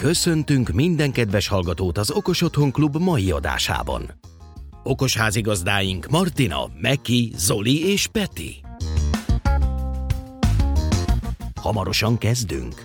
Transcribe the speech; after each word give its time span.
Köszöntünk 0.00 0.68
minden 0.68 1.12
kedves 1.12 1.48
hallgatót 1.48 1.98
az 1.98 2.10
Okos 2.10 2.42
Otthon 2.42 2.72
Klub 2.72 2.96
mai 2.96 3.30
adásában. 3.30 4.10
Okos 4.82 5.16
házigazdáink 5.16 6.06
Martina, 6.06 6.70
Meki, 6.80 7.32
Zoli 7.36 7.90
és 7.92 8.06
Peti. 8.06 8.54
Hamarosan 11.60 12.18
kezdünk. 12.18 12.84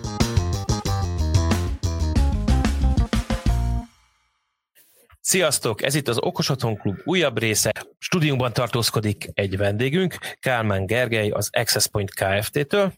Sziasztok! 5.20 5.82
Ez 5.82 5.94
itt 5.94 6.08
az 6.08 6.18
Okos 6.18 6.48
Otthon 6.48 6.76
Klub 6.76 6.96
újabb 7.04 7.38
része. 7.38 7.72
Stúdiumban 7.98 8.52
tartózkodik 8.52 9.28
egy 9.32 9.56
vendégünk, 9.56 10.16
Kálmán 10.40 10.86
Gergely 10.86 11.30
az 11.30 11.48
Access 11.52 11.86
Point 11.86 12.14
Kft-től. 12.14 12.92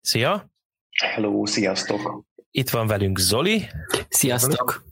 Szia! 0.00 0.50
Hello, 0.98 1.46
sziasztok! 1.46 2.30
Itt 2.54 2.70
van 2.70 2.86
velünk 2.86 3.18
Zoli. 3.18 3.68
Sziasztok! 4.08 4.84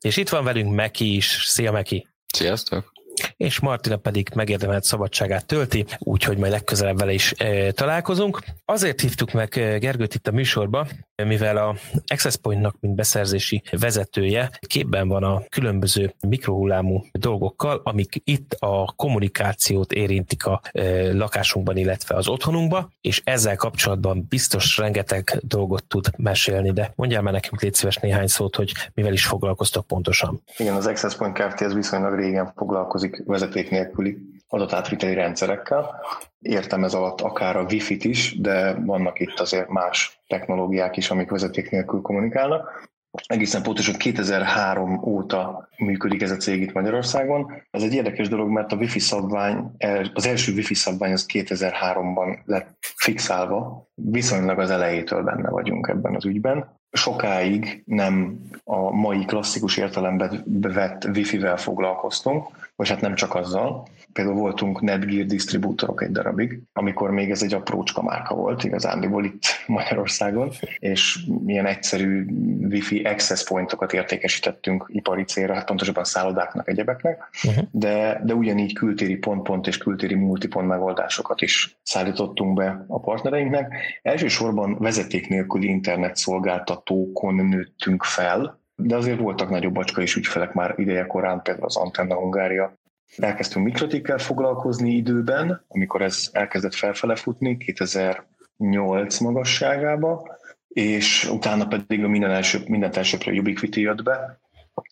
És 0.00 0.16
itt 0.16 0.28
van 0.28 0.44
velünk 0.44 0.74
Meki 0.74 1.16
is. 1.16 1.44
Szia 1.46 1.72
Meki! 1.72 2.08
Sziasztok! 2.26 2.92
És 3.36 3.60
Martina 3.60 3.96
pedig 3.96 4.28
megérdemelt 4.34 4.84
szabadságát 4.84 5.46
tölti, 5.46 5.84
úgyhogy 5.98 6.38
majd 6.38 6.52
legközelebb 6.52 6.98
vele 6.98 7.12
is 7.12 7.34
e, 7.36 7.72
találkozunk. 7.72 8.42
Azért 8.64 9.00
hívtuk 9.00 9.32
meg 9.32 9.58
e, 9.58 9.78
Gergőt 9.78 10.14
itt 10.14 10.28
a 10.28 10.32
műsorba, 10.32 10.86
mivel 11.24 11.56
a 11.56 11.76
Access 12.06 12.36
Pointnak, 12.36 12.76
mint 12.80 12.94
beszerzési 12.94 13.62
vezetője, 13.70 14.50
képben 14.60 15.08
van 15.08 15.22
a 15.22 15.42
különböző 15.48 16.14
mikrohullámú 16.28 17.04
dolgokkal, 17.12 17.80
amik 17.84 18.20
itt 18.24 18.56
a 18.58 18.92
kommunikációt 18.96 19.92
érintik 19.92 20.46
a 20.46 20.60
e, 20.72 21.12
lakásunkban, 21.12 21.76
illetve 21.76 22.14
az 22.14 22.28
otthonunkban, 22.28 22.92
és 23.00 23.22
ezzel 23.24 23.56
kapcsolatban 23.56 24.26
biztos 24.28 24.76
rengeteg 24.76 25.38
dolgot 25.42 25.84
tud 25.84 26.06
mesélni, 26.16 26.72
de 26.72 26.92
mondjál 26.94 27.22
már 27.22 27.32
nekünk 27.32 27.62
légy 27.62 27.74
szíves 27.74 27.96
néhány 27.96 28.26
szót, 28.26 28.56
hogy 28.56 28.72
mivel 28.94 29.12
is 29.12 29.26
foglalkoztok 29.26 29.86
pontosan. 29.86 30.42
Igen, 30.56 30.74
az 30.74 30.86
Access 30.86 31.16
Point 31.16 31.38
Kft. 31.38 31.60
ez 31.60 31.74
viszonylag 31.74 32.14
régen 32.14 32.52
foglalkozik 32.56 33.22
vezeték 33.26 33.70
nélküli 33.70 34.18
adatátviteli 34.48 35.14
rendszerekkel. 35.14 36.00
Értem 36.38 36.84
ez 36.84 36.94
alatt 36.94 37.20
akár 37.20 37.56
a 37.56 37.66
Wi-Fi-t 37.70 38.04
is, 38.04 38.40
de 38.40 38.74
vannak 38.74 39.20
itt 39.20 39.40
azért 39.40 39.68
más 39.68 40.22
technológiák 40.26 40.96
is, 40.96 41.10
amik 41.10 41.30
vezeték 41.30 41.70
nélkül 41.70 42.00
kommunikálnak. 42.00 42.92
Egészen 43.26 43.62
pontosan 43.62 43.94
2003 43.94 45.00
óta 45.04 45.68
működik 45.76 46.22
ez 46.22 46.30
a 46.30 46.36
cég 46.36 46.60
itt 46.60 46.72
Magyarországon. 46.72 47.52
Ez 47.70 47.82
egy 47.82 47.94
érdekes 47.94 48.28
dolog, 48.28 48.48
mert 48.48 48.72
a 48.72 48.76
Wi-Fi 48.76 48.98
szabvány, 48.98 49.70
az 50.14 50.26
első 50.26 50.52
Wi-Fi 50.52 50.74
szabvány 50.74 51.12
az 51.12 51.26
2003-ban 51.32 52.38
lett 52.44 52.76
fixálva. 52.80 53.88
Viszonylag 53.94 54.58
az 54.58 54.70
elejétől 54.70 55.22
benne 55.22 55.48
vagyunk 55.48 55.88
ebben 55.88 56.14
az 56.14 56.24
ügyben 56.24 56.82
sokáig 56.94 57.82
nem 57.86 58.40
a 58.64 58.90
mai 58.90 59.24
klasszikus 59.24 59.76
értelemben 59.76 60.42
vett 60.60 61.04
Wi-Fi-vel 61.04 61.56
foglalkoztunk, 61.56 62.63
vagy 62.76 62.88
hát 62.88 63.00
nem 63.00 63.14
csak 63.14 63.34
azzal. 63.34 63.86
Például 64.12 64.36
voltunk 64.36 64.80
Netgear 64.80 65.26
disztribútorok 65.26 66.02
egy 66.02 66.10
darabig, 66.10 66.60
amikor 66.72 67.10
még 67.10 67.30
ez 67.30 67.42
egy 67.42 67.54
aprócska 67.54 68.02
márka 68.02 68.34
volt, 68.34 68.64
igazándiból 68.64 69.24
itt 69.24 69.44
Magyarországon, 69.66 70.50
és 70.78 71.18
milyen 71.44 71.66
egyszerű 71.66 72.26
Wi-Fi 72.60 73.02
access 73.02 73.44
pointokat 73.44 73.92
értékesítettünk 73.92 74.84
ipari 74.88 75.24
célra, 75.24 75.54
hát 75.54 75.66
pontosabban 75.66 76.04
szállodáknak, 76.04 76.68
egyebeknek, 76.68 77.28
uh-huh. 77.44 77.64
de, 77.70 78.20
de 78.24 78.34
ugyanígy 78.34 78.72
kültéri 78.72 79.16
pont-pont 79.16 79.66
és 79.66 79.78
kültéri 79.78 80.14
multipont 80.14 80.68
megoldásokat 80.68 81.40
is 81.40 81.78
szállítottunk 81.82 82.54
be 82.54 82.84
a 82.88 83.00
partnereinknek. 83.00 83.74
Elsősorban 84.02 84.76
vezeték 84.78 85.28
nélküli 85.28 85.66
internet 85.66 86.16
szolgáltatókon 86.16 87.34
nőttünk 87.34 88.02
fel, 88.02 88.62
de 88.76 88.96
azért 88.96 89.18
voltak 89.18 89.50
nagyobb 89.50 89.74
bacska 89.74 90.02
is 90.02 90.16
ügyfelek 90.16 90.52
már 90.52 90.74
ideje 90.76 91.06
korán, 91.06 91.42
például 91.42 91.66
az 91.66 91.76
Antenna 91.76 92.14
Hungária. 92.14 92.78
Elkezdtünk 93.16 93.64
mikrotikkel 93.64 94.18
foglalkozni 94.18 94.90
időben, 94.90 95.64
amikor 95.68 96.02
ez 96.02 96.28
elkezdett 96.32 96.74
felfele 96.74 97.16
futni, 97.16 97.56
2008 97.56 99.18
magasságába, 99.18 100.36
és 100.68 101.28
utána 101.30 101.66
pedig 101.66 102.04
a 102.04 102.08
minden, 102.08 102.30
első, 102.30 102.58
minden 102.66 102.92
elsőpre 102.94 103.32
Ubiquiti 103.32 103.80
jött 103.80 104.02
be, 104.02 104.38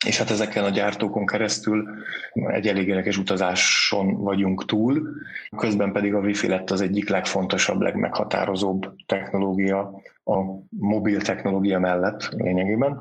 és 0.07 0.19
hát 0.19 0.31
ezeken 0.31 0.65
a 0.65 0.69
gyártókon 0.69 1.27
keresztül 1.27 1.89
egy 2.33 2.69
elég 2.69 2.89
érdekes 2.89 3.19
utazáson 3.19 4.17
vagyunk 4.17 4.65
túl, 4.65 5.09
közben 5.57 5.93
pedig 5.93 6.15
a 6.15 6.19
Wi-Fi 6.19 6.49
lett 6.49 6.71
az 6.71 6.81
egyik 6.81 7.09
legfontosabb, 7.09 7.81
legmeghatározóbb 7.81 8.95
technológia 9.07 10.01
a 10.25 10.35
mobil 10.69 11.21
technológia 11.21 11.79
mellett 11.79 12.29
lényegében 12.31 13.01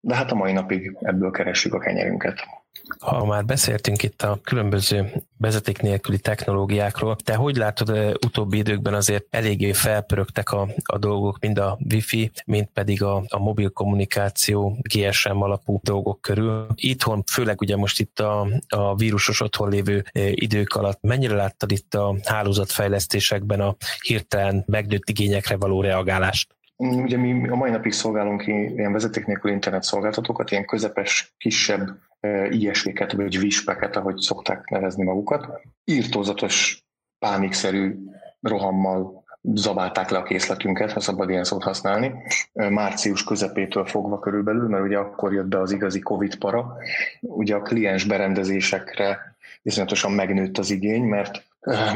de 0.00 0.14
hát 0.14 0.30
a 0.30 0.34
mai 0.34 0.52
napig 0.52 0.96
ebből 1.00 1.30
keressük 1.30 1.74
a 1.74 1.78
kenyerünket. 1.78 2.46
Ha 2.98 3.24
már 3.24 3.44
beszéltünk 3.44 4.02
itt 4.02 4.22
a 4.22 4.38
különböző 4.44 5.12
vezeték 5.36 5.80
nélküli 5.80 6.18
technológiákról, 6.18 7.16
te 7.16 7.34
hogy 7.34 7.56
látod, 7.56 8.16
utóbbi 8.26 8.56
időkben 8.56 8.94
azért 8.94 9.26
eléggé 9.30 9.72
felpörögtek 9.72 10.50
a, 10.50 10.68
a 10.84 10.98
dolgok, 10.98 11.38
mind 11.40 11.58
a 11.58 11.78
Wi-Fi, 11.90 12.30
mind 12.44 12.66
pedig 12.66 13.02
a, 13.02 13.22
a 13.28 13.38
mobil 13.38 13.70
kommunikáció 13.70 14.76
GSM 14.80 15.42
alapú 15.42 15.80
dolgok 15.82 16.20
körül. 16.20 16.66
Itthon, 16.74 17.22
főleg 17.32 17.60
ugye 17.60 17.76
most 17.76 18.00
itt 18.00 18.20
a, 18.20 18.48
a 18.68 18.94
vírusos 18.94 19.40
otthon 19.40 19.68
lévő 19.68 20.04
idők 20.32 20.74
alatt, 20.74 20.98
mennyire 21.02 21.34
láttad 21.34 21.70
itt 21.70 21.94
a 21.94 22.16
hálózatfejlesztésekben 22.24 23.60
a 23.60 23.76
hirtelen 24.00 24.64
megnőtt 24.66 25.08
igényekre 25.08 25.56
való 25.56 25.80
reagálást? 25.80 26.57
Ugye 26.78 27.16
mi 27.16 27.48
a 27.48 27.54
mai 27.54 27.70
napig 27.70 27.92
szolgálunk 27.92 28.46
ilyen 28.46 28.92
vezeték 28.92 29.26
nélkül 29.26 29.50
internet 29.50 29.82
szolgáltatókat, 29.82 30.50
ilyen 30.50 30.64
közepes, 30.64 31.34
kisebb 31.36 31.88
ISV-ket, 32.50 33.12
vagy 33.12 33.38
vispeket, 33.38 33.96
ahogy 33.96 34.16
szokták 34.16 34.68
nevezni 34.68 35.04
magukat. 35.04 35.60
Írtózatos, 35.84 36.84
pánikszerű 37.18 37.94
rohammal 38.40 39.24
zabálták 39.54 40.10
le 40.10 40.18
a 40.18 40.22
készletünket, 40.22 40.92
ha 40.92 41.00
szabad 41.00 41.30
ilyen 41.30 41.44
szót 41.44 41.62
használni, 41.62 42.12
március 42.52 43.24
közepétől 43.24 43.86
fogva 43.86 44.18
körülbelül, 44.18 44.68
mert 44.68 44.84
ugye 44.84 44.98
akkor 44.98 45.32
jött 45.32 45.46
be 45.46 45.60
az 45.60 45.72
igazi 45.72 46.00
Covid 46.00 46.36
para. 46.36 46.76
Ugye 47.20 47.54
a 47.54 47.62
kliens 47.62 48.04
berendezésekre 48.04 49.36
viszonyatosan 49.62 50.12
megnőtt 50.12 50.58
az 50.58 50.70
igény, 50.70 51.04
mert 51.04 51.46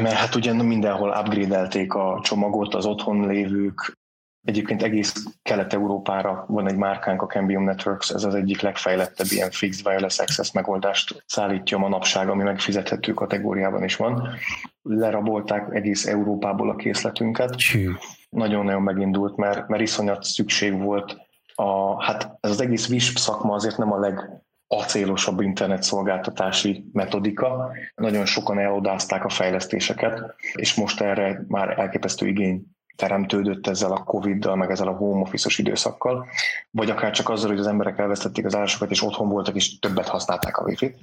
mert 0.01 0.11
hát 0.11 0.35
ugye 0.35 0.53
mindenhol 0.53 1.09
upgrade 1.09 1.87
a 1.87 2.21
csomagot, 2.21 2.73
az 2.73 2.85
otthon 2.85 3.27
lévők 3.27 3.97
Egyébként 4.43 4.83
egész 4.83 5.25
Kelet-Európára 5.41 6.45
van 6.47 6.67
egy 6.67 6.75
márkánk, 6.75 7.21
a 7.21 7.25
Cambium 7.25 7.63
Networks, 7.63 8.09
ez 8.09 8.23
az 8.23 8.35
egyik 8.35 8.61
legfejlettebb 8.61 9.27
ilyen 9.29 9.51
fixed 9.51 9.87
wireless 9.87 10.19
access 10.19 10.51
megoldást 10.51 11.23
szállítja 11.25 11.77
manapság, 11.77 12.29
ami 12.29 12.43
megfizethető 12.43 13.13
kategóriában 13.13 13.83
is 13.83 13.95
van. 13.95 14.27
Lerabolták 14.81 15.75
egész 15.75 16.05
Európából 16.05 16.69
a 16.69 16.75
készletünket. 16.75 17.55
Nagyon-nagyon 18.29 18.81
megindult, 18.81 19.35
mert, 19.35 19.67
mert 19.67 19.81
iszonyat 19.81 20.23
szükség 20.23 20.81
volt 20.81 21.17
a, 21.55 22.03
hát 22.03 22.37
ez 22.39 22.49
az 22.49 22.61
egész 22.61 22.89
WISP 22.89 23.17
szakma 23.17 23.53
azért 23.53 23.77
nem 23.77 23.91
a 23.91 23.99
leg 23.99 24.43
acélosabb 24.67 25.41
internetszolgáltatási 25.41 26.89
metodika. 26.93 27.71
Nagyon 27.95 28.25
sokan 28.25 28.59
elodázták 28.59 29.25
a 29.25 29.29
fejlesztéseket, 29.29 30.35
és 30.53 30.75
most 30.75 31.01
erre 31.01 31.43
már 31.47 31.79
elképesztő 31.79 32.27
igény 32.27 32.72
teremtődött 32.95 33.67
ezzel 33.67 33.91
a 33.91 34.03
Covid-dal, 34.03 34.55
meg 34.55 34.71
ezzel 34.71 34.87
a 34.87 34.95
home 34.95 35.21
office 35.21 35.49
időszakkal, 35.57 36.27
vagy 36.71 36.89
akár 36.89 37.11
csak 37.11 37.29
azzal, 37.29 37.49
hogy 37.49 37.59
az 37.59 37.67
emberek 37.67 37.97
elvesztették 37.97 38.45
az 38.45 38.55
állásokat, 38.55 38.91
és 38.91 39.03
otthon 39.03 39.29
voltak, 39.29 39.55
és 39.55 39.79
többet 39.79 40.07
használták 40.07 40.57
a 40.57 40.63
wifi-t, 40.63 40.97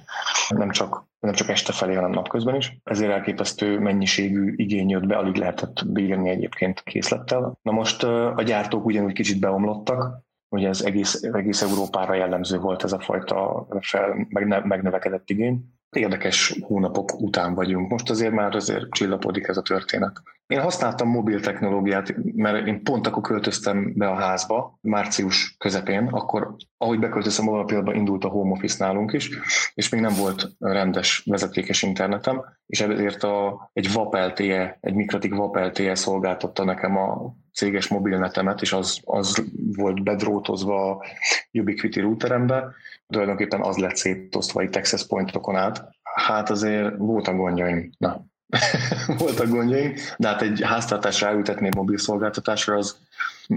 nem 0.49 0.69
csak, 0.69 1.03
nem 1.19 1.33
csak 1.33 1.49
este 1.49 1.73
felé, 1.73 1.93
hanem 1.93 2.11
napközben 2.11 2.55
is. 2.55 2.77
Ezért 2.83 3.11
elképesztő 3.11 3.79
mennyiségű 3.79 4.53
igény 4.55 4.89
jött 4.89 5.07
be, 5.07 5.15
alig 5.15 5.35
lehetett 5.35 5.87
bírni 5.87 6.29
egyébként 6.29 6.83
készlettel. 6.83 7.57
Na 7.61 7.71
most 7.71 8.03
a 8.03 8.43
gyártók 8.45 8.85
ugyanúgy 8.85 9.13
kicsit 9.13 9.39
beomlottak, 9.39 10.29
ugye 10.49 10.67
ez 10.67 10.81
egész, 10.81 11.23
egész 11.23 11.61
Európára 11.61 12.13
jellemző 12.13 12.59
volt 12.59 12.83
ez 12.83 12.91
a 12.91 12.99
fajta 12.99 13.67
fel, 13.79 14.27
megnövekedett 14.63 15.29
igény. 15.29 15.63
Érdekes 15.89 16.59
hónapok 16.61 17.21
után 17.21 17.53
vagyunk. 17.53 17.89
Most 17.89 18.09
azért 18.09 18.33
már 18.33 18.55
azért 18.55 18.89
csillapodik 18.89 19.47
ez 19.47 19.57
a 19.57 19.61
történet. 19.61 20.21
Én 20.47 20.61
használtam 20.61 21.09
mobil 21.09 21.39
technológiát, 21.39 22.15
mert 22.35 22.67
én 22.67 22.83
pont 22.83 23.07
akkor 23.07 23.23
költöztem 23.23 23.93
be 23.95 24.07
a 24.07 24.15
házba, 24.15 24.77
március 24.81 25.55
közepén, 25.57 26.07
akkor 26.07 26.55
ahogy 26.77 26.99
beköltöztem, 26.99 27.47
abban 27.47 27.59
a 27.59 27.63
pillanatban 27.63 27.95
indult 27.95 28.23
a 28.23 28.29
home 28.29 28.51
office 28.51 28.85
nálunk 28.85 29.13
is, 29.13 29.29
és 29.73 29.89
még 29.89 30.01
nem 30.01 30.13
volt 30.15 30.49
rendes 30.59 31.23
vezetékes 31.25 31.81
internetem, 31.81 32.41
és 32.65 32.81
ezért 32.81 33.23
a, 33.23 33.69
egy 33.73 33.93
VAP 33.93 34.13
LTE, 34.15 34.77
egy 34.79 34.93
Mikrotik 34.93 35.35
VAP 35.35 35.55
LTE 35.55 35.95
szolgáltatta 35.95 36.63
nekem 36.63 36.97
a 36.97 37.35
céges 37.53 37.87
mobilnetemet, 37.87 38.61
és 38.61 38.73
az, 38.73 38.99
az 39.03 39.43
volt 39.75 40.03
bedrótozva 40.03 40.91
a 40.91 41.05
Ubiquiti 41.51 41.99
routerembe, 41.99 42.73
tulajdonképpen 43.07 43.61
az 43.61 43.77
lett 43.77 43.95
szétosztva 43.95 44.63
itt 44.63 44.75
access 44.75 45.07
pointokon 45.07 45.55
át. 45.55 45.89
Hát 46.03 46.49
azért 46.49 46.97
voltak 46.97 47.35
gondjaim. 47.35 47.89
Na, 47.97 48.25
voltak 49.17 49.47
gondjaim, 49.47 49.93
de 50.17 50.27
hát 50.27 50.41
egy 50.41 50.61
háztartásra 50.63 51.27
elültetni 51.27 51.69
mobil 51.75 51.97
szolgáltatásra 51.97 52.77
az 52.77 52.95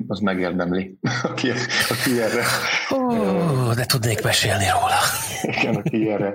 az 0.08 0.19
megérdemli, 0.19 0.99
aki, 1.31 1.50
aki 1.88 2.20
erre... 2.20 2.43
Oh, 2.91 3.75
de 3.75 3.87
tudnék 3.87 4.23
mesélni 4.23 4.64
róla. 4.64 4.99
Igen, 5.58 5.75
aki 5.75 6.11
erre 6.11 6.32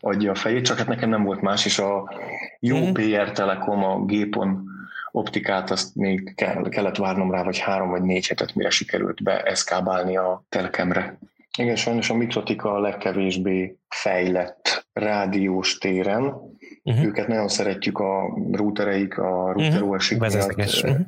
adja 0.00 0.30
a 0.30 0.34
fejét, 0.34 0.64
csak 0.64 0.78
hát 0.78 0.86
nekem 0.86 1.08
nem 1.08 1.24
volt 1.24 1.40
más, 1.40 1.64
és 1.64 1.78
a 1.78 2.12
jó 2.60 2.78
mm. 2.78 2.92
PR 2.92 3.32
Telekom 3.32 3.84
a 3.84 4.04
gépon 4.04 4.70
optikát, 5.10 5.70
azt 5.70 5.94
még 5.94 6.34
kell, 6.34 6.68
kellett 6.68 6.96
várnom 6.96 7.30
rá, 7.30 7.42
vagy 7.42 7.58
három 7.58 7.90
vagy 7.90 8.02
négy 8.02 8.26
hetet, 8.26 8.54
mire 8.54 8.70
sikerült 8.70 9.22
beeszkábálni 9.22 10.16
a 10.16 10.44
telkemre. 10.48 11.18
Igen, 11.58 11.76
sajnos 11.76 12.10
a 12.10 12.14
Mikrotika 12.14 12.72
a 12.72 12.80
legkevésbé 12.80 13.76
fejlett 13.88 14.86
rádiós 14.92 15.78
téren. 15.78 16.34
Uh-huh. 16.82 17.04
Őket 17.04 17.28
nagyon 17.28 17.48
szeretjük 17.48 17.98
a 17.98 18.38
routereik, 18.52 19.18
a 19.18 19.52
router 19.52 19.72
uh-huh. 19.72 19.90
OS-ik 19.90 20.22
uh-huh. 20.22 21.06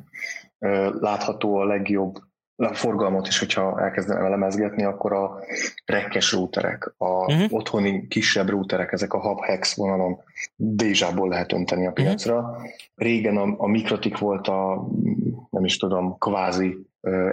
Látható 0.99 1.55
a 1.55 1.65
legjobb 1.65 2.17
a 2.57 2.73
forgalmat 2.73 3.27
is, 3.27 3.39
hogyha 3.39 3.81
elkezdenem 3.81 4.25
elemezgetni, 4.25 4.83
akkor 4.83 5.13
a 5.13 5.39
rekkes 5.85 6.31
routerek, 6.31 6.93
a 6.97 7.33
uh-huh. 7.33 7.53
otthoni 7.53 8.07
kisebb 8.07 8.49
routerek, 8.49 8.91
ezek 8.91 9.13
a 9.13 9.21
hub 9.21 9.43
hex 9.43 9.75
vonalon 9.75 10.17
dézsából 10.55 11.29
lehet 11.29 11.53
önteni 11.53 11.87
a 11.87 11.91
piacra. 11.91 12.39
Uh-huh. 12.39 12.63
Régen 12.95 13.37
a, 13.37 13.55
a 13.57 13.67
Mikrotik 13.67 14.17
volt 14.17 14.47
a, 14.47 14.87
nem 15.49 15.65
is 15.65 15.77
tudom, 15.77 16.17
kvázi 16.17 16.77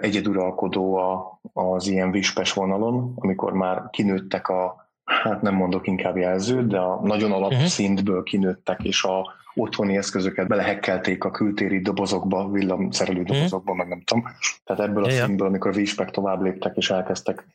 egyeduralkodó 0.00 0.94
a, 0.94 1.40
az 1.52 1.86
ilyen 1.86 2.10
vispes 2.10 2.52
vonalon, 2.52 3.12
amikor 3.16 3.52
már 3.52 3.82
kinőttek 3.90 4.48
a, 4.48 4.81
hát 5.04 5.42
nem 5.42 5.54
mondok 5.54 5.86
inkább 5.86 6.16
jelzőt, 6.16 6.66
de 6.66 6.78
a 6.78 7.00
nagyon 7.02 7.32
alapszintből 7.32 8.16
mhm. 8.16 8.24
kinőttek, 8.24 8.82
és 8.82 9.04
a 9.04 9.40
otthoni 9.54 9.96
eszközöket 9.96 10.48
belehekkelték 10.48 11.24
a 11.24 11.30
kültéri 11.30 11.80
dobozokba, 11.80 12.50
villamszerelő 12.50 13.20
mhm. 13.20 13.32
dobozokba, 13.32 13.74
meg 13.74 13.88
nem 13.88 14.02
tudom. 14.02 14.24
Tehát 14.64 14.82
ebből 14.82 15.04
a 15.04 15.10
ja. 15.10 15.24
szintből, 15.24 15.46
amikor 15.46 15.76
a 15.96 16.04
tovább 16.04 16.42
léptek, 16.42 16.76
és 16.76 16.90
elkezdtek 16.90 17.46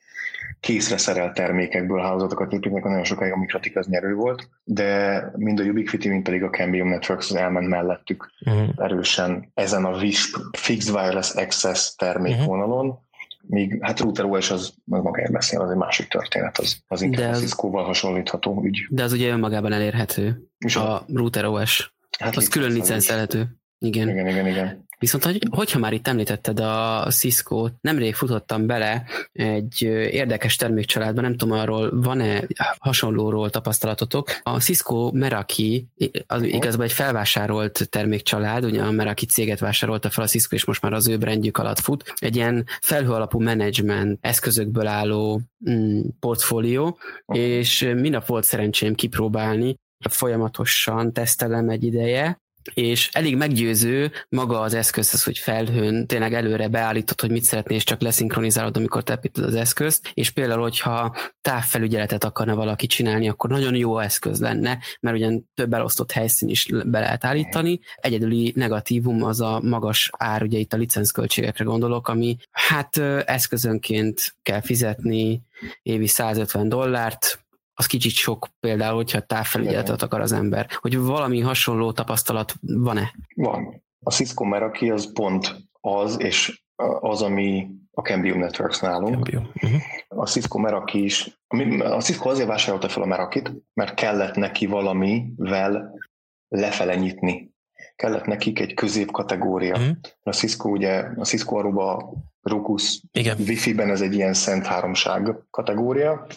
készre 0.59 0.97
szerelt 0.97 1.33
termékekből 1.33 2.01
hálózatokat 2.01 2.53
építeni, 2.53 2.81
nagyon 2.83 3.03
sokáig 3.03 3.31
a 3.31 3.37
Mikratik 3.37 3.77
az 3.77 3.87
nyerő 3.87 4.13
volt, 4.13 4.49
de 4.63 5.23
mind 5.35 5.59
a 5.59 5.63
Ubiquiti, 5.63 6.09
mind 6.09 6.23
pedig 6.23 6.43
a 6.43 6.49
Cambium 6.49 6.87
Networks 6.87 7.29
az 7.29 7.35
elment 7.35 7.67
mellettük 7.67 8.31
uh-huh. 8.45 8.69
erősen 8.77 9.51
ezen 9.53 9.85
a 9.85 9.97
WISP 9.97 10.35
Fixed 10.51 10.95
Wireless 10.95 11.35
Access 11.35 11.95
termékvonalon, 11.95 12.87
uh-huh 12.87 13.05
míg 13.47 13.77
hát 13.81 13.99
Router 13.99 14.25
OS 14.25 14.51
az 14.51 14.73
magáért 14.83 15.31
beszél, 15.31 15.61
az 15.61 15.69
egy 15.69 15.77
másik 15.77 16.07
történet, 16.07 16.57
az, 16.57 16.77
az 16.87 17.01
inkább 17.01 17.31
az, 17.31 17.39
Cisco-val 17.39 17.83
hasonlítható 17.83 18.63
ügy. 18.63 18.87
De 18.89 19.03
az 19.03 19.13
ugye 19.13 19.31
önmagában 19.31 19.73
elérhető, 19.73 20.49
És 20.57 20.75
a, 20.75 20.93
a 20.93 21.05
Router 21.13 21.45
OS. 21.45 21.95
Hát 22.19 22.35
az 22.35 22.47
külön 22.47 22.71
licenszelhető. 22.71 23.57
Igen. 23.79 24.09
Igen, 24.09 24.27
igen, 24.27 24.47
igen. 24.47 24.85
Viszont 24.99 25.23
hogy, 25.23 25.41
hogyha 25.49 25.79
már 25.79 25.93
itt 25.93 26.07
említetted 26.07 26.59
a 26.59 27.07
Cisco-t, 27.09 27.73
nemrég 27.81 28.15
futottam 28.15 28.65
bele 28.65 29.03
egy 29.33 29.81
érdekes 30.11 30.55
termékcsaládba, 30.55 31.21
nem 31.21 31.35
tudom 31.35 31.57
arról 31.57 32.01
van-e 32.01 32.47
hasonlóról 32.79 33.49
tapasztalatotok. 33.49 34.29
A 34.43 34.59
Cisco 34.59 35.11
Meraki, 35.13 35.87
az 36.27 36.41
igazából 36.41 36.85
egy 36.85 36.91
felvásárolt 36.91 37.89
termékcsalád, 37.89 38.65
ugye 38.65 38.83
a 38.83 38.91
Meraki 38.91 39.25
céget 39.25 39.59
vásárolta 39.59 40.09
fel 40.09 40.23
a 40.23 40.27
Cisco, 40.27 40.55
és 40.55 40.65
most 40.65 40.81
már 40.81 40.93
az 40.93 41.07
ő 41.07 41.17
brandjük 41.17 41.57
alatt 41.57 41.79
fut. 41.79 42.13
Egy 42.15 42.35
ilyen 42.35 42.65
felhő 42.81 43.11
alapú 43.11 43.39
menedzsment 43.39 44.17
eszközökből 44.21 44.87
álló 44.87 45.41
mm, 45.69 46.01
portfólió, 46.19 46.97
és 47.25 47.91
minap 47.95 48.25
volt 48.25 48.43
szerencsém 48.43 48.95
kipróbálni, 48.95 49.75
folyamatosan 50.09 51.13
tesztelem 51.13 51.69
egy 51.69 51.83
ideje, 51.83 52.39
és 52.73 53.09
elég 53.11 53.35
meggyőző 53.35 54.11
maga 54.29 54.59
az 54.59 54.73
eszköz, 54.73 55.09
az, 55.13 55.23
hogy 55.23 55.37
felhőn 55.37 56.07
tényleg 56.07 56.33
előre 56.33 56.67
beállítod, 56.67 57.21
hogy 57.21 57.31
mit 57.31 57.43
szeretnél, 57.43 57.77
és 57.77 57.83
csak 57.83 58.01
leszinkronizálod, 58.01 58.77
amikor 58.77 59.03
tepíted 59.03 59.43
az 59.43 59.55
eszközt, 59.55 60.11
és 60.13 60.29
például, 60.29 60.61
hogyha 60.61 61.15
távfelügyeletet 61.41 62.23
akarna 62.23 62.55
valaki 62.55 62.87
csinálni, 62.87 63.29
akkor 63.29 63.49
nagyon 63.49 63.75
jó 63.75 63.99
eszköz 63.99 64.39
lenne, 64.39 64.79
mert 64.99 65.15
ugyan 65.15 65.49
több 65.53 65.73
elosztott 65.73 66.11
helyszín 66.11 66.49
is 66.49 66.67
be 66.85 66.99
lehet 66.99 67.25
állítani. 67.25 67.79
Egyedüli 67.95 68.53
negatívum 68.55 69.23
az 69.23 69.41
a 69.41 69.59
magas 69.63 70.09
ár, 70.17 70.43
ugye 70.43 70.57
itt 70.57 70.73
a 70.73 70.77
licenszköltségekre 70.77 71.63
gondolok, 71.63 72.07
ami 72.07 72.37
hát 72.51 72.97
eszközönként 73.25 74.35
kell 74.43 74.61
fizetni 74.61 75.41
évi 75.81 76.07
150 76.07 76.69
dollárt, 76.69 77.46
az 77.79 77.85
kicsit 77.85 78.11
sok 78.11 78.47
például, 78.59 78.95
hogyha 78.95 79.19
távfelügyeletet 79.19 80.01
akar 80.01 80.21
az 80.21 80.31
ember. 80.31 80.67
Hogy 80.81 80.97
valami 80.97 81.39
hasonló 81.39 81.91
tapasztalat 81.91 82.53
van-e? 82.61 83.13
Van. 83.35 83.83
A 84.05 84.11
Cisco 84.11 84.43
Meraki 84.43 84.89
az 84.89 85.11
pont 85.13 85.55
az, 85.81 86.21
és 86.21 86.61
az, 86.99 87.21
ami 87.21 87.67
a 87.91 88.01
Cambium 88.01 88.39
Networks 88.39 88.79
nálunk. 88.79 89.13
Cambium. 89.13 89.49
Uh-huh. 89.61 89.81
A 90.07 90.25
Cisco 90.25 90.57
Meraki 90.57 91.03
is, 91.03 91.39
a 91.79 92.01
Cisco 92.01 92.29
azért 92.29 92.47
vásárolta 92.47 92.89
fel 92.89 93.03
a 93.03 93.05
Merakit, 93.05 93.51
mert 93.73 93.93
kellett 93.93 94.35
neki 94.35 94.65
valamivel 94.65 95.99
lefele 96.47 96.95
nyitni. 96.95 97.55
Kellett 97.95 98.25
nekik 98.25 98.59
egy 98.59 98.73
középkategória. 98.73 99.77
Uh-huh. 99.77 99.95
A 100.23 100.33
Cisco 100.33 100.69
ugye, 100.69 101.05
a 101.15 101.25
Cisco 101.25 101.57
Aruba 101.57 102.13
Rukus 102.41 103.01
Wi-Fi-ben 103.37 103.89
ez 103.89 104.01
egy 104.01 104.13
ilyen 104.13 104.33
szent 104.33 104.65
háromság 104.65 105.35
kategória, 105.49 106.27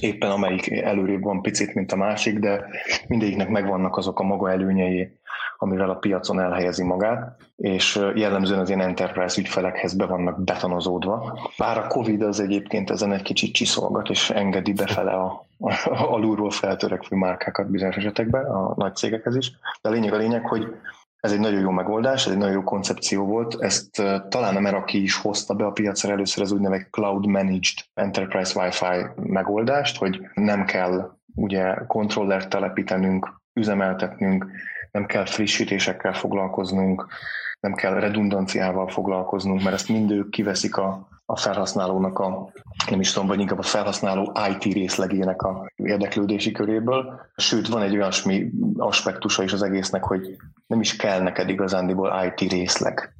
éppen 0.00 0.30
amelyik 0.30 0.70
előrébb 0.70 1.22
van 1.22 1.42
picit, 1.42 1.74
mint 1.74 1.92
a 1.92 1.96
másik, 1.96 2.38
de 2.38 2.64
mindegyiknek 3.06 3.48
megvannak 3.48 3.96
azok 3.96 4.20
a 4.20 4.22
maga 4.22 4.50
előnyei, 4.50 5.18
amivel 5.62 5.90
a 5.90 5.94
piacon 5.94 6.40
elhelyezi 6.40 6.84
magát, 6.84 7.36
és 7.56 8.00
jellemzően 8.14 8.60
az 8.60 8.68
ilyen 8.68 8.80
enterprise 8.80 9.40
ügyfelekhez 9.40 9.94
be 9.94 10.06
vannak 10.06 10.44
betonozódva. 10.44 11.38
Bár 11.58 11.78
a 11.78 11.86
Covid 11.86 12.22
az 12.22 12.40
egyébként 12.40 12.90
ezen 12.90 13.12
egy 13.12 13.22
kicsit 13.22 13.54
csiszolgat, 13.54 14.08
és 14.08 14.30
engedi 14.30 14.72
befele 14.72 15.12
a, 15.12 15.46
a, 15.58 15.90
alulról 15.90 16.50
feltörekvő 16.50 17.16
márkákat 17.16 17.70
bizonyos 17.70 17.96
esetekben, 17.96 18.44
a 18.44 18.74
nagy 18.76 18.96
cégekhez 18.96 19.36
is. 19.36 19.52
De 19.82 19.88
a 19.88 19.92
lényeg 19.92 20.12
a 20.12 20.16
lényeg, 20.16 20.46
hogy 20.46 20.74
ez 21.20 21.32
egy 21.32 21.40
nagyon 21.40 21.60
jó 21.60 21.70
megoldás, 21.70 22.26
ez 22.26 22.32
egy 22.32 22.38
nagyon 22.38 22.54
jó 22.54 22.62
koncepció 22.62 23.24
volt. 23.24 23.62
Ezt 23.62 24.02
talán 24.28 24.56
a 24.56 24.60
Meraki 24.60 25.02
is 25.02 25.16
hozta 25.16 25.54
be 25.54 25.64
a 25.64 25.70
piacra 25.70 26.12
először 26.12 26.42
az 26.42 26.52
úgynevezett 26.52 26.90
Cloud 26.90 27.26
Managed 27.26 27.78
Enterprise 27.94 28.60
Wi-Fi 28.60 29.06
megoldást, 29.16 29.98
hogy 29.98 30.20
nem 30.34 30.64
kell 30.64 31.16
ugye 31.34 31.74
kontrollert 31.86 32.48
telepítenünk, 32.48 33.40
üzemeltetnünk, 33.52 34.46
nem 34.90 35.06
kell 35.06 35.26
frissítésekkel 35.26 36.12
foglalkoznunk, 36.12 37.06
nem 37.60 37.74
kell 37.74 37.94
redundanciával 37.94 38.88
foglalkoznunk, 38.88 39.62
mert 39.62 39.74
ezt 39.74 39.88
mind 39.88 40.10
ők 40.10 40.30
kiveszik 40.30 40.76
a, 40.76 41.08
a 41.24 41.36
felhasználónak 41.36 42.18
a, 42.18 42.52
nem 42.90 43.00
is 43.00 43.12
tudom, 43.12 43.28
vagy 43.28 43.40
inkább 43.40 43.58
a 43.58 43.62
felhasználó 43.62 44.32
IT 44.48 44.74
részlegének 44.74 45.42
a 45.42 45.72
érdeklődési 45.76 46.52
köréből. 46.52 47.20
Sőt, 47.36 47.68
van 47.68 47.82
egy 47.82 47.96
olyasmi 47.96 48.50
aspektusa 48.76 49.42
is 49.42 49.52
az 49.52 49.62
egésznek, 49.62 50.04
hogy 50.04 50.36
nem 50.66 50.80
is 50.80 50.96
kell 50.96 51.20
neked 51.20 51.48
igazándiból 51.48 52.22
IT 52.24 52.50
részleg. 52.50 53.14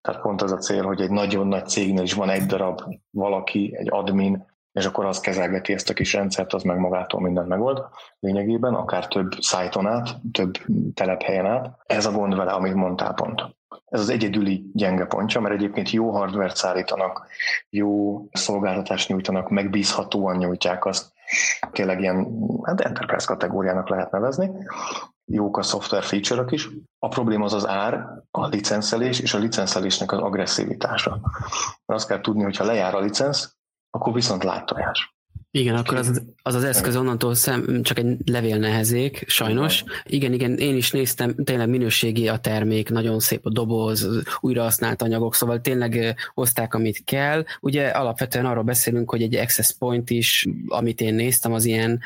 Tehát 0.00 0.20
pont 0.20 0.42
az 0.42 0.52
a 0.52 0.56
cél, 0.56 0.82
hogy 0.82 1.00
egy 1.00 1.10
nagyon 1.10 1.46
nagy 1.46 1.66
cégnél 1.66 2.02
is 2.02 2.12
van 2.12 2.30
egy 2.30 2.46
darab 2.46 2.80
valaki, 3.10 3.76
egy 3.76 3.88
admin, 3.90 4.46
és 4.72 4.86
akkor 4.86 5.04
az 5.04 5.20
kezelgeti 5.20 5.72
ezt 5.72 5.90
a 5.90 5.94
kis 5.94 6.12
rendszert, 6.12 6.52
az 6.52 6.62
meg 6.62 6.78
magától 6.78 7.20
mindent 7.20 7.48
megold 7.48 7.82
lényegében, 8.20 8.74
akár 8.74 9.08
több 9.08 9.32
szájton 9.38 9.86
át, 9.86 10.08
több 10.32 10.52
telephelyen 10.94 11.46
át. 11.46 11.78
Ez 11.86 12.06
a 12.06 12.12
gond 12.12 12.36
vele, 12.36 12.50
amit 12.50 12.74
mondtál 12.74 13.14
pont. 13.14 13.57
Ez 13.84 14.00
az 14.00 14.08
egyedüli 14.08 14.70
gyenge 14.74 15.04
pontja, 15.04 15.40
mert 15.40 15.54
egyébként 15.54 15.90
jó 15.90 16.10
hardware 16.10 16.54
szállítanak, 16.54 17.26
jó 17.70 18.22
szolgáltatást 18.32 19.08
nyújtanak, 19.08 19.48
megbízhatóan 19.48 20.36
nyújtják 20.36 20.84
azt. 20.84 21.12
Tényleg 21.70 22.00
ilyen 22.00 22.26
hát 22.62 22.80
enterprise 22.80 23.26
kategóriának 23.26 23.88
lehet 23.88 24.10
nevezni. 24.10 24.50
Jók 25.24 25.56
a 25.56 25.62
software 25.62 26.04
feature 26.04 26.44
is. 26.48 26.68
A 26.98 27.08
probléma 27.08 27.44
az 27.44 27.52
az 27.52 27.66
ár, 27.66 28.06
a 28.30 28.46
licenszelés 28.46 29.20
és 29.20 29.34
a 29.34 29.38
licenszelésnek 29.38 30.12
az 30.12 30.18
agresszivitása. 30.18 31.10
Mert 31.86 32.00
azt 32.00 32.08
kell 32.08 32.20
tudni, 32.20 32.42
hogy 32.42 32.56
ha 32.56 32.64
lejár 32.64 32.94
a 32.94 33.00
licensz, 33.00 33.52
akkor 33.90 34.12
viszont 34.12 34.44
láttojás. 34.44 35.17
Igen, 35.50 35.74
akkor 35.74 35.96
az 35.96 36.22
az, 36.42 36.54
az 36.54 36.64
eszköz 36.64 36.96
onnantól 36.96 37.34
szem, 37.34 37.82
csak 37.82 37.98
egy 37.98 38.16
levél 38.24 38.58
nehezék, 38.58 39.24
sajnos. 39.26 39.84
Igen, 40.04 40.32
igen, 40.32 40.56
én 40.56 40.76
is 40.76 40.90
néztem, 40.90 41.34
tényleg 41.44 41.68
minőségi 41.68 42.28
a 42.28 42.38
termék, 42.38 42.90
nagyon 42.90 43.20
szép 43.20 43.46
a 43.46 43.50
doboz, 43.50 44.08
újra 44.40 44.62
használt 44.62 45.02
anyagok, 45.02 45.34
szóval 45.34 45.60
tényleg 45.60 46.16
hozták, 46.34 46.74
amit 46.74 47.04
kell. 47.04 47.44
Ugye 47.60 47.88
alapvetően 47.88 48.46
arról 48.46 48.62
beszélünk, 48.62 49.10
hogy 49.10 49.22
egy 49.22 49.34
access 49.34 49.72
point 49.78 50.10
is, 50.10 50.46
amit 50.68 51.00
én 51.00 51.14
néztem, 51.14 51.52
az 51.52 51.64
ilyen 51.64 52.00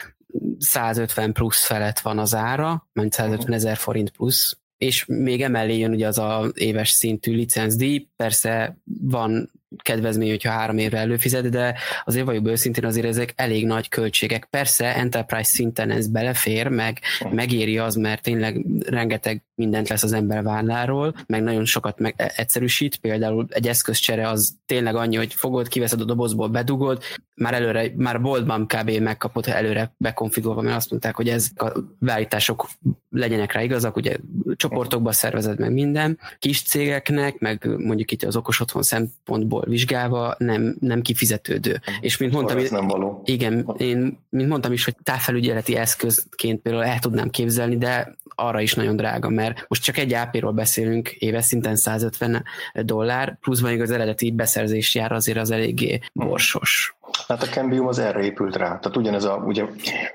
150 0.58 1.32
plusz 1.32 1.64
felett 1.64 1.98
van 1.98 2.18
az 2.18 2.34
ára, 2.34 2.88
mert 2.92 3.12
150 3.12 3.52
ezer 3.52 3.76
forint 3.76 4.10
plusz, 4.10 4.56
és 4.76 5.04
még 5.04 5.42
emellé 5.42 5.78
jön 5.78 5.90
ugye 5.92 6.06
az 6.06 6.18
a 6.18 6.50
éves 6.54 6.90
szintű 6.90 7.34
licencdíj, 7.34 8.08
persze 8.16 8.76
van 9.00 9.50
kedvezmény, 9.82 10.28
hogyha 10.28 10.50
három 10.50 10.78
évre 10.78 10.98
előfizet, 10.98 11.48
de 11.48 11.74
azért 12.04 12.26
vagyok 12.26 12.48
őszintén, 12.48 12.84
azért 12.84 13.06
ezek 13.06 13.32
elég 13.36 13.66
nagy 13.66 13.88
költségek. 13.88 14.44
Persze 14.44 14.96
enterprise 14.96 15.50
szinten 15.50 15.90
ez 15.90 16.06
belefér, 16.08 16.68
meg 16.68 17.00
megéri 17.30 17.78
az, 17.78 17.94
mert 17.94 18.22
tényleg 18.22 18.66
rengeteg 18.86 19.42
mindent 19.54 19.88
lesz 19.88 20.02
az 20.02 20.12
ember 20.12 20.42
válláról, 20.42 21.14
meg 21.26 21.42
nagyon 21.42 21.64
sokat 21.64 21.98
meg 21.98 22.14
e- 22.16 22.32
egyszerűsít, 22.36 22.96
például 22.96 23.46
egy 23.48 23.68
eszközcsere 23.68 24.28
az 24.28 24.54
tényleg 24.66 24.94
annyi, 24.94 25.16
hogy 25.16 25.34
fogod, 25.34 25.68
kiveszed 25.68 26.00
a 26.00 26.04
dobozból, 26.04 26.48
bedugod, 26.48 27.02
már 27.34 27.54
előre, 27.54 27.92
már 27.96 28.20
boltban 28.20 28.66
kb. 28.66 28.90
megkapott 28.90 29.46
előre 29.46 29.94
bekonfigolva, 29.96 30.60
mert 30.60 30.76
azt 30.76 30.90
mondták, 30.90 31.14
hogy 31.14 31.28
ez 31.28 31.48
a 31.56 31.78
beállítások 31.98 32.68
legyenek 33.10 33.52
rá 33.52 33.62
igazak, 33.62 33.96
ugye 33.96 34.16
csoportokba 34.56 35.12
szervezed 35.12 35.58
meg 35.58 35.72
minden. 35.72 36.18
Kis 36.38 36.62
cégeknek, 36.62 37.38
meg 37.38 37.68
mondjuk 37.78 38.10
itt 38.10 38.22
az 38.22 38.36
okos 38.36 38.60
otthon 38.60 38.82
szempontból 38.82 39.61
vizsgálva 39.64 40.34
nem, 40.38 40.76
nem 40.80 41.02
kifizetődő. 41.02 41.80
És 42.00 42.16
mint 42.16 42.32
mondtam, 42.32 42.58
ez 42.58 42.70
nem 42.70 42.86
való. 42.86 43.22
igen, 43.24 43.74
én 43.76 44.18
mint 44.28 44.48
mondtam 44.48 44.72
is, 44.72 44.84
hogy 44.84 44.96
távfelügyeleti 45.02 45.76
eszközként 45.76 46.60
például 46.60 46.84
el 46.84 46.98
tudnám 46.98 47.30
képzelni, 47.30 47.76
de 47.76 48.14
arra 48.34 48.60
is 48.60 48.74
nagyon 48.74 48.96
drága, 48.96 49.28
mert 49.28 49.64
most 49.68 49.82
csak 49.82 49.98
egy 49.98 50.14
AP-ról 50.14 50.52
beszélünk 50.52 51.08
éves 51.08 51.44
szinten 51.44 51.76
150 51.76 52.44
dollár, 52.74 53.38
plusz 53.40 53.60
még 53.60 53.80
az 53.80 53.90
eredeti 53.90 54.30
beszerzés 54.30 54.94
jár 54.94 55.12
azért 55.12 55.38
az 55.38 55.50
eléggé 55.50 56.00
borsos. 56.12 56.94
Hát 57.28 57.42
a 57.42 57.46
Cambium 57.46 57.86
az 57.86 57.98
erre 57.98 58.22
épült 58.22 58.56
rá. 58.56 58.78
Tehát 58.78 58.96
ugyanez 58.96 59.24
a, 59.24 59.42
ugye, 59.46 59.64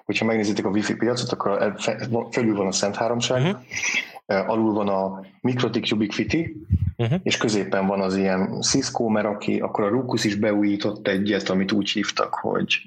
hogyha 0.06 0.25
megnézitek 0.25 0.66
a 0.66 0.70
Wi-Fi 0.70 0.96
piacot, 0.96 1.32
akkor 1.32 1.75
fölül 2.32 2.56
van 2.56 2.68
a 2.68 2.72
Szent 2.72 2.96
Háromság, 2.96 3.42
uh-huh. 3.42 3.60
Alul 4.28 4.74
van 4.74 4.88
a 4.88 5.20
Mikrotik 5.42 5.88
Ubiquiti, 5.92 6.56
uh-huh. 6.98 7.20
és 7.24 7.38
középen 7.38 7.88
van 7.88 8.02
az 8.02 8.16
ilyen 8.16 8.62
Cisco 8.62 9.08
Meraki, 9.08 9.60
akkor 9.60 9.84
a 9.84 9.90
Rukus 9.90 10.24
is 10.24 10.36
beújított 10.36 11.08
egyet, 11.08 11.50
amit 11.50 11.72
úgy 11.72 11.90
hívtak, 11.90 12.34
hogy 12.34 12.82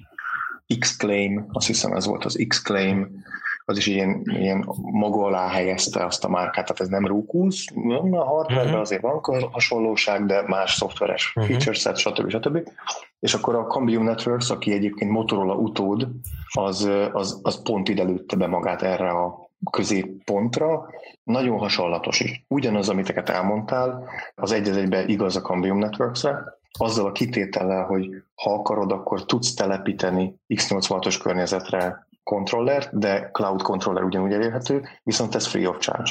X-Claim, 0.78 1.46
azt 1.52 1.66
hiszem 1.66 1.92
ez 1.92 2.06
volt 2.06 2.24
az 2.24 2.44
X-Claim, 2.48 3.24
az 3.64 3.76
is 3.76 3.86
ilyen, 3.86 4.22
ilyen 4.24 4.68
maga 4.92 5.24
alá 5.24 5.48
helyezte 5.48 6.04
azt 6.04 6.24
a 6.24 6.28
márkát, 6.28 6.66
tehát 6.66 6.80
ez 6.80 6.88
nem 6.88 7.06
Rukus, 7.06 7.72
a 8.10 8.24
hardware 8.24 8.64
uh-huh. 8.64 8.80
azért 8.80 9.02
van 9.02 9.20
hasonlóság, 9.50 10.26
de 10.26 10.42
más 10.46 10.74
szoftveres 10.74 11.32
uh-huh. 11.34 11.52
feature 11.52 11.76
set, 11.76 11.96
stb. 11.96 12.30
stb. 12.30 12.70
És 13.20 13.34
akkor 13.34 13.54
a 13.54 13.66
Cambium 13.66 14.04
Networks, 14.04 14.50
aki 14.50 14.72
egyébként 14.72 15.10
Motorola 15.10 15.54
utód, 15.54 16.08
az, 16.52 16.90
az, 17.12 17.40
az 17.42 17.62
pont 17.62 17.88
ide 17.88 18.02
lőtte 18.02 18.36
be 18.36 18.46
magát 18.46 18.82
erre 18.82 19.08
a 19.08 19.49
középpontra, 19.70 20.88
nagyon 21.22 21.58
hasonlatos 21.58 22.20
is. 22.20 22.44
Ugyanaz, 22.48 22.88
amit 22.88 23.10
elmondtál, 23.10 24.08
az 24.34 24.52
egy 24.52 24.68
egybe 24.68 25.04
igaz 25.04 25.36
a 25.36 25.40
Cambium 25.40 25.78
Networks-re, 25.78 26.58
azzal 26.78 27.06
a 27.06 27.12
kitétellel, 27.12 27.84
hogy 27.84 28.08
ha 28.34 28.54
akarod, 28.54 28.92
akkor 28.92 29.24
tudsz 29.24 29.54
telepíteni 29.54 30.34
x86-os 30.54 31.18
környezetre 31.22 32.06
kontrollert, 32.22 32.98
de 32.98 33.30
cloud 33.32 33.62
controller 33.62 34.02
ugyanúgy 34.02 34.32
elérhető, 34.32 34.88
viszont 35.02 35.34
ez 35.34 35.46
free 35.46 35.68
of 35.68 35.78
charge. 35.78 36.10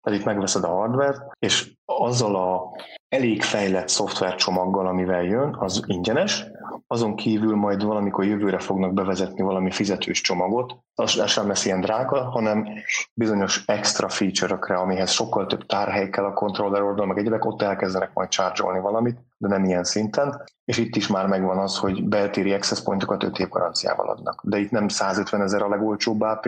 Pedig 0.00 0.24
megveszed 0.24 0.64
a 0.64 0.68
hardware 0.68 1.16
és 1.38 1.72
azzal 1.84 2.36
a 2.36 2.76
elég 3.08 3.42
fejlett 3.42 3.88
szoftvercsomaggal, 3.88 4.86
amivel 4.86 5.22
jön, 5.22 5.56
az 5.58 5.82
ingyenes, 5.86 6.44
azon 6.86 7.16
kívül 7.16 7.56
majd 7.56 7.84
valamikor 7.84 8.24
jövőre 8.24 8.58
fognak 8.58 8.92
bevezetni 8.92 9.42
valami 9.42 9.70
fizetős 9.70 10.20
csomagot, 10.20 10.74
az 10.94 11.26
sem 11.26 11.46
lesz 11.48 11.64
ilyen 11.64 11.80
drága, 11.80 12.30
hanem 12.30 12.68
bizonyos 13.14 13.62
extra 13.66 14.08
feature-ökre, 14.08 14.74
amihez 14.74 15.10
sokkal 15.10 15.46
több 15.46 15.66
tárhely 15.66 16.08
kell 16.08 16.24
a 16.24 16.32
controller 16.32 16.82
oldal, 16.82 17.06
meg 17.06 17.18
egyébek, 17.18 17.44
ott 17.44 17.62
elkezdenek 17.62 18.10
majd 18.14 18.28
charge 18.28 18.80
valamit, 18.80 19.18
de 19.36 19.48
nem 19.48 19.64
ilyen 19.64 19.84
szinten, 19.84 20.42
és 20.64 20.78
itt 20.78 20.96
is 20.96 21.06
már 21.06 21.26
megvan 21.26 21.58
az, 21.58 21.78
hogy 21.78 22.08
beltéri 22.08 22.52
access 22.52 22.82
pointokat 22.82 23.22
5 23.22 23.38
év 23.38 23.48
garanciával 23.48 24.08
adnak. 24.08 24.40
De 24.44 24.58
itt 24.58 24.70
nem 24.70 24.88
150 24.88 25.42
ezer 25.42 25.62
a 25.62 25.68
legolcsóbb 25.68 26.20
AP, 26.20 26.46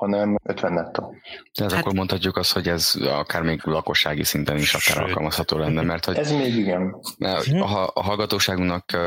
hanem 0.00 0.38
50 0.42 0.72
nettó. 0.72 1.14
De 1.58 1.64
ez 1.64 1.72
hát, 1.72 1.80
akkor 1.80 1.94
mondhatjuk 1.94 2.36
azt, 2.36 2.52
hogy 2.52 2.68
ez 2.68 2.94
akár 3.00 3.42
még 3.42 3.60
lakossági 3.64 4.24
szinten 4.24 4.56
is 4.56 4.74
akár 4.74 4.96
sőt. 4.96 5.04
alkalmazható 5.06 5.56
lenne, 5.58 5.82
mert 5.82 6.04
hogy 6.04 6.16
ez 6.16 6.32
még 6.32 6.56
igen. 6.56 6.96
A, 7.48 7.90
a 7.94 8.02
hallgatóságunknak 8.02 8.98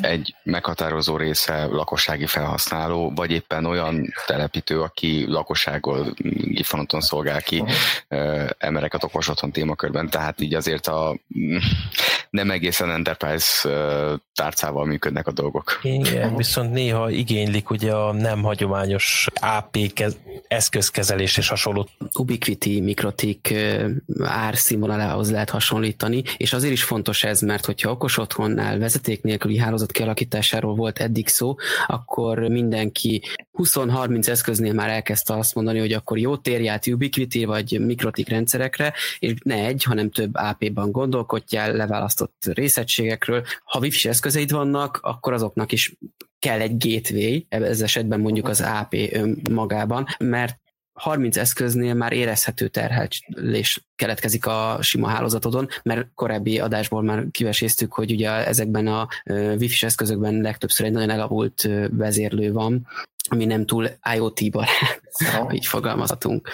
egy 0.00 0.34
meghatározó 0.42 1.16
része 1.16 1.64
lakossági 1.64 2.26
felhasználó, 2.26 3.12
vagy 3.14 3.30
éppen 3.30 3.64
olyan 3.64 4.14
telepítő, 4.26 4.80
aki 4.80 5.24
lakossággal 5.28 6.14
gifonaton 6.44 7.00
szolgál 7.00 7.42
ki 7.42 7.60
uh-huh. 7.60 8.48
embereket 8.58 9.04
okos 9.04 9.28
otthon 9.28 9.50
témakörben, 9.50 10.10
tehát 10.10 10.40
így 10.40 10.54
azért 10.54 10.86
a 10.86 11.16
nem 12.30 12.50
egészen 12.50 12.90
enterprise 12.90 13.68
tárcával 14.34 14.84
működnek 14.86 15.26
a 15.26 15.32
dolgok. 15.32 15.78
Igen, 15.82 16.36
viszont 16.42 16.72
néha 16.72 17.10
igénylik 17.10 17.70
ugye 17.70 17.92
a 17.92 18.12
nem 18.12 18.42
hagyományos 18.42 19.26
AP 19.40 19.76
eszközkezelés 20.48 21.36
és 21.36 21.48
hasonló. 21.48 21.88
Ubiquiti, 22.18 22.80
Mikrotik 22.80 23.54
árszínvonalához 24.22 25.30
lehet 25.30 25.50
hasonlítani, 25.50 26.22
és 26.36 26.52
azért 26.52 26.72
is 26.72 26.82
fontos 26.82 27.24
ez, 27.24 27.40
mert 27.40 27.64
hogyha 27.64 27.90
okos 27.90 28.18
otthonnál 28.18 28.78
vezeték 28.78 29.22
nélküli 29.22 29.58
hálózat 29.58 29.92
kialakításáról 29.92 30.74
volt 30.74 30.98
eddig 30.98 31.28
szó, 31.28 31.54
akkor 31.86 32.38
mindenki 32.38 33.22
20-30 33.52 34.28
eszköznél 34.28 34.72
már 34.72 34.88
elkezdte 34.88 35.34
azt 35.34 35.54
mondani, 35.54 35.78
hogy 35.78 35.92
akkor 35.92 36.18
jó 36.18 36.36
térját 36.36 36.86
Ubiquiti 36.86 37.44
vagy 37.44 37.80
Mikrotik 37.80 38.28
rendszerekre, 38.28 38.94
és 39.18 39.34
ne 39.42 39.54
egy, 39.54 39.82
hanem 39.82 40.10
több 40.10 40.30
AP-ban 40.34 40.90
gondolkodjál, 40.90 41.72
leválasztott 41.72 42.44
részegységekről. 42.52 43.44
Ha 43.64 43.78
wifi 43.78 44.08
eszközeid 44.08 44.50
vannak, 44.50 44.98
akkor 45.02 45.32
azoknak 45.32 45.72
is 45.72 45.96
kell 46.38 46.60
egy 46.60 46.76
gateway, 46.76 47.46
ez 47.48 47.80
esetben 47.80 48.20
mondjuk 48.20 48.48
az 48.48 48.60
AP 48.60 48.96
magában, 49.50 50.06
mert 50.18 50.58
30 50.98 51.36
eszköznél 51.36 51.94
már 51.94 52.12
érezhető 52.12 52.68
terhelés 52.68 53.84
keletkezik 53.94 54.46
a 54.46 54.78
sima 54.80 55.08
hálózatodon, 55.08 55.68
mert 55.82 56.08
korábbi 56.14 56.58
adásból 56.60 57.02
már 57.02 57.24
kiveséztük, 57.30 57.92
hogy 57.92 58.10
ugye 58.10 58.30
ezekben 58.30 58.86
a 58.86 59.08
wifi 59.30 59.86
eszközökben 59.86 60.40
legtöbbször 60.40 60.86
egy 60.86 60.92
nagyon 60.92 61.10
elavult 61.10 61.68
vezérlő 61.90 62.52
van, 62.52 62.86
ami 63.28 63.44
nem 63.44 63.66
túl 63.66 63.88
IoT 64.14 64.50
barát, 64.50 65.10
így 65.52 65.66
fogalmazhatunk 65.66 66.48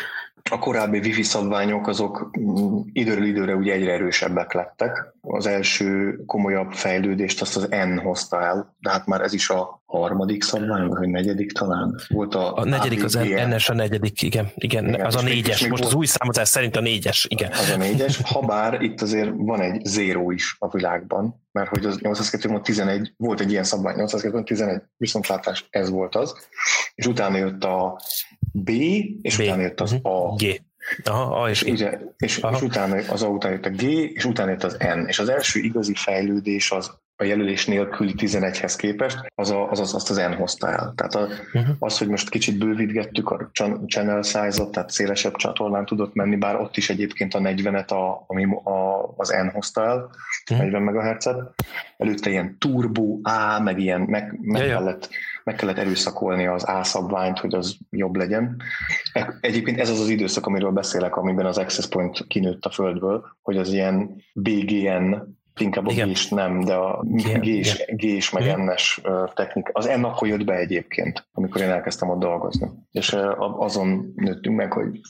a 0.50 0.58
korábbi 0.58 0.98
wifi 0.98 1.22
szabványok 1.22 1.86
azok 1.86 2.30
mm, 2.40 2.78
időről 2.92 3.24
időre 3.24 3.54
ugye 3.54 3.72
egyre 3.72 3.92
erősebbek 3.92 4.52
lettek. 4.52 5.14
Az 5.20 5.46
első 5.46 6.20
komolyabb 6.26 6.72
fejlődést 6.72 7.40
azt 7.40 7.56
az 7.56 7.68
N 7.68 7.98
hozta 7.98 8.42
el, 8.42 8.76
de 8.78 8.90
hát 8.90 9.06
már 9.06 9.20
ez 9.20 9.32
is 9.32 9.50
a 9.50 9.82
harmadik 9.86 10.42
szabvány, 10.42 10.86
vagy 10.86 11.08
negyedik 11.08 11.52
talán. 11.52 12.00
Volt 12.08 12.34
a, 12.34 12.56
a 12.56 12.64
negyedik, 12.64 13.04
az 13.04 13.18
NS 13.48 13.68
a 13.68 13.74
negyedik, 13.74 14.22
igen, 14.22 14.50
igen, 14.54 14.88
igen 14.88 15.06
az 15.06 15.16
a 15.16 15.22
négyes. 15.22 15.60
Most 15.68 15.70
volt, 15.70 15.84
az 15.84 15.94
új 15.94 16.06
számozás 16.06 16.48
szerint 16.48 16.76
a 16.76 16.80
négyes, 16.80 17.26
igen. 17.28 17.50
Az 17.52 17.70
a 17.70 17.76
négyes, 17.76 18.20
ha 18.22 18.40
bár 18.40 18.82
itt 18.82 19.02
azért 19.02 19.30
van 19.36 19.60
egy 19.60 19.84
zéró 19.84 20.30
is 20.30 20.56
a 20.58 20.68
világban, 20.68 21.42
mert 21.52 21.68
hogy 21.68 21.84
az 21.84 21.98
802.11 22.02 23.10
volt 23.16 23.40
egy 23.40 23.50
ilyen 23.50 23.64
szabvány, 23.64 23.94
802.11 23.98 24.82
viszontlátás, 24.96 25.66
ez 25.70 25.90
volt 25.90 26.14
az, 26.14 26.34
és 26.94 27.06
utána 27.06 27.36
jött 27.36 27.64
a 27.64 28.00
B, 28.52 28.70
és 29.22 29.36
B. 29.36 29.40
utána 29.40 29.62
jött 29.62 29.80
az 29.80 29.92
uh-huh. 29.92 30.32
A. 30.32 30.34
G. 30.34 30.62
Aha, 31.04 31.42
A 31.42 31.50
és, 31.50 31.62
és, 31.62 31.72
ugye, 31.72 31.98
és, 32.16 32.40
és 32.52 32.62
utána 32.62 32.96
az 33.10 33.22
A 33.22 33.26
után 33.26 33.52
jött 33.52 33.66
a 33.66 33.70
G, 33.70 33.82
és 33.82 34.24
utána 34.24 34.50
jött 34.50 34.64
az 34.64 34.76
N. 34.78 35.06
És 35.06 35.18
az 35.18 35.28
első 35.28 35.60
igazi 35.60 35.94
fejlődés 35.94 36.70
az 36.70 36.90
a 37.16 37.24
jelölés 37.24 37.66
nélküli 37.66 38.14
11-hez 38.16 38.74
képest, 38.76 39.18
az, 39.34 39.50
a, 39.50 39.70
az, 39.70 39.80
az 39.80 39.94
azt 39.94 40.10
az 40.10 40.16
N 40.16 40.32
hozta 40.32 40.68
el. 40.68 40.92
Tehát 40.96 41.14
a, 41.14 41.20
uh-huh. 41.20 41.76
az, 41.78 41.98
hogy 41.98 42.08
most 42.08 42.30
kicsit 42.30 42.58
bővítgettük 42.58 43.30
a 43.30 43.50
channel 43.86 44.22
size-ot, 44.22 44.70
tehát 44.70 44.90
szélesebb 44.90 45.36
csatornán 45.36 45.84
tudott 45.86 46.14
menni, 46.14 46.36
bár 46.36 46.60
ott 46.60 46.76
is 46.76 46.90
egyébként 46.90 47.34
a 47.34 47.38
40-et 47.38 47.88
a, 47.88 48.24
ami 48.26 48.44
a, 48.44 49.14
az 49.16 49.28
N 49.28 49.48
hozta 49.52 49.84
el, 49.84 50.10
uh-huh. 50.50 50.70
40 50.70 50.82
MHz-et. 50.82 51.54
Előtte 51.96 52.30
ilyen 52.30 52.58
turbo 52.58 53.18
A, 53.22 53.60
meg 53.60 53.80
ilyen 53.80 54.00
meg, 54.00 54.38
meg 54.40 54.62
ja, 54.62 54.68
ja 54.68 54.98
meg 55.44 55.54
kellett 55.54 55.78
erőszakolni 55.78 56.46
az 56.46 56.64
A-szabványt, 56.68 57.38
hogy 57.38 57.54
az 57.54 57.76
jobb 57.90 58.14
legyen. 58.14 58.62
Egyébként 59.40 59.80
ez 59.80 59.90
az 59.90 60.00
az 60.00 60.08
időszak, 60.08 60.46
amiről 60.46 60.70
beszélek, 60.70 61.16
amiben 61.16 61.46
az 61.46 61.58
Access 61.58 61.86
Point 61.86 62.26
kinőtt 62.26 62.64
a 62.64 62.70
földből, 62.70 63.24
hogy 63.42 63.56
az 63.56 63.72
ilyen 63.72 64.22
BGN 64.34 65.14
inkább 65.60 65.86
a 65.86 65.90
igen. 65.90 66.08
G 66.08 66.16
nem, 66.30 66.60
de 66.60 66.74
a 66.74 67.02
G 67.40 67.46
és, 67.46 67.84
G 67.92 68.02
és 68.02 68.30
meg 68.30 68.42
mhm. 68.42 68.60
ennes 68.60 69.00
technika. 69.34 69.70
Az 69.74 69.86
N 69.86 70.04
akkor 70.04 70.28
jött 70.28 70.44
be 70.44 70.54
egyébként, 70.54 71.26
amikor 71.32 71.60
én 71.60 71.70
elkezdtem 71.70 72.10
ott 72.10 72.18
dolgozni. 72.18 72.70
És 72.90 73.16
azon 73.38 74.12
nőttünk 74.16 74.56
meg, 74.56 74.72
hogy, 74.72 75.00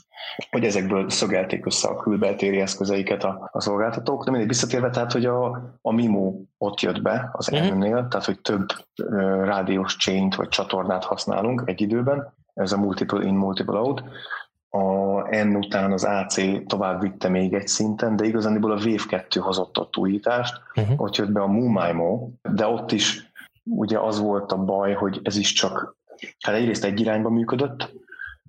hogy 0.50 0.64
ezekből 0.64 1.10
szögelték 1.10 1.66
össze 1.66 1.88
a 1.88 1.96
külbeltéri 1.96 2.60
eszközeiket 2.60 3.24
a, 3.24 3.50
a 3.52 3.60
szolgáltatók. 3.60 4.24
De 4.24 4.30
mindig 4.30 4.48
visszatérve, 4.48 4.90
tehát, 4.90 5.12
hogy 5.12 5.24
a, 5.24 5.44
a 5.82 5.92
MIMO 5.92 6.34
ott 6.58 6.80
jött 6.80 7.02
be 7.02 7.30
az 7.32 7.52
uh-huh. 7.52 7.74
N-nél, 7.74 8.06
tehát, 8.10 8.26
hogy 8.26 8.40
több 8.40 8.66
rádiós 9.44 9.96
chain 9.96 10.32
vagy 10.36 10.48
csatornát 10.48 11.04
használunk 11.04 11.62
egy 11.66 11.80
időben, 11.80 12.34
ez 12.54 12.72
a 12.72 12.78
multiple 12.78 13.24
in, 13.24 13.34
multiple 13.34 13.78
out, 13.78 14.02
a 14.74 15.44
N 15.44 15.56
után 15.56 15.92
az 15.92 16.04
AC 16.04 16.66
tovább 16.66 17.00
vitte 17.00 17.28
még 17.28 17.54
egy 17.54 17.68
szinten, 17.68 18.16
de 18.16 18.24
igazániból 18.24 18.70
a 18.70 18.74
Wave 18.84 19.04
2 19.08 19.40
hozott 19.40 19.78
ott 19.78 19.96
újítást, 19.96 20.60
uh-huh. 20.74 21.00
ott 21.00 21.16
jött 21.16 21.32
be 21.32 21.40
a 21.40 21.46
MuMaimo, 21.46 22.28
de 22.42 22.66
ott 22.66 22.92
is 22.92 23.32
ugye 23.62 23.98
az 23.98 24.20
volt 24.20 24.52
a 24.52 24.64
baj, 24.64 24.92
hogy 24.92 25.20
ez 25.22 25.36
is 25.36 25.52
csak, 25.52 25.96
hát 26.40 26.54
egyrészt 26.54 26.84
egy 26.84 27.00
irányba 27.00 27.30
működött, 27.30 27.92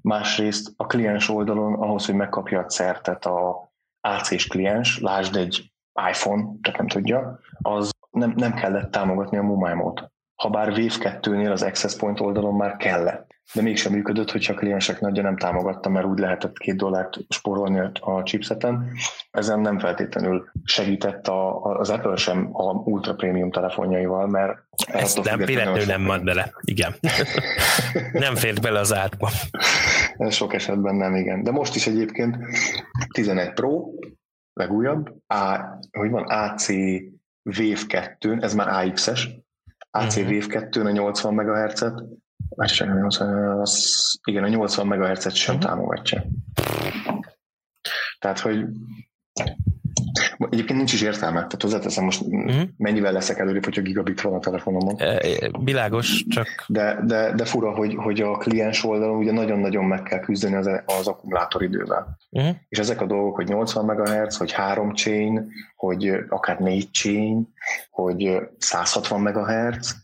másrészt 0.02 0.74
a 0.78 0.86
kliens 0.86 1.30
oldalon 1.30 1.74
ahhoz, 1.74 2.06
hogy 2.06 2.16
megkapja 2.16 2.60
a 2.60 2.66
certet 2.66 3.26
a 3.26 3.72
AC-s 4.02 4.48
kliens, 4.48 5.00
lásd 5.00 5.36
egy 5.36 5.72
iPhone, 6.10 6.44
tehát 6.62 6.80
nem 6.80 6.88
tudja, 6.88 7.40
az 7.62 7.92
nem, 8.12 8.34
nem 8.38 8.54
kellett 8.54 8.92
támogatni 8.92 9.38
a 9.38 9.44
MoMIMO-t. 9.44 10.12
Habár 10.36 10.70
Wave 10.70 11.20
2-nél 11.22 11.52
az 11.52 11.64
Access 11.64 11.96
Point 11.96 12.20
oldalon 12.20 12.56
már 12.56 12.76
kellett 12.78 13.35
de 13.54 13.62
mégsem 13.62 13.92
működött, 13.92 14.32
hogyha 14.32 14.54
a 14.54 14.56
kliensek 14.56 15.00
nagyja 15.00 15.24
nem 15.24 15.38
támogatta, 15.38 15.90
mert 15.90 16.06
úgy 16.06 16.20
lehetett 16.20 16.58
két 16.58 16.76
dollárt 16.76 17.18
spórolni 17.30 17.80
a 18.00 18.24
chipseten. 18.24 18.92
Ezen 19.32 19.60
nem 19.60 19.80
feltétlenül 19.80 20.50
segített 20.64 21.28
a, 21.28 21.64
az 21.64 21.90
Apple 21.90 22.16
sem 22.16 22.50
a 22.52 22.72
ultra 22.72 23.16
prémium 23.16 23.52
telefonjaival, 23.52 24.28
mert 24.28 24.58
ezt 24.86 25.24
nem 25.24 25.38
véletlenül 25.38 25.86
nem 25.86 26.02
mad 26.02 26.24
bele, 26.24 26.54
igen. 26.62 26.96
nem 28.26 28.36
fért 28.36 28.62
bele 28.62 28.80
az 28.80 28.94
átba. 28.94 29.30
Sok 30.30 30.54
esetben 30.54 30.96
nem, 30.96 31.16
igen. 31.16 31.44
De 31.44 31.52
most 31.52 31.76
is 31.76 31.88
egyébként 31.88 32.38
11 33.12 33.54
Pro, 33.54 33.84
legújabb, 34.54 35.16
A, 35.28 35.60
hogy 35.92 36.10
van 36.10 36.24
AC 36.24 36.68
Wave 37.44 37.82
2, 37.88 38.38
ez 38.42 38.54
már 38.54 38.88
AX-es, 38.88 39.30
AC 39.92 40.16
uh-huh. 40.16 40.32
Wave 40.32 40.46
2 40.48 40.82
a 40.82 40.92
80 40.92 41.34
MHz-et, 41.34 42.04
az, 42.50 44.20
igen, 44.24 44.44
a 44.44 44.48
80 44.48 44.88
MHz-et 44.88 45.36
sem 45.36 45.56
uh-huh. 45.56 45.70
támogatja. 45.70 46.26
Tehát, 48.20 48.40
hogy 48.40 48.66
Egyébként 50.50 50.78
nincs 50.78 50.94
is 50.94 51.02
értelme, 51.02 51.36
tehát 51.36 51.62
hozzáteszem 51.62 52.04
most 52.04 52.22
uh-huh. 52.22 52.62
mennyivel 52.78 53.12
leszek 53.12 53.40
előrébb, 53.40 53.64
hogyha 53.64 53.82
gigabit 53.82 54.22
van 54.22 54.34
a 54.34 54.40
telefonomon. 54.40 54.96
E, 54.98 55.20
világos, 55.64 56.24
csak... 56.30 56.48
De, 56.68 57.00
de, 57.06 57.32
de 57.32 57.46
fura, 57.46 57.72
hogy, 57.72 57.96
hogy 57.96 58.22
a 58.22 58.38
kliens 58.38 58.84
oldalon 58.84 59.18
ugye 59.18 59.32
nagyon-nagyon 59.32 59.86
meg 59.86 60.04
kell 60.04 60.20
küzdeni 60.20 60.56
az, 60.56 60.70
az 60.86 61.08
akkumulátoridővel. 61.08 62.18
Uh-huh. 62.30 62.56
És 62.70 62.80
ezek 62.80 63.02
a 63.02 63.06
dolgok, 63.06 63.36
hogy 63.36 63.48
80 63.48 63.86
MHz, 63.86 64.38
hogy 64.38 64.52
3 64.52 64.94
chain, 64.94 65.52
hogy 65.76 66.12
akár 66.30 66.60
4 66.60 66.92
chain, 66.92 67.54
hogy 67.90 68.40
160 68.58 69.22
MHz, 69.22 69.96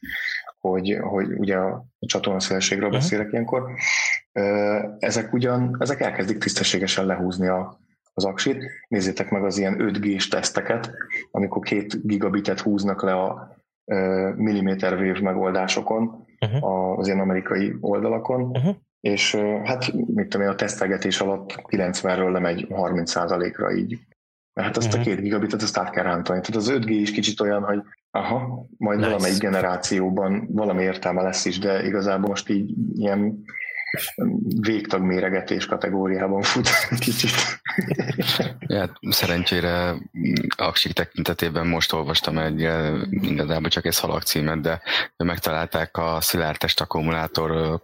hogy, 0.61 0.97
hogy 1.01 1.31
ugye 1.31 1.55
a 1.55 1.85
csatornaszélességről 1.99 2.87
uh-huh. 2.87 3.01
beszélek 3.01 3.31
ilyenkor, 3.31 3.71
ezek 4.99 5.33
ugyan, 5.33 5.75
ezek 5.79 6.01
elkezdik 6.01 6.37
tisztességesen 6.37 7.05
lehúzni 7.05 7.47
a, 7.47 7.79
az 8.13 8.25
aksit. 8.25 8.63
Nézzétek 8.87 9.29
meg 9.29 9.43
az 9.43 9.57
ilyen 9.57 9.75
5G-s 9.79 10.27
teszteket, 10.27 10.91
amikor 11.31 11.63
két 11.63 12.07
gigabitet 12.07 12.59
húznak 12.59 13.03
le 13.03 13.13
a 13.13 13.57
milliméter 14.35 14.93
wave 14.93 15.21
megoldásokon, 15.21 16.25
uh-huh. 16.39 16.99
az 16.99 17.07
ilyen 17.07 17.19
amerikai 17.19 17.75
oldalakon, 17.79 18.41
uh-huh. 18.41 18.75
és 18.99 19.35
hát 19.63 19.93
mit 19.93 20.27
tudom 20.27 20.47
én, 20.47 20.53
a 20.53 20.55
tesztelgetés 20.55 21.21
alatt 21.21 21.61
90-ről 21.67 22.31
lemegy 22.31 22.67
30%-ra 22.69 23.73
így. 23.73 23.99
Mert 24.53 24.67
hát 24.67 24.77
azt 24.77 24.87
uh-huh. 24.87 25.01
a 25.01 25.03
két 25.03 25.21
gigabitet 25.21 25.61
azt 25.61 25.77
át 25.77 25.89
kell 25.89 26.03
rántani. 26.03 26.41
Tehát 26.41 26.55
az 26.55 26.71
5G 26.71 26.87
is 26.87 27.11
kicsit 27.11 27.41
olyan, 27.41 27.63
hogy 27.63 27.81
Aha, 28.11 28.65
majd 28.77 28.97
nice. 28.97 29.09
valamelyik 29.09 29.39
generációban 29.39 30.47
valami 30.51 30.83
értelme 30.83 31.21
lesz 31.21 31.45
is, 31.45 31.59
de 31.59 31.85
igazából 31.85 32.29
most 32.29 32.49
így 32.49 32.73
ilyen 32.93 33.43
végtag 34.59 35.01
méregetés 35.01 35.65
kategóriában 35.65 36.41
fut 36.41 36.69
kicsit. 36.99 37.31
Ja, 38.59 38.99
szerencsére 39.09 39.95
aksik 40.55 40.93
tekintetében 40.93 41.67
most 41.67 41.93
olvastam 41.93 42.37
egy, 42.37 42.59
igazából 43.11 43.69
csak 43.69 43.85
egy 43.85 43.93
szalag 43.93 44.21
címet, 44.21 44.61
de 44.61 44.81
megtalálták 45.17 45.97
a 45.97 46.17
szilárdtest 46.21 46.81
akkumulátor 46.81 47.81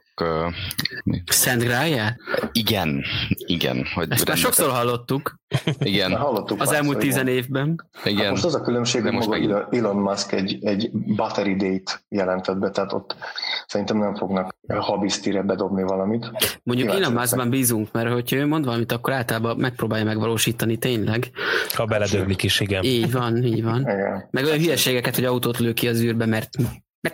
Szent 1.26 1.64
Grája? 1.64 2.16
Igen, 2.52 3.04
igen. 3.38 3.86
Hogy 3.94 4.12
Ezt 4.12 4.28
már 4.28 4.38
sokszor 4.38 4.70
hallottuk. 4.70 5.36
Igen. 5.80 6.16
hallottuk 6.16 6.62
az 6.62 6.72
elmúlt 6.72 6.98
tizen 6.98 7.28
évben. 7.28 7.90
Igen. 8.04 8.24
Hát 8.24 8.32
most 8.32 8.46
az 8.46 8.56
a 8.56 8.62
különbség, 8.62 9.02
hogy 9.02 9.12
most 9.12 9.28
maga 9.28 9.68
meg... 9.70 9.80
Elon 9.80 9.96
Musk 9.96 10.32
egy, 10.32 10.58
egy 10.66 10.92
battery 10.92 11.56
date 11.56 12.02
jelentett 12.10 12.58
be, 12.58 12.70
tehát 12.70 12.94
ott 12.94 13.16
szerintem 13.68 13.98
nem 13.98 14.16
fognak 14.16 14.56
habisztire 14.68 15.42
bedobni 15.42 15.84
valamit. 15.84 16.32
Mondjuk 16.64 16.90
Elon 16.90 17.14
Muskban 17.14 17.50
bízunk, 17.50 17.92
mert 17.92 18.12
hogyha 18.12 18.36
ő 18.36 18.48
mond 18.48 18.66
valamit, 18.66 18.92
akkor 18.92 19.14
általában 19.14 19.58
megpróbálja 19.58 20.06
megvalósítani 20.06 20.78
tényleg. 20.78 21.32
Ha 21.74 21.86
beledöglik 21.86 22.44
is, 22.44 22.60
igen. 22.60 22.84
Így 22.84 23.12
van, 23.12 23.44
így 23.44 23.64
van. 23.64 23.80
Igen. 23.80 24.28
Meg 24.32 24.44
olyan 24.44 24.60
hülyeségeket, 24.60 25.16
hogy 25.16 25.26
autót 25.26 25.58
lő 25.58 25.74
ki 25.74 25.88
az 25.88 26.02
űrbe, 26.02 26.26
mert 26.26 26.50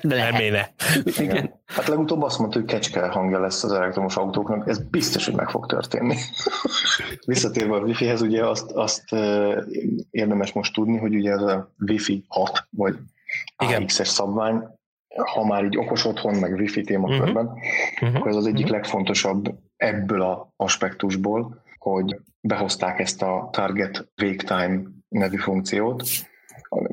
nem 0.02 0.36
éne. 0.36 0.74
Igen. 1.18 1.62
Hát 1.66 1.88
legutóbb 1.88 2.22
azt 2.22 2.40
mondta, 2.40 2.60
hogy 2.60 2.68
kecske 2.68 3.08
hangja 3.08 3.40
lesz 3.40 3.64
az 3.64 3.72
elektromos 3.72 4.16
autóknak, 4.16 4.68
ez 4.68 4.80
biztos, 4.90 5.26
hogy 5.26 5.36
meg 5.36 5.50
fog 5.50 5.66
történni. 5.66 6.16
Visszatérve 7.26 7.76
a 7.76 7.80
Wi-Fi-hez, 7.80 8.22
ugye 8.22 8.46
azt, 8.46 8.72
azt 8.72 9.04
érdemes 10.10 10.54
most 10.54 10.74
tudni, 10.74 10.98
hogy 10.98 11.16
ugye 11.16 11.32
ez 11.32 11.42
a 11.42 11.74
Wi-Fi 11.80 12.26
6, 12.28 12.68
vagy 12.70 12.98
AX-es 13.56 14.08
szabvány, 14.08 14.64
ha 15.34 15.46
már 15.46 15.64
így 15.64 15.78
okos 15.78 16.06
otthon, 16.06 16.36
meg 16.36 16.54
Wi-Fi 16.54 16.82
témakörben, 16.82 17.46
uh-huh. 17.46 17.62
uh-huh. 18.02 18.16
akkor 18.16 18.28
ez 18.28 18.36
az 18.36 18.46
egyik 18.46 18.66
uh-huh. 18.66 18.80
legfontosabb 18.80 19.56
ebből 19.76 20.22
a 20.22 20.54
aspektusból, 20.56 21.64
hogy 21.78 22.20
behozták 22.42 23.00
ezt 23.00 23.22
a 23.22 23.50
Target 23.52 24.12
Wake 24.22 24.44
Time 24.46 24.82
nevű 25.08 25.38
funkciót, 25.38 26.04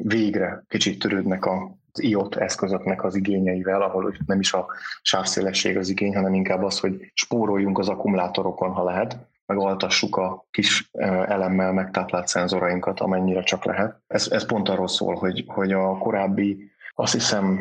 végre 0.03 0.65
kicsit 0.69 0.99
törődnek 0.99 1.45
a 1.45 1.79
IOT 1.99 2.37
eszközöknek 2.37 3.05
az 3.05 3.15
igényeivel, 3.15 3.83
ahol 3.83 4.15
nem 4.27 4.41
is 4.41 4.53
a 4.53 4.67
sávszélesség 5.03 5.77
az 5.77 5.89
igény, 5.89 6.15
hanem 6.15 6.35
inkább 6.35 6.63
az, 6.63 6.81
hogy 6.81 7.11
spóroljunk 7.15 7.79
az 7.79 7.89
akkumulátorokon, 7.89 8.71
ha 8.71 8.85
lehet, 8.85 9.19
meg 9.47 9.59
altassuk 9.59 10.17
a 10.17 10.47
kis 10.51 10.91
elemmel 11.27 11.73
megtáplált 11.73 12.29
szenzorainkat, 12.29 13.01
amennyire 13.01 13.43
csak 13.43 13.65
lehet. 13.65 14.01
Ez, 14.07 14.29
ez 14.31 14.47
pont 14.47 14.69
arról 14.69 14.89
szól, 14.89 15.15
hogy, 15.15 15.45
hogy 15.47 15.73
a 15.73 15.99
korábbi, 15.99 16.71
azt 16.95 17.13
hiszem, 17.13 17.61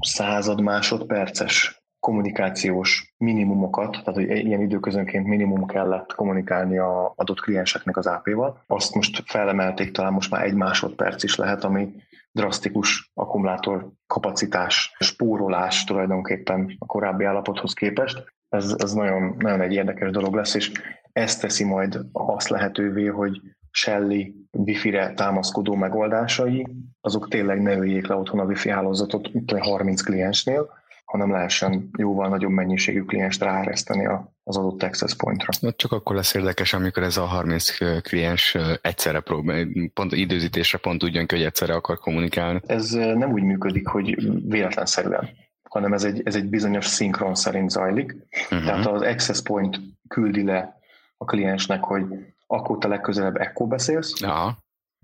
század 0.00 0.60
másodperces 0.60 1.82
kommunikációs 2.00 3.14
minimumokat, 3.16 3.90
tehát 3.90 4.14
hogy 4.14 4.30
ilyen 4.46 4.60
időközönként 4.60 5.26
minimum 5.26 5.66
kellett 5.66 6.14
kommunikálni 6.14 6.78
a 6.78 7.12
adott 7.16 7.40
klienseknek 7.40 7.96
az 7.96 8.06
AP-val. 8.06 8.62
Azt 8.66 8.94
most 8.94 9.22
felemelték, 9.26 9.90
talán 9.90 10.12
most 10.12 10.30
már 10.30 10.44
egy 10.44 10.54
másodperc 10.54 11.22
is 11.22 11.36
lehet, 11.36 11.64
ami 11.64 11.94
drasztikus 12.32 13.10
akkumulátor 13.14 13.90
kapacitás, 14.06 14.96
spórolás 14.98 15.84
tulajdonképpen 15.84 16.76
a 16.78 16.86
korábbi 16.86 17.24
állapothoz 17.24 17.72
képest. 17.72 18.24
Ez, 18.48 18.74
ez 18.78 18.92
nagyon, 18.92 19.34
nagyon 19.38 19.60
egy 19.60 19.72
érdekes 19.72 20.10
dolog 20.10 20.34
lesz, 20.34 20.54
és 20.54 20.72
ez 21.12 21.36
teszi 21.36 21.64
majd 21.64 22.00
azt 22.12 22.48
lehetővé, 22.48 23.06
hogy 23.06 23.40
Shelly 23.70 24.34
Wi-Fi-re 24.50 25.14
támaszkodó 25.14 25.74
megoldásai, 25.74 26.66
azok 27.00 27.28
tényleg 27.28 27.62
ne 27.62 27.76
öljék 27.76 28.06
le 28.06 28.14
otthon 28.14 28.40
a 28.40 28.44
Wi-Fi 28.44 28.70
hálózatot 28.70 29.30
30 29.58 30.00
kliensnél, 30.00 30.70
hanem 31.04 31.30
lehessen 31.30 31.90
jóval 31.98 32.28
nagyobb 32.28 32.50
mennyiségű 32.50 33.02
klienst 33.02 33.42
ráereszteni 33.42 34.06
az 34.48 34.56
adott 34.56 34.82
access 34.82 35.14
pointra. 35.14 35.48
Na, 35.60 35.72
csak 35.72 35.92
akkor 35.92 36.16
lesz 36.16 36.34
érdekes, 36.34 36.72
amikor 36.72 37.02
ez 37.02 37.16
a 37.16 37.24
30 37.24 37.76
kliens 38.02 38.56
egyszerre 38.82 39.20
próbál, 39.20 39.66
pont 39.94 40.12
időzítésre 40.12 40.78
pont 40.78 41.02
ugyan, 41.02 41.26
hogy 41.28 41.42
egyszerre 41.42 41.74
akar 41.74 41.98
kommunikálni. 41.98 42.60
Ez 42.66 42.90
nem 42.90 43.32
úgy 43.32 43.42
működik, 43.42 43.86
hogy 43.86 44.16
véletlenszerűen 44.48 45.28
hanem 45.68 45.92
ez 45.92 46.04
egy, 46.04 46.22
ez 46.24 46.34
egy 46.34 46.44
bizonyos 46.44 46.86
szinkron 46.86 47.34
szerint 47.34 47.70
zajlik. 47.70 48.16
Uh-huh. 48.50 48.64
Tehát 48.64 48.86
az 48.86 49.02
access 49.02 49.40
point 49.42 49.80
küldi 50.08 50.42
le 50.42 50.80
a 51.16 51.24
kliensnek, 51.24 51.84
hogy 51.84 52.04
akkor 52.46 52.78
te 52.78 52.88
legközelebb 52.88 53.36
ekkor 53.36 53.68
beszélsz, 53.68 54.22
Aha. 54.22 54.58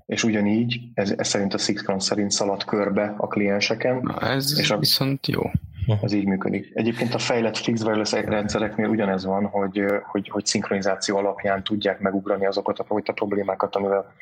és 0.06 0.24
ugyanígy, 0.24 0.80
ez, 0.94 1.10
ez 1.10 1.28
szerint 1.28 1.54
a 1.54 1.58
szinkron 1.58 2.00
szerint 2.00 2.30
szalad 2.30 2.64
körbe 2.64 3.14
a 3.16 3.26
klienseken. 3.26 4.00
Na, 4.02 4.20
ez 4.20 4.58
és 4.58 4.70
a, 4.70 4.78
viszont 4.78 5.26
jó. 5.26 5.42
Ez 6.02 6.12
így 6.12 6.26
működik. 6.26 6.70
Egyébként 6.74 7.14
a 7.14 7.18
fejlett 7.18 7.56
fixed 7.56 7.86
wireless 7.86 8.12
rendszereknél 8.12 8.88
ugyanez 8.88 9.24
van, 9.24 9.46
hogy, 9.46 9.84
hogy, 10.02 10.28
hogy 10.28 10.46
szinkronizáció 10.46 11.16
alapján 11.16 11.64
tudják 11.64 12.00
megugrani 12.00 12.46
azokat 12.46 12.78
a, 12.78 12.84
a 13.04 13.12
problémákat, 13.12 13.76
amivel 13.76 14.12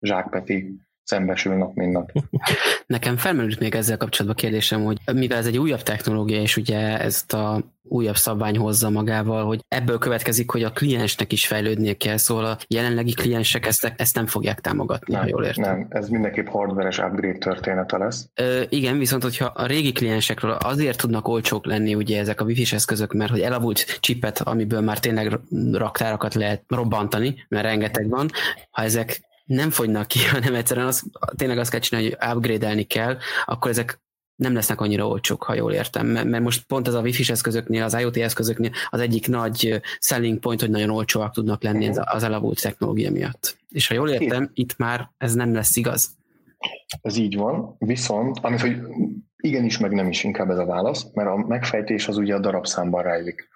Zsák 0.00 0.28
Peti 0.28 0.80
szembesül 1.04 1.54
nap, 1.54 1.74
mint 1.74 1.92
nap. 1.92 2.12
Nekem 2.86 3.16
felmerült 3.16 3.60
még 3.60 3.74
ezzel 3.74 3.96
kapcsolatban 3.96 4.36
kérdésem, 4.36 4.84
hogy 4.84 4.98
mivel 5.12 5.38
ez 5.38 5.46
egy 5.46 5.58
újabb 5.58 5.82
technológia, 5.82 6.40
és 6.40 6.56
ugye 6.56 6.98
ezt 6.98 7.32
a 7.32 7.60
újabb 7.82 8.16
szabvány 8.16 8.56
hozza 8.56 8.90
magával, 8.90 9.44
hogy 9.44 9.60
ebből 9.68 9.98
következik, 9.98 10.50
hogy 10.50 10.62
a 10.62 10.70
kliensnek 10.70 11.32
is 11.32 11.46
fejlődnie 11.46 11.96
kell, 11.96 12.16
szóval 12.16 12.44
a 12.44 12.58
jelenlegi 12.68 13.12
kliensek 13.12 13.66
ezt, 13.66 13.92
ezt 13.96 14.14
nem 14.14 14.26
fogják 14.26 14.60
támogatni, 14.60 15.12
nem, 15.12 15.22
ha 15.22 15.28
jól 15.28 15.44
értem. 15.44 15.76
Nem, 15.76 15.86
ez 15.90 16.08
mindenképp 16.08 16.46
hardveres 16.46 16.98
upgrade 16.98 17.38
története 17.38 17.96
lesz. 17.96 18.28
Ö, 18.34 18.62
igen, 18.68 18.98
viszont 18.98 19.22
hogyha 19.22 19.44
a 19.44 19.66
régi 19.66 19.92
kliensekről 19.92 20.50
azért 20.50 21.00
tudnak 21.00 21.28
olcsók 21.28 21.66
lenni 21.66 21.94
ugye 21.94 22.18
ezek 22.18 22.40
a 22.40 22.44
wifi 22.44 22.74
eszközök, 22.74 23.12
mert 23.12 23.30
hogy 23.30 23.40
elavult 23.40 23.98
chipet, 24.00 24.38
amiből 24.38 24.80
már 24.80 24.98
tényleg 24.98 25.38
raktárakat 25.72 26.34
lehet 26.34 26.64
robbantani, 26.68 27.34
mert 27.48 27.64
rengeteg 27.64 28.08
van, 28.08 28.30
ha 28.70 28.82
ezek 28.82 29.20
nem 29.54 29.70
fogynak 29.70 30.06
ki, 30.06 30.18
hanem 30.32 30.54
egyszerűen 30.54 30.86
az, 30.86 31.04
tényleg 31.36 31.58
azt 31.58 31.70
kell 31.70 31.80
csinálni, 31.80 32.10
hogy 32.10 32.36
upgrade-elni 32.36 32.82
kell, 32.82 33.16
akkor 33.44 33.70
ezek 33.70 34.00
nem 34.36 34.54
lesznek 34.54 34.80
annyira 34.80 35.08
olcsók, 35.08 35.42
ha 35.42 35.54
jól 35.54 35.72
értem, 35.72 36.06
mert 36.06 36.40
most 36.40 36.64
pont 36.66 36.88
ez 36.88 36.94
a 36.94 37.00
Wi-Fi 37.00 37.32
eszközöknél, 37.32 37.82
az 37.82 37.94
IoT 37.94 38.16
eszközöknél 38.16 38.70
az 38.88 39.00
egyik 39.00 39.28
nagy 39.28 39.80
selling 40.00 40.38
point, 40.38 40.60
hogy 40.60 40.70
nagyon 40.70 40.90
olcsóak 40.90 41.32
tudnak 41.32 41.62
lenni 41.62 41.88
az 41.94 42.22
elavult 42.22 42.60
technológia 42.60 43.10
miatt. 43.10 43.56
És 43.68 43.88
ha 43.88 43.94
jól 43.94 44.10
értem, 44.10 44.50
itt 44.54 44.76
már 44.76 45.10
ez 45.16 45.34
nem 45.34 45.54
lesz 45.54 45.76
igaz. 45.76 46.16
Ez 47.02 47.16
így 47.16 47.36
van, 47.36 47.76
viszont, 47.78 48.38
amit, 48.42 48.60
hogy 48.60 48.76
igenis, 49.42 49.78
meg 49.78 49.92
nem 49.92 50.08
is 50.08 50.24
inkább 50.24 50.50
ez 50.50 50.58
a 50.58 50.66
válasz, 50.66 51.06
mert 51.14 51.28
a 51.28 51.36
megfejtés 51.36 52.08
az 52.08 52.16
ugye 52.16 52.34
a 52.34 52.40
darabszámban 52.40 53.02
rejlik. 53.02 53.48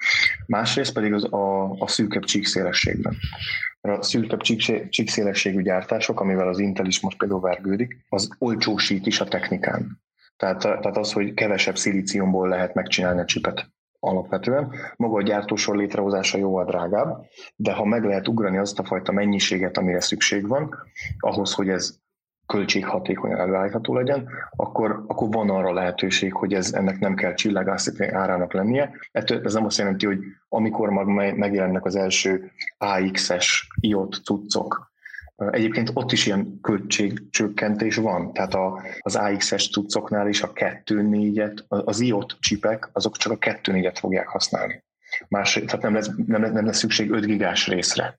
Másrészt 0.47 0.93
pedig 0.93 1.13
az 1.13 1.33
a, 1.33 1.71
a 1.71 1.89
szűkebb 1.89 2.25
csíkszélességben. 2.25 3.17
Mert 3.81 3.99
a 3.99 4.03
szűkebb 4.03 4.41
csíkszélességű 4.89 5.63
gyártások, 5.63 6.21
amivel 6.21 6.49
az 6.49 6.59
Intel 6.59 6.87
is 6.87 7.01
most 7.01 7.19
például 7.19 7.41
vergődik, 7.41 7.97
az 8.09 8.29
olcsósít 8.39 9.07
is 9.07 9.21
a 9.21 9.25
technikán. 9.25 10.05
Tehát, 10.37 10.59
tehát 10.59 10.97
az, 10.97 11.13
hogy 11.13 11.35
kevesebb 11.35 11.77
szilíciumból 11.77 12.49
lehet 12.49 12.75
megcsinálni 12.75 13.21
a 13.21 13.25
csipet 13.25 13.71
alapvetően. 14.01 14.75
Maga 14.97 15.17
a 15.17 15.23
gyártósor 15.23 15.77
létrehozása 15.77 16.39
jóval 16.39 16.65
drágább, 16.65 17.25
de 17.57 17.73
ha 17.73 17.85
meg 17.85 18.05
lehet 18.05 18.29
ugrani 18.29 18.59
azt 18.59 18.79
a 18.79 18.85
fajta 18.85 19.13
mennyiséget, 19.13 19.77
amire 19.77 20.01
szükség 20.01 20.47
van, 20.47 20.75
ahhoz, 21.19 21.53
hogy 21.53 21.69
ez 21.69 21.99
költséghatékonyan 22.47 23.39
előállítható 23.39 23.95
legyen, 23.95 24.29
akkor, 24.51 25.05
akkor 25.07 25.29
van 25.31 25.51
arra 25.51 25.73
lehetőség, 25.73 26.33
hogy 26.33 26.55
ez 26.55 26.73
ennek 26.73 26.99
nem 26.99 27.15
kell 27.15 27.35
csillagászati 27.35 28.05
árának 28.05 28.53
lennie. 28.53 28.91
Ettől 29.13 29.45
ez 29.45 29.55
nem 29.55 29.65
azt 29.65 29.79
jelenti, 29.79 30.07
hogy 30.07 30.19
amikor 30.49 30.91
mag 30.91 31.09
megjelennek 31.37 31.85
az 31.85 31.97
első 31.97 32.51
AX-es 32.79 33.69
IOT 33.81 34.15
cuccok, 34.25 34.95
Egyébként 35.51 35.91
ott 35.95 36.13
is 36.13 36.27
ilyen 36.27 36.59
költségcsökkentés 36.63 37.97
van, 37.97 38.33
tehát 38.33 38.55
a, 38.55 38.83
az 39.01 39.17
AX-es 39.17 39.71
cuccoknál 39.71 40.29
is 40.29 40.43
a 40.43 40.53
2-4-et, 40.53 41.59
az 41.69 42.01
IOT 42.01 42.37
csipek, 42.41 42.89
azok 42.93 43.17
csak 43.17 43.33
a 43.33 43.39
2-4-et 43.39 43.97
fogják 43.99 44.29
használni. 44.29 44.85
Más, 45.29 45.53
tehát 45.53 45.83
nem 45.83 45.95
lesz, 45.95 46.11
nem, 46.27 46.41
nem 46.41 46.67
lesz 46.67 46.79
szükség 46.79 47.11
5 47.11 47.25
gigás 47.25 47.69
részre 47.69 48.17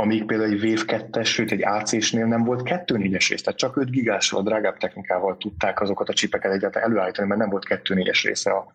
amíg 0.00 0.24
például 0.24 0.50
egy 0.50 0.64
Wave 0.64 0.84
2 0.84 1.22
sőt 1.22 1.50
egy 1.50 1.64
AC-snél 1.64 2.26
nem 2.26 2.44
volt 2.44 2.62
2.4-es 2.64 3.26
rész, 3.28 3.42
tehát 3.42 3.58
csak 3.58 3.76
5 3.76 3.90
gigásról, 3.90 4.42
drágább 4.42 4.76
technikával 4.76 5.36
tudták 5.36 5.80
azokat 5.80 6.08
a 6.08 6.12
csipeket 6.12 6.52
egyáltalán 6.52 6.90
előállítani, 6.90 7.28
mert 7.28 7.40
nem 7.40 7.50
volt 7.50 7.66
2.4-es 7.68 8.20
része 8.24 8.50
a, 8.50 8.72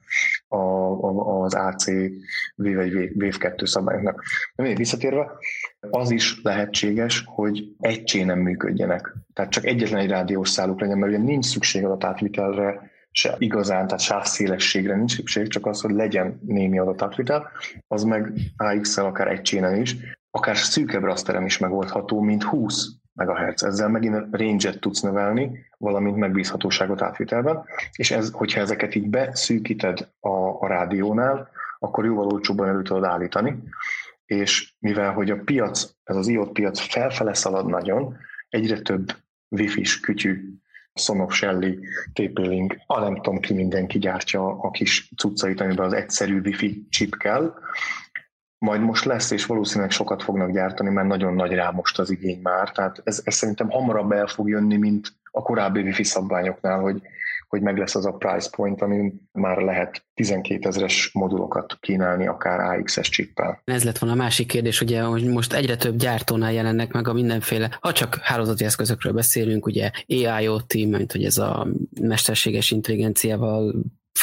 a, 0.47 0.57
a, 0.57 1.43
az 1.43 1.53
AC 1.53 1.85
vagy 2.55 2.93
Wave 2.93 3.37
2 3.37 3.65
szabályoknak. 3.65 4.23
De 4.55 4.63
még 4.63 4.77
visszatérve, 4.77 5.31
az 5.79 6.11
is 6.11 6.41
lehetséges, 6.41 7.23
hogy 7.25 7.63
egy 7.79 8.23
nem 8.25 8.39
működjenek. 8.39 9.13
Tehát 9.33 9.51
csak 9.51 9.65
egyetlen 9.65 9.99
egy 9.99 10.09
rádiós 10.09 10.49
száluk 10.49 10.79
legyen, 10.79 10.97
mert 10.97 11.13
ugye 11.13 11.23
nincs 11.23 11.45
szükség 11.45 11.85
adatátvitelre, 11.85 12.91
se 13.11 13.35
igazán, 13.37 13.87
tehát 13.87 14.03
sávszélességre 14.03 14.95
nincs 14.95 15.15
szükség, 15.15 15.47
csak 15.47 15.65
az, 15.65 15.81
hogy 15.81 15.91
legyen 15.91 16.39
némi 16.45 16.79
adatátvitel, 16.79 17.51
az 17.87 18.03
meg 18.03 18.31
AX-el 18.57 19.05
akár 19.05 19.27
egy 19.27 19.41
csénen 19.41 19.81
is, 19.81 19.95
akár 20.35 20.57
szűkebb 20.57 21.03
rasterem 21.03 21.45
is 21.45 21.57
megoldható, 21.57 22.21
mint 22.21 22.43
20 22.43 22.87
MHz. 23.13 23.63
Ezzel 23.63 23.89
megint 23.89 24.27
range-et 24.31 24.79
tudsz 24.79 25.01
növelni, 25.01 25.65
valamint 25.77 26.17
megbízhatóságot 26.17 27.01
átvitelben, 27.01 27.63
és 27.95 28.11
ez, 28.11 28.31
hogyha 28.31 28.59
ezeket 28.59 28.95
így 28.95 29.09
beszűkíted 29.09 30.09
a, 30.19 30.29
a 30.59 30.67
rádiónál, 30.67 31.49
akkor 31.79 32.05
jóval 32.05 32.25
olcsóbban 32.25 32.67
elő 32.67 32.81
tudod 32.81 33.03
állítani, 33.03 33.63
és 34.25 34.73
mivel 34.79 35.11
hogy 35.11 35.29
a 35.29 35.41
piac, 35.45 35.89
ez 36.03 36.15
az 36.15 36.27
IOT 36.27 36.51
piac 36.51 36.79
felfele 36.79 37.33
szalad 37.33 37.65
nagyon, 37.65 38.17
egyre 38.49 38.81
több 38.81 39.11
wifi-s 39.49 39.99
kütyű 39.99 40.53
Sonoff, 40.93 41.31
Shelly, 41.31 41.79
TP-Link, 42.13 42.77
a 42.85 42.99
nem 42.99 43.15
tudom 43.15 43.39
ki 43.39 43.53
mindenki 43.53 43.99
gyártja 43.99 44.47
a 44.47 44.71
kis 44.71 45.09
cuccait, 45.17 45.61
amiben 45.61 45.85
az 45.85 45.93
egyszerű 45.93 46.41
wifi 46.41 46.87
chip 46.89 47.17
kell, 47.17 47.53
majd 48.63 48.81
most 48.81 49.05
lesz, 49.05 49.31
és 49.31 49.45
valószínűleg 49.45 49.91
sokat 49.91 50.23
fognak 50.23 50.51
gyártani, 50.51 50.89
mert 50.89 51.07
nagyon 51.07 51.33
nagy 51.33 51.51
rá 51.51 51.69
most 51.69 51.99
az 51.99 52.09
igény 52.09 52.39
már. 52.41 52.71
Tehát 52.71 53.01
ez, 53.03 53.21
ez 53.23 53.35
szerintem 53.35 53.69
hamarabb 53.69 54.11
el 54.11 54.27
fog 54.27 54.49
jönni, 54.49 54.77
mint 54.77 55.13
a 55.31 55.41
korábbi 55.41 55.81
wifi 55.81 56.03
szabványoknál, 56.03 56.79
hogy, 56.79 57.01
hogy 57.47 57.61
meg 57.61 57.77
lesz 57.77 57.95
az 57.95 58.05
a 58.05 58.11
price 58.11 58.49
point, 58.55 58.81
ami 58.81 59.13
már 59.31 59.57
lehet 59.57 60.03
12 60.13 60.67
ezeres 60.67 61.09
modulokat 61.13 61.77
kínálni, 61.79 62.27
akár 62.27 62.59
AX-es 62.59 63.09
csippel. 63.09 63.61
Ez 63.63 63.83
lett 63.83 63.97
volna 63.97 64.15
a 64.15 64.23
másik 64.23 64.47
kérdés, 64.47 64.81
ugye, 64.81 65.01
hogy 65.01 65.25
most 65.25 65.53
egyre 65.53 65.75
több 65.75 65.95
gyártónál 65.95 66.53
jelennek 66.53 66.91
meg 66.91 67.07
a 67.07 67.13
mindenféle, 67.13 67.77
ha 67.81 67.91
csak 67.91 68.15
hálózati 68.21 68.65
eszközökről 68.65 69.13
beszélünk, 69.13 69.65
ugye 69.65 69.91
AIoT, 70.07 70.73
mint 70.73 71.11
hogy 71.11 71.23
ez 71.23 71.37
a 71.37 71.67
mesterséges 72.01 72.71
intelligenciával 72.71 73.73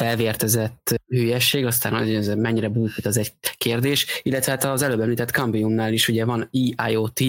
felvértezett 0.00 1.00
hülyesség, 1.06 1.66
aztán 1.66 1.98
hogy 1.98 2.14
ez 2.14 2.28
mennyire 2.28 2.68
bújt, 2.68 3.06
az 3.06 3.18
egy 3.18 3.32
kérdés, 3.58 4.20
illetve 4.22 4.52
hát 4.52 4.64
az 4.64 4.82
előbb 4.82 5.00
említett 5.00 5.30
Cambiumnál 5.30 5.92
is 5.92 6.08
ugye 6.08 6.24
van 6.24 6.48
EIoT 6.76 7.20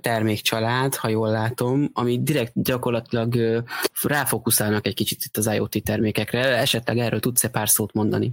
termékcsalád, 0.00 0.94
ha 0.94 1.08
jól 1.08 1.30
látom, 1.30 1.90
ami 1.92 2.22
direkt 2.22 2.52
gyakorlatilag 2.54 3.62
ráfókuszálnak 4.02 4.86
egy 4.86 4.94
kicsit 4.94 5.24
itt 5.24 5.36
az 5.36 5.46
IoT 5.46 5.82
termékekre. 5.84 6.56
Esetleg 6.56 6.98
erről 6.98 7.20
tudsz-e 7.20 7.48
pár 7.48 7.68
szót 7.68 7.92
mondani? 7.92 8.32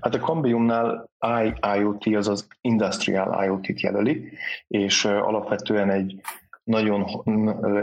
Hát 0.00 0.14
a 0.14 0.18
Cambiumnál 0.18 1.10
IoT 1.76 2.06
az 2.16 2.28
az 2.28 2.46
Industrial 2.60 3.44
IoT-t 3.44 3.80
jelöli, 3.80 4.32
és 4.68 5.04
alapvetően 5.04 5.90
egy 5.90 6.20
nagyon 6.64 7.06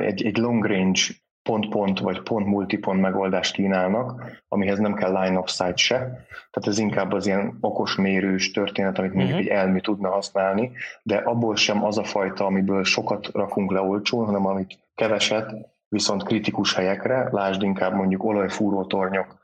egy, 0.02 0.26
egy 0.26 0.38
long 0.38 0.66
range 0.66 1.02
pont-pont 1.44 2.00
vagy 2.00 2.22
pont-multipont 2.22 3.02
megoldást 3.02 3.54
kínálnak, 3.54 4.24
amihez 4.48 4.80
nem 4.80 4.94
kell 4.94 5.22
line 5.22 5.38
of 5.40 5.50
sight 5.50 5.78
se. 5.78 5.98
Tehát 6.52 6.68
ez 6.68 6.78
inkább 6.78 7.12
az 7.12 7.26
ilyen 7.26 7.58
okos 7.62 7.96
mérős 7.96 8.52
történet, 8.52 8.98
amit 8.98 9.14
mondjuk 9.14 9.40
uh-huh. 9.40 9.52
egy 9.52 9.58
elmű 9.58 9.80
tudna 9.80 10.10
használni, 10.10 10.72
de 11.04 11.16
abból 11.16 11.56
sem 11.56 11.84
az 11.84 11.98
a 11.98 12.04
fajta, 12.04 12.46
amiből 12.46 12.84
sokat 12.84 13.30
rakunk 13.34 13.72
le 13.72 13.82
olcsón, 13.82 14.26
hanem 14.26 14.46
amit 14.46 14.80
keveset, 14.96 15.54
viszont 15.90 16.24
kritikus 16.24 16.76
helyekre, 16.76 17.30
lásd 17.32 17.64
inkább 17.64 17.94
mondjuk 17.94 18.24
olajfúró 18.24 18.86
tornyok 18.86 19.42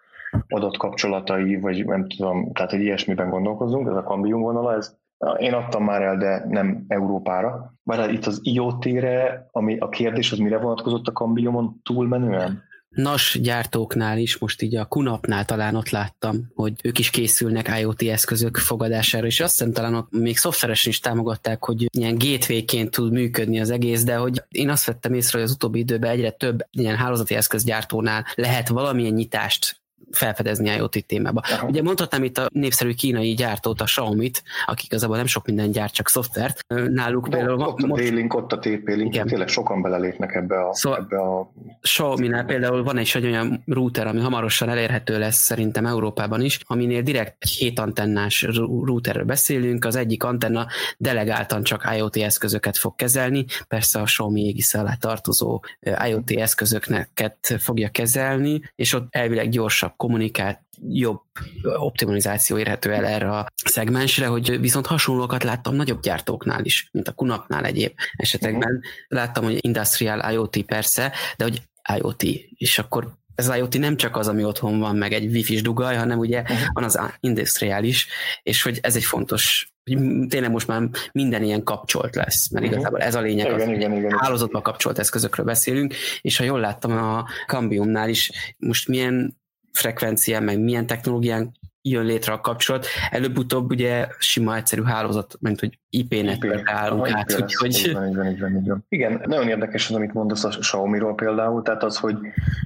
adatkapcsolatai, 0.48 1.60
vagy 1.60 1.86
nem 1.86 2.08
tudom, 2.08 2.52
tehát 2.52 2.74
egy 2.74 2.82
ilyesmiben 2.82 3.30
gondolkozunk, 3.30 3.88
ez 3.88 3.96
a 3.96 4.04
kambium 4.04 4.42
vonala, 4.42 4.74
ez 4.74 4.99
én 5.38 5.54
adtam 5.54 5.84
már 5.84 6.02
el, 6.02 6.18
de 6.18 6.46
nem 6.50 6.86
Európára. 6.88 7.74
Már 7.84 8.10
itt 8.10 8.26
az 8.26 8.40
IoT-re, 8.44 9.48
ami 9.52 9.78
a 9.78 9.90
kérdés, 9.90 10.32
az 10.32 10.38
mire 10.38 10.58
vonatkozott 10.58 11.08
a 11.08 11.12
Cambiumon 11.12 11.80
túlmenően? 11.84 12.68
NAS 12.90 13.38
gyártóknál 13.42 14.18
is, 14.18 14.38
most 14.38 14.62
így 14.62 14.76
a 14.76 14.86
Kunapnál 14.86 15.46
talán 15.46 15.76
ott 15.76 15.90
láttam, 15.90 16.52
hogy 16.56 16.74
ők 16.84 17.00
is 17.00 17.10
készülnek 17.10 17.72
IoT 17.80 18.02
eszközök 18.02 18.58
fogadására, 18.58 19.26
és 19.26 19.40
azt 19.40 19.58
hiszem 19.58 19.74
talán 19.74 20.08
még 20.10 20.38
szoftveresen 20.38 20.92
is 20.92 21.00
támogatták, 21.00 21.64
hogy 21.64 21.86
ilyen 21.98 22.18
gateway-ként 22.18 22.92
tud 22.92 23.12
működni 23.12 23.60
az 23.60 23.70
egész, 23.70 24.04
de 24.04 24.16
hogy 24.16 24.44
én 24.50 24.70
azt 24.70 24.86
vettem 24.86 25.14
észre, 25.14 25.38
hogy 25.40 25.48
az 25.48 25.54
utóbbi 25.54 25.80
időben 25.80 26.12
egyre 26.12 26.30
több 26.30 26.60
ilyen 26.72 26.96
hálózati 26.96 27.36
eszközgyártónál 27.36 28.26
lehet 28.36 28.68
valamilyen 28.68 29.14
nyitást 29.14 29.79
felfedezni 30.12 30.70
IoT 30.76 31.06
témába. 31.06 31.42
Aha. 31.44 31.68
Ugye 31.68 31.82
mondhatnám 31.82 32.24
itt 32.24 32.38
a 32.38 32.50
népszerű 32.54 32.94
kínai 32.94 33.34
gyártót, 33.34 33.82
a 33.82 33.84
Xiaomi-t, 33.84 34.44
akik 34.66 34.86
igazából 34.86 35.18
nem 35.18 35.26
sok 35.26 35.46
minden 35.46 35.72
gyárt, 35.72 35.94
csak 35.94 36.10
szoftvert. 36.10 36.66
Náluk 36.68 37.28
De 37.28 37.38
például... 37.38 37.60
Ott 37.60 37.80
a. 37.80 37.96
D-Link, 37.96 38.34
ott 38.34 38.52
a 38.52 38.60
TP-Link, 38.60 39.14
igen. 39.14 39.28
tényleg 39.28 39.48
sokan 39.48 39.82
belelépnek 39.82 40.36
ebbe 40.36 40.68
a... 40.68 40.74
Szóval 40.74 41.00
ebbe 41.00 41.22
a... 41.22 41.52
Xiaomi-nál 41.82 42.46
például 42.46 42.84
van 42.84 42.98
egy 42.98 43.20
olyan 43.24 43.64
router, 43.66 44.08
ami 44.08 44.20
hamarosan 44.20 44.70
elérhető 44.70 45.20
lesz 45.20 45.38
szerintem 45.38 45.86
Európában 45.86 46.42
is, 46.42 46.60
aminél 46.64 47.02
direkt 47.02 47.44
hét 47.44 47.80
antennás 47.80 48.48
routerről 48.84 49.24
beszélünk, 49.24 49.86
az 49.86 49.96
egyik 49.96 50.24
antenna 50.24 50.68
delegáltan 50.98 51.64
csak 51.64 51.90
IoT 51.96 52.18
eszközöket 52.18 52.78
fog 52.78 52.96
kezelni, 52.96 53.46
persze 53.68 54.00
a 54.00 54.04
Xiaomi 54.04 54.46
égisze 54.46 54.80
alá 54.80 54.94
tartozó 55.00 55.62
IoT 56.08 56.32
eszközöket 56.32 57.56
fogja 57.60 57.90
kezelni, 57.90 58.62
és 58.76 58.94
ott 58.94 59.08
elvileg 59.10 59.50
gyorsabb 59.50 59.94
kommunikált, 60.00 60.60
jobb 60.90 61.22
optimalizáció 61.62 62.58
érhető 62.58 62.94
el 62.94 63.06
erre 63.06 63.30
a 63.30 63.48
szegmensre, 63.66 64.28
hogy 64.28 64.60
viszont 64.60 64.86
hasonlókat 64.86 65.44
láttam 65.44 65.76
nagyobb 65.76 66.02
gyártóknál 66.02 66.66
is, 66.66 66.90
mint 66.92 67.08
a 67.08 67.12
Kunapnál 67.12 67.66
egyéb 67.66 67.94
esetekben. 68.18 68.70
Uh-huh. 68.70 68.84
Láttam, 69.08 69.44
hogy 69.44 69.58
Industrial 69.62 70.32
IoT 70.32 70.62
persze, 70.66 71.12
de 71.38 71.44
hogy 71.44 71.62
IoT, 71.98 72.24
és 72.56 72.80
akkor 72.80 73.18
ez 73.36 73.50
az 73.50 73.56
IoT 73.56 73.78
nem 73.78 73.98
csak 73.98 74.18
az, 74.18 74.28
ami 74.28 74.44
otthon 74.44 74.80
van, 74.80 74.96
meg 74.96 75.14
egy 75.14 75.32
wifi-s 75.32 75.62
dugaj, 75.62 75.96
hanem 75.96 76.18
ugye 76.18 76.42
uh-huh. 76.42 76.58
van 76.74 76.84
az 76.84 77.00
industriális, 77.20 78.08
és 78.44 78.64
hogy 78.64 78.80
ez 78.82 78.96
egy 78.96 79.04
fontos 79.04 79.74
hogy 79.84 80.28
tényleg 80.28 80.52
most 80.52 80.68
már 80.68 80.82
minden 81.12 81.44
ilyen 81.44 81.64
kapcsolt 81.64 82.16
lesz, 82.16 82.50
mert 82.50 82.66
uh-huh. 82.66 82.80
igazából 82.80 83.02
ez 83.02 83.16
a 83.16 83.22
lényeg, 83.22 83.46
igen, 83.46 83.60
az, 83.60 83.68
igen, 83.68 83.94
igen, 83.94 84.20
hálózatban 84.20 84.62
kapcsolt 84.62 85.00
eszközökről 85.00 85.46
beszélünk, 85.46 85.96
és 86.22 86.38
ha 86.38 86.44
jól 86.44 86.60
láttam 86.60 86.92
a 86.92 87.26
Cambiumnál 87.48 88.10
is, 88.10 88.32
most 88.58 88.88
milyen 88.88 89.40
frekvencián, 89.72 90.44
meg 90.44 90.60
milyen 90.60 90.86
technológián 90.86 91.52
jön 91.82 92.06
létre 92.06 92.34
a 92.34 92.42
kapcsolat. 92.42 92.86
Előbb-utóbb 93.10 93.72
ugye 93.72 94.08
sima 94.18 94.56
egyszerű 94.56 94.84
hálózat, 94.84 95.38
mint 95.40 95.60
hogy 95.60 95.80
IP-network 95.90 96.70
állunk 96.70 97.10
át, 97.10 97.32
IP 97.32 97.58
van, 97.60 97.70
így 97.70 97.94
van, 97.94 98.08
így 98.08 98.40
van, 98.40 98.56
így 98.56 98.68
van. 98.68 98.86
Igen, 98.90 99.22
nagyon 99.26 99.48
érdekes 99.48 99.90
az, 99.90 99.96
amit 99.96 100.14
mondasz 100.14 100.44
a 100.44 100.50
Xiaomi-ról 100.50 101.16
például, 101.16 101.62
tehát 101.62 101.84
az, 101.84 101.98
hogy 101.98 102.18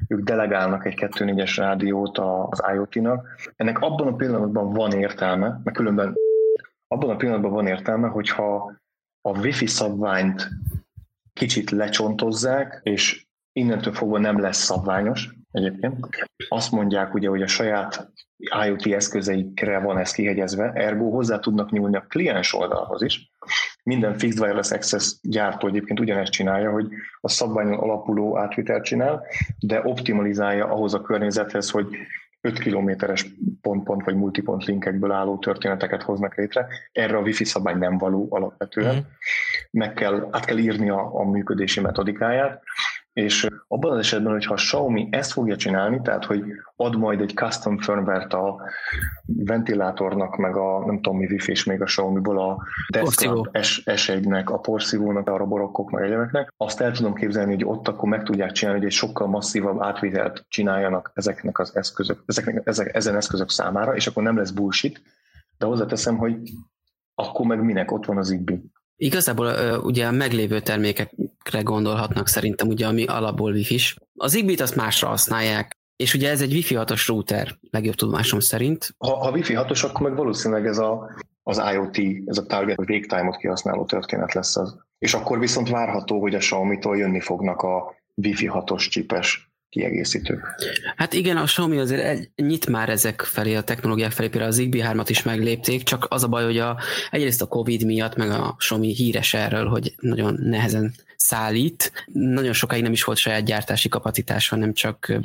ők 0.07 0.23
delegálnak 0.23 0.85
egy 0.85 0.93
2.4-es 0.97 1.53
rádiót 1.55 2.17
az 2.49 2.63
IoT-nak. 2.73 3.27
Ennek 3.55 3.79
abban 3.79 4.07
a 4.07 4.15
pillanatban 4.15 4.73
van 4.73 4.91
értelme, 4.91 5.59
mert 5.63 5.77
különben 5.77 6.13
abban 6.87 7.09
a 7.09 7.15
pillanatban 7.15 7.51
van 7.51 7.67
értelme, 7.67 8.07
hogyha 8.07 8.71
a 9.21 9.39
wifi 9.39 9.67
szabványt 9.67 10.49
kicsit 11.33 11.69
lecsontozzák, 11.71 12.79
és 12.83 13.25
innentől 13.51 13.93
fogva 13.93 14.19
nem 14.19 14.39
lesz 14.39 14.63
szabványos 14.63 15.29
egyébként. 15.53 16.07
Azt 16.49 16.71
mondják 16.71 17.13
ugye, 17.13 17.29
hogy 17.29 17.41
a 17.41 17.47
saját 17.47 18.11
IoT 18.65 18.85
eszközeikre 18.85 19.79
van 19.79 19.97
ez 19.97 20.11
kihegyezve, 20.11 20.71
ergo 20.73 21.09
hozzá 21.09 21.39
tudnak 21.39 21.71
nyúlni 21.71 21.95
a 21.95 22.05
kliens 22.09 22.53
oldalhoz 22.53 23.01
is. 23.01 23.31
Minden 23.83 24.17
Fixed 24.17 24.39
Wireless 24.39 24.71
Access 24.71 25.15
gyártó 25.21 25.67
egyébként 25.67 25.99
ugyanezt 25.99 26.31
csinálja, 26.31 26.71
hogy 26.71 26.87
a 27.21 27.29
szabványon 27.29 27.79
alapuló 27.79 28.37
átvitelt 28.37 28.83
csinál, 28.83 29.25
de 29.59 29.81
optimalizálja 29.83 30.65
ahhoz 30.65 30.93
a 30.93 31.01
környezethez, 31.01 31.69
hogy 31.69 31.87
5 32.41 32.59
kilométeres 32.59 33.25
pont-pont 33.61 34.05
vagy 34.05 34.15
multipont 34.15 34.65
linkekből 34.65 35.11
álló 35.11 35.37
történeteket 35.37 36.03
hoznak 36.03 36.35
létre. 36.35 36.67
Erre 36.91 37.17
a 37.17 37.21
wifi 37.21 37.43
szabály 37.43 37.73
nem 37.73 37.97
való 37.97 38.27
alapvetően. 38.29 38.95
Mm. 38.95 38.99
Meg 39.71 39.93
kell, 39.93 40.27
át 40.31 40.45
kell 40.45 40.57
írni 40.57 40.89
a, 40.89 41.09
a 41.13 41.29
működési 41.29 41.79
metodikáját, 41.79 42.63
és 43.13 43.47
abban 43.67 43.91
az 43.91 43.97
esetben, 43.97 44.31
hogyha 44.31 44.53
a 44.53 44.57
Xiaomi 44.57 45.07
ezt 45.11 45.31
fogja 45.31 45.55
csinálni, 45.55 46.01
tehát 46.01 46.25
hogy 46.25 46.43
ad 46.75 46.97
majd 46.97 47.21
egy 47.21 47.33
custom 47.35 47.77
firmware-t 47.77 48.33
a 48.33 48.61
ventilátornak, 49.25 50.35
meg 50.35 50.55
a 50.55 50.85
nem 50.85 50.95
tudom 51.01 51.17
mi 51.17 51.25
wifi 51.25 51.51
és 51.51 51.63
még 51.63 51.81
a 51.81 51.85
Xiaomi-ból 51.85 52.39
a 52.39 52.63
Desktop 52.89 53.49
S1-nek, 53.51 54.45
a 54.45 54.57
porszívónak, 54.57 55.29
a 55.29 55.37
roborokkok, 55.37 55.91
meg 55.91 56.03
egyebeknek, 56.03 56.53
azt 56.57 56.81
el 56.81 56.91
tudom 56.91 57.13
képzelni, 57.13 57.53
hogy 57.53 57.65
ott 57.65 57.87
akkor 57.87 58.09
meg 58.09 58.23
tudják 58.23 58.51
csinálni, 58.51 58.79
hogy 58.79 58.89
egy 58.89 58.95
sokkal 58.95 59.27
masszívabb 59.27 59.81
átvitelt 59.81 60.45
csináljanak 60.47 61.11
ezeknek 61.13 61.59
az 61.59 61.75
eszközök, 61.75 62.23
ezeknek, 62.25 62.67
ezek, 62.67 62.95
ezen 62.95 63.15
eszközök 63.15 63.49
számára, 63.49 63.95
és 63.95 64.07
akkor 64.07 64.23
nem 64.23 64.37
lesz 64.37 64.51
bullshit, 64.51 65.01
de 65.57 65.65
hozzáteszem, 65.65 66.17
hogy 66.17 66.35
akkor 67.15 67.45
meg 67.45 67.63
minek 67.63 67.91
ott 67.91 68.05
van 68.05 68.17
az 68.17 68.27
Zigbee. 68.27 68.59
Igazából 68.95 69.47
ugye 69.83 70.05
a 70.05 70.11
meglévő 70.11 70.59
termékekre 70.59 71.17
gondolhatnak 71.63 72.27
szerintem, 72.27 72.67
ugye 72.67 72.87
ami 72.87 73.05
alapból 73.05 73.51
wifi 73.51 73.73
is. 73.73 73.95
Az 74.15 74.31
Zigbee-t 74.31 74.59
azt 74.59 74.75
másra 74.75 75.07
használják, 75.07 75.77
és 75.95 76.13
ugye 76.13 76.29
ez 76.29 76.41
egy 76.41 76.53
Wi-Fi 76.53 76.75
6-os 76.77 77.03
router, 77.07 77.57
legjobb 77.71 77.95
tudomásom 77.95 78.39
szerint. 78.39 78.95
Ha, 78.97 79.15
ha 79.15 79.31
Wi-Fi 79.31 79.53
6-os, 79.57 79.85
akkor 79.85 80.01
meg 80.01 80.17
valószínűleg 80.17 80.65
ez 80.65 80.77
a, 80.77 81.09
az 81.43 81.61
IoT, 81.73 81.97
ez 82.25 82.37
a 82.37 82.45
target 82.45 82.85
végtime-ot 82.85 83.37
kihasználó 83.37 83.85
történet 83.85 84.33
lesz 84.33 84.55
az. 84.55 84.77
És 84.97 85.13
akkor 85.13 85.39
viszont 85.39 85.69
várható, 85.69 86.21
hogy 86.21 86.35
a 86.35 86.37
Xiaomi-tól 86.37 86.97
jönni 86.97 87.19
fognak 87.19 87.61
a 87.61 87.95
Wi-Fi 88.15 88.49
6-os 88.53 88.89
csipes 88.89 89.52
kiegészítő. 89.73 90.41
Hát 90.95 91.13
igen, 91.13 91.37
a 91.37 91.43
Xiaomi 91.43 91.77
azért 91.77 92.29
nyit 92.35 92.67
már 92.67 92.89
ezek 92.89 93.21
felé, 93.21 93.55
a 93.55 93.61
technológiák 93.61 94.11
felé, 94.11 94.27
például 94.27 94.51
az 94.51 94.55
Zigbee 94.55 94.91
3-at 94.93 95.05
is 95.07 95.23
meglépték, 95.23 95.83
csak 95.83 96.05
az 96.09 96.23
a 96.23 96.27
baj, 96.27 96.43
hogy 96.43 96.57
a, 96.57 96.79
egyrészt 97.11 97.41
a 97.41 97.45
Covid 97.45 97.85
miatt, 97.85 98.15
meg 98.15 98.29
a 98.29 98.55
Xiaomi 98.57 98.93
híres 98.93 99.33
erről, 99.33 99.67
hogy 99.67 99.93
nagyon 99.99 100.37
nehezen 100.41 100.93
szállít. 101.15 101.91
Nagyon 102.13 102.53
sokáig 102.53 102.81
nem 102.83 102.91
is 102.91 103.03
volt 103.03 103.17
saját 103.17 103.45
gyártási 103.45 103.89
kapacitása, 103.89 104.55
hanem 104.55 104.73
csak 104.73 105.19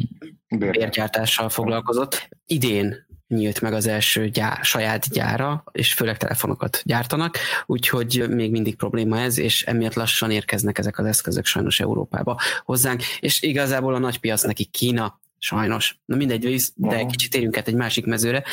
bérgyártással 0.49 1.49
foglalkozott. 1.49 2.29
Idén 2.47 3.07
nyílt 3.29 3.61
meg 3.61 3.73
az 3.73 3.87
első 3.87 4.29
gyár, 4.29 4.59
saját 4.63 5.09
gyára, 5.11 5.65
és 5.73 5.93
főleg 5.93 6.17
telefonokat 6.17 6.83
gyártanak, 6.85 7.39
úgyhogy 7.67 8.27
még 8.29 8.51
mindig 8.51 8.77
probléma 8.77 9.19
ez, 9.19 9.39
és 9.39 9.63
emiatt 9.63 9.95
lassan 9.95 10.31
érkeznek 10.31 10.79
ezek 10.79 10.99
az 10.99 11.07
eszközök 11.07 11.45
sajnos 11.45 11.81
Európába 11.81 12.41
hozzánk, 12.65 13.03
és 13.21 13.43
igazából 13.43 13.95
a 13.95 13.99
nagy 13.99 14.19
piac 14.19 14.43
neki 14.43 14.65
Kína, 14.65 15.21
Sajnos. 15.41 15.99
Na 16.05 16.17
mindegy, 16.17 16.63
de 16.75 16.97
egy 16.97 17.07
kicsit 17.07 17.31
térjünk 17.31 17.57
át 17.57 17.69
egy 17.69 17.75
másik 17.75 18.07
mezőre. 18.07 18.45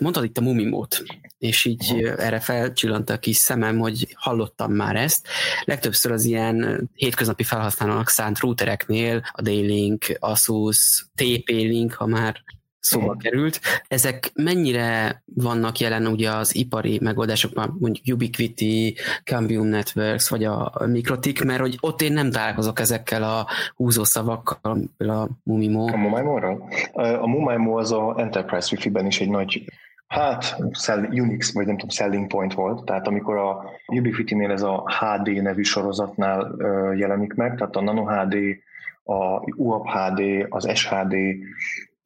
Mondtad 0.00 0.24
itt 0.24 0.38
a 0.38 0.40
Mumimót, 0.40 1.02
és 1.38 1.64
így 1.64 1.86
Aha. 1.90 2.16
erre 2.16 2.40
felcsillant 2.40 3.10
a 3.10 3.18
kis 3.18 3.36
szemem, 3.36 3.78
hogy 3.78 4.14
hallottam 4.14 4.72
már 4.72 4.96
ezt. 4.96 5.28
Legtöbbször 5.64 6.12
az 6.12 6.24
ilyen 6.24 6.90
hétköznapi 6.94 7.42
felhasználónak 7.42 8.08
szánt 8.08 8.38
routereknél 8.38 9.22
a 9.32 9.42
D-Link, 9.42 10.04
Asus, 10.18 11.06
TP-Link, 11.14 11.92
ha 11.92 12.06
már 12.06 12.42
szóba 12.82 13.16
került. 13.16 13.60
Ezek 13.88 14.30
mennyire 14.34 15.22
vannak 15.34 15.78
jelen 15.78 16.06
ugye 16.06 16.30
az 16.30 16.56
ipari 16.56 16.98
megoldásokban, 17.02 17.76
mondjuk 17.80 18.16
Ubiquiti, 18.16 18.96
Cambium 19.24 19.66
Networks, 19.66 20.28
vagy 20.28 20.44
a 20.44 20.72
Mikrotik, 20.86 21.44
mert 21.44 21.60
hogy 21.60 21.76
ott 21.80 22.02
én 22.02 22.12
nem 22.12 22.30
találkozok 22.30 22.80
ezekkel 22.80 23.22
a 23.22 23.46
húzószavakkal, 23.76 24.88
a 24.98 25.28
Mumimo. 25.42 25.86
A 25.86 25.96
Mumimo-ra? 25.96 26.58
A 26.94 27.26
Mumimo 27.26 27.78
az 27.78 27.92
a 27.92 28.14
Enterprise 28.16 28.68
Wi-Fi-ben 28.70 29.06
is 29.06 29.20
egy 29.20 29.30
nagy 29.30 29.64
Hát, 30.12 30.56
sell, 30.72 31.04
Unix, 31.10 31.52
vagy 31.52 31.66
nem 31.66 31.74
tudom, 31.74 31.88
selling 31.88 32.26
point 32.26 32.54
volt, 32.54 32.84
tehát 32.84 33.06
amikor 33.06 33.36
a 33.36 33.64
Ubiquiti-nél 33.86 34.50
ez 34.50 34.62
a 34.62 34.84
HD 34.98 35.42
nevű 35.42 35.62
sorozatnál 35.62 36.54
jelenik 36.96 37.34
meg, 37.34 37.56
tehát 37.56 37.76
a 37.76 37.80
Nano 37.80 38.04
HD, 38.04 38.34
a 39.04 39.50
UAP 39.56 39.86
HD, 39.88 40.46
az 40.48 40.70
SHD, 40.74 41.14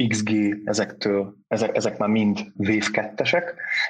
XG, 0.08 0.60
ezektől, 0.64 1.36
ezek, 1.48 1.76
ezek 1.76 1.98
már 1.98 2.08
mind 2.08 2.38
Wave 2.56 2.86
2-esek, 2.92 3.44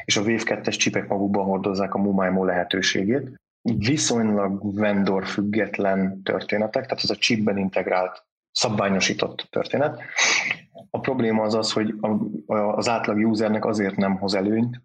és 0.04 0.16
a 0.16 0.20
Wave 0.20 0.42
2-es 0.44 0.76
csipek 0.76 1.08
magukban 1.08 1.44
hordozzák 1.44 1.94
a 1.94 1.98
MUMAIMO 1.98 2.44
lehetőségét. 2.44 3.40
Viszonylag 3.62 4.74
vendor 4.78 5.26
független 5.26 6.22
történetek, 6.22 6.86
tehát 6.86 7.02
ez 7.02 7.10
a 7.10 7.16
chipben 7.16 7.58
integrált, 7.58 8.24
szabványosított 8.52 9.46
történet. 9.50 10.02
A 10.90 11.00
probléma 11.00 11.42
az 11.42 11.54
az, 11.54 11.72
hogy 11.72 11.94
az 12.46 12.88
átlag 12.88 13.26
usernek 13.26 13.64
azért 13.64 13.96
nem 13.96 14.16
hoz 14.16 14.34
előnyt, 14.34 14.80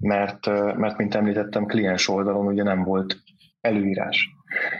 mert, 0.00 0.46
mert 0.76 0.96
mint 0.96 1.14
említettem, 1.14 1.66
kliens 1.66 2.08
oldalon 2.08 2.46
ugye 2.46 2.62
nem 2.62 2.82
volt 2.82 3.16
előírás. 3.60 4.28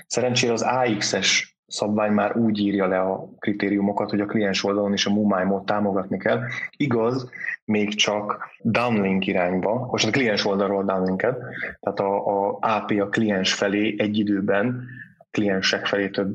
Szerencsére 0.06 0.52
az 0.52 0.62
AX-es 0.62 1.51
szabvány 1.72 2.12
már 2.12 2.36
úgy 2.36 2.58
írja 2.58 2.86
le 2.86 3.00
a 3.00 3.28
kritériumokat, 3.38 4.10
hogy 4.10 4.20
a 4.20 4.26
kliens 4.26 4.64
oldalon 4.64 4.92
is 4.92 5.06
a 5.06 5.12
MUMAIMot 5.12 5.66
támogatni 5.66 6.18
kell. 6.18 6.40
Igaz, 6.76 7.30
még 7.64 7.94
csak 7.94 8.48
downlink 8.62 9.26
irányba, 9.26 9.86
most 9.90 10.06
a 10.06 10.10
kliens 10.10 10.46
oldalról 10.46 10.84
downlinked, 10.84 11.36
tehát 11.80 12.00
a, 12.00 12.26
a 12.26 12.58
AP 12.60 12.90
a 12.90 13.08
kliens 13.08 13.54
felé 13.54 13.94
egy 13.98 14.18
időben 14.18 14.84
kliensek 15.30 15.86
felé 15.86 16.08
több 16.08 16.34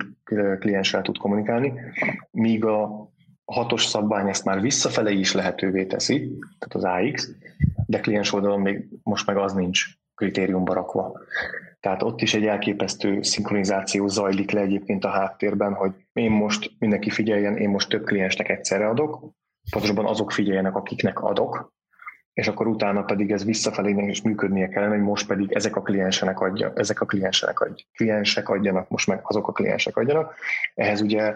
klienssel 0.60 1.02
tud 1.02 1.18
kommunikálni, 1.18 1.74
míg 2.32 2.66
a 2.66 3.10
hatos 3.46 3.86
szabvány 3.86 4.30
ezt 4.30 4.46
már 4.46 4.62
visszafele 4.62 5.12
is 5.12 5.34
lehetővé 5.34 5.86
teszi, 5.86 6.38
tehát 6.60 6.76
az 6.76 6.84
AX, 6.84 7.30
de 7.86 8.00
kliens 8.00 8.34
oldalon 8.34 8.62
még 8.62 8.88
most 9.04 9.28
meg 9.28 9.38
az 9.38 9.54
nincs 9.54 9.86
kritériumba 10.16 10.74
rakva. 10.74 11.20
Tehát 11.88 12.04
ott 12.04 12.22
is 12.22 12.34
egy 12.34 12.46
elképesztő 12.46 13.22
szinkronizáció 13.22 14.08
zajlik 14.08 14.52
le 14.52 14.62
egyébként 14.62 15.06
a 15.06 15.10
háttérben, 15.10 15.74
hogy 15.74 15.92
én 16.14 16.32
most 16.32 16.72
mindenki 16.80 17.10
figyeljen, 17.10 17.58
én 17.58 17.70
most 17.70 17.90
több 17.90 18.06
kliensnek 18.06 18.50
egyszerre 18.50 18.88
adok, 18.88 19.32
pontosabban 19.72 20.06
azok 20.06 20.32
figyeljenek, 20.32 20.76
akiknek 20.76 21.20
adok, 21.20 21.74
és 22.34 22.48
akkor 22.48 22.68
utána 22.68 23.04
pedig 23.04 23.32
ez 23.32 23.46
visszafelé 23.46 24.06
is 24.08 24.22
működnie 24.22 24.68
kellene, 24.68 24.96
hogy 24.96 25.04
most 25.04 25.28
pedig 25.28 25.52
ezek 25.52 25.76
a 25.76 25.82
kliensenek 25.82 26.40
adja, 26.40 26.72
ezek 26.76 27.02
a 27.02 27.06
kliensenek 27.06 27.60
adja, 27.60 27.86
kliensek 27.94 28.50
adjanak, 28.50 28.90
most 28.90 29.08
meg 29.08 29.20
azok 29.24 29.48
a 29.48 29.52
kliensek 29.52 29.98
adjanak. 29.98 30.36
Ehhez 30.74 31.02
ugye 31.02 31.34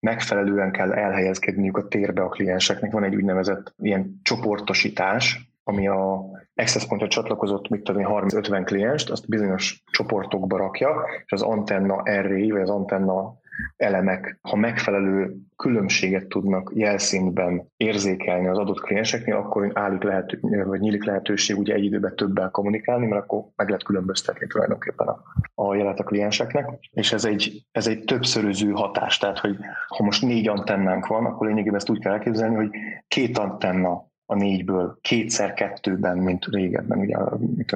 megfelelően 0.00 0.72
kell 0.72 0.92
elhelyezkedniük 0.92 1.76
a 1.76 1.88
térbe 1.88 2.22
a 2.22 2.28
klienseknek. 2.28 2.92
Van 2.92 3.04
egy 3.04 3.14
úgynevezett 3.14 3.74
ilyen 3.78 4.20
csoportosítás, 4.22 5.53
ami 5.64 5.88
a 5.88 6.24
Access 6.54 6.86
Point-ra 6.86 7.08
csatlakozott, 7.08 7.68
mit 7.68 7.82
tudom 7.82 8.02
30-50 8.06 8.62
klienst, 8.64 9.10
azt 9.10 9.28
bizonyos 9.28 9.82
csoportokba 9.90 10.56
rakja, 10.56 10.90
és 11.24 11.32
az 11.32 11.42
antenna 11.42 11.94
array, 11.94 12.50
vagy 12.50 12.60
az 12.60 12.70
antenna 12.70 13.42
elemek, 13.76 14.38
ha 14.42 14.56
megfelelő 14.56 15.36
különbséget 15.56 16.26
tudnak 16.26 16.72
jelszintben 16.74 17.66
érzékelni 17.76 18.46
az 18.46 18.58
adott 18.58 18.80
klienseknél, 18.80 19.36
akkor 19.36 19.70
állik 19.74 20.02
lehető, 20.02 20.38
vagy 20.64 20.80
nyílik 20.80 21.04
lehetőség 21.04 21.58
ugye 21.58 21.74
egy 21.74 21.84
időben 21.84 22.16
többel 22.16 22.50
kommunikálni, 22.50 23.06
mert 23.06 23.22
akkor 23.22 23.44
meg 23.56 23.66
lehet 23.66 23.84
különböztetni 23.84 24.46
tulajdonképpen 24.46 25.06
a, 25.06 25.22
a 25.54 25.74
jelet 25.74 26.00
a 26.00 26.04
klienseknek, 26.04 26.68
és 26.90 27.12
ez 27.12 27.24
egy, 27.24 27.66
ez 27.72 27.86
egy 27.86 28.04
többszöröző 28.04 28.70
hatás, 28.70 29.18
tehát 29.18 29.38
hogy 29.38 29.56
ha 29.88 30.04
most 30.04 30.22
négy 30.22 30.48
antennánk 30.48 31.06
van, 31.06 31.24
akkor 31.24 31.46
lényegében 31.46 31.78
ezt 31.78 31.90
úgy 31.90 32.00
kell 32.00 32.12
elképzelni, 32.12 32.54
hogy 32.54 32.70
két 33.08 33.38
antenna 33.38 34.12
a 34.26 34.34
négyből 34.34 34.98
kétszer 35.00 35.54
kettőben, 35.54 36.18
mint 36.18 36.44
régebben, 36.44 36.98
ugye 36.98 37.16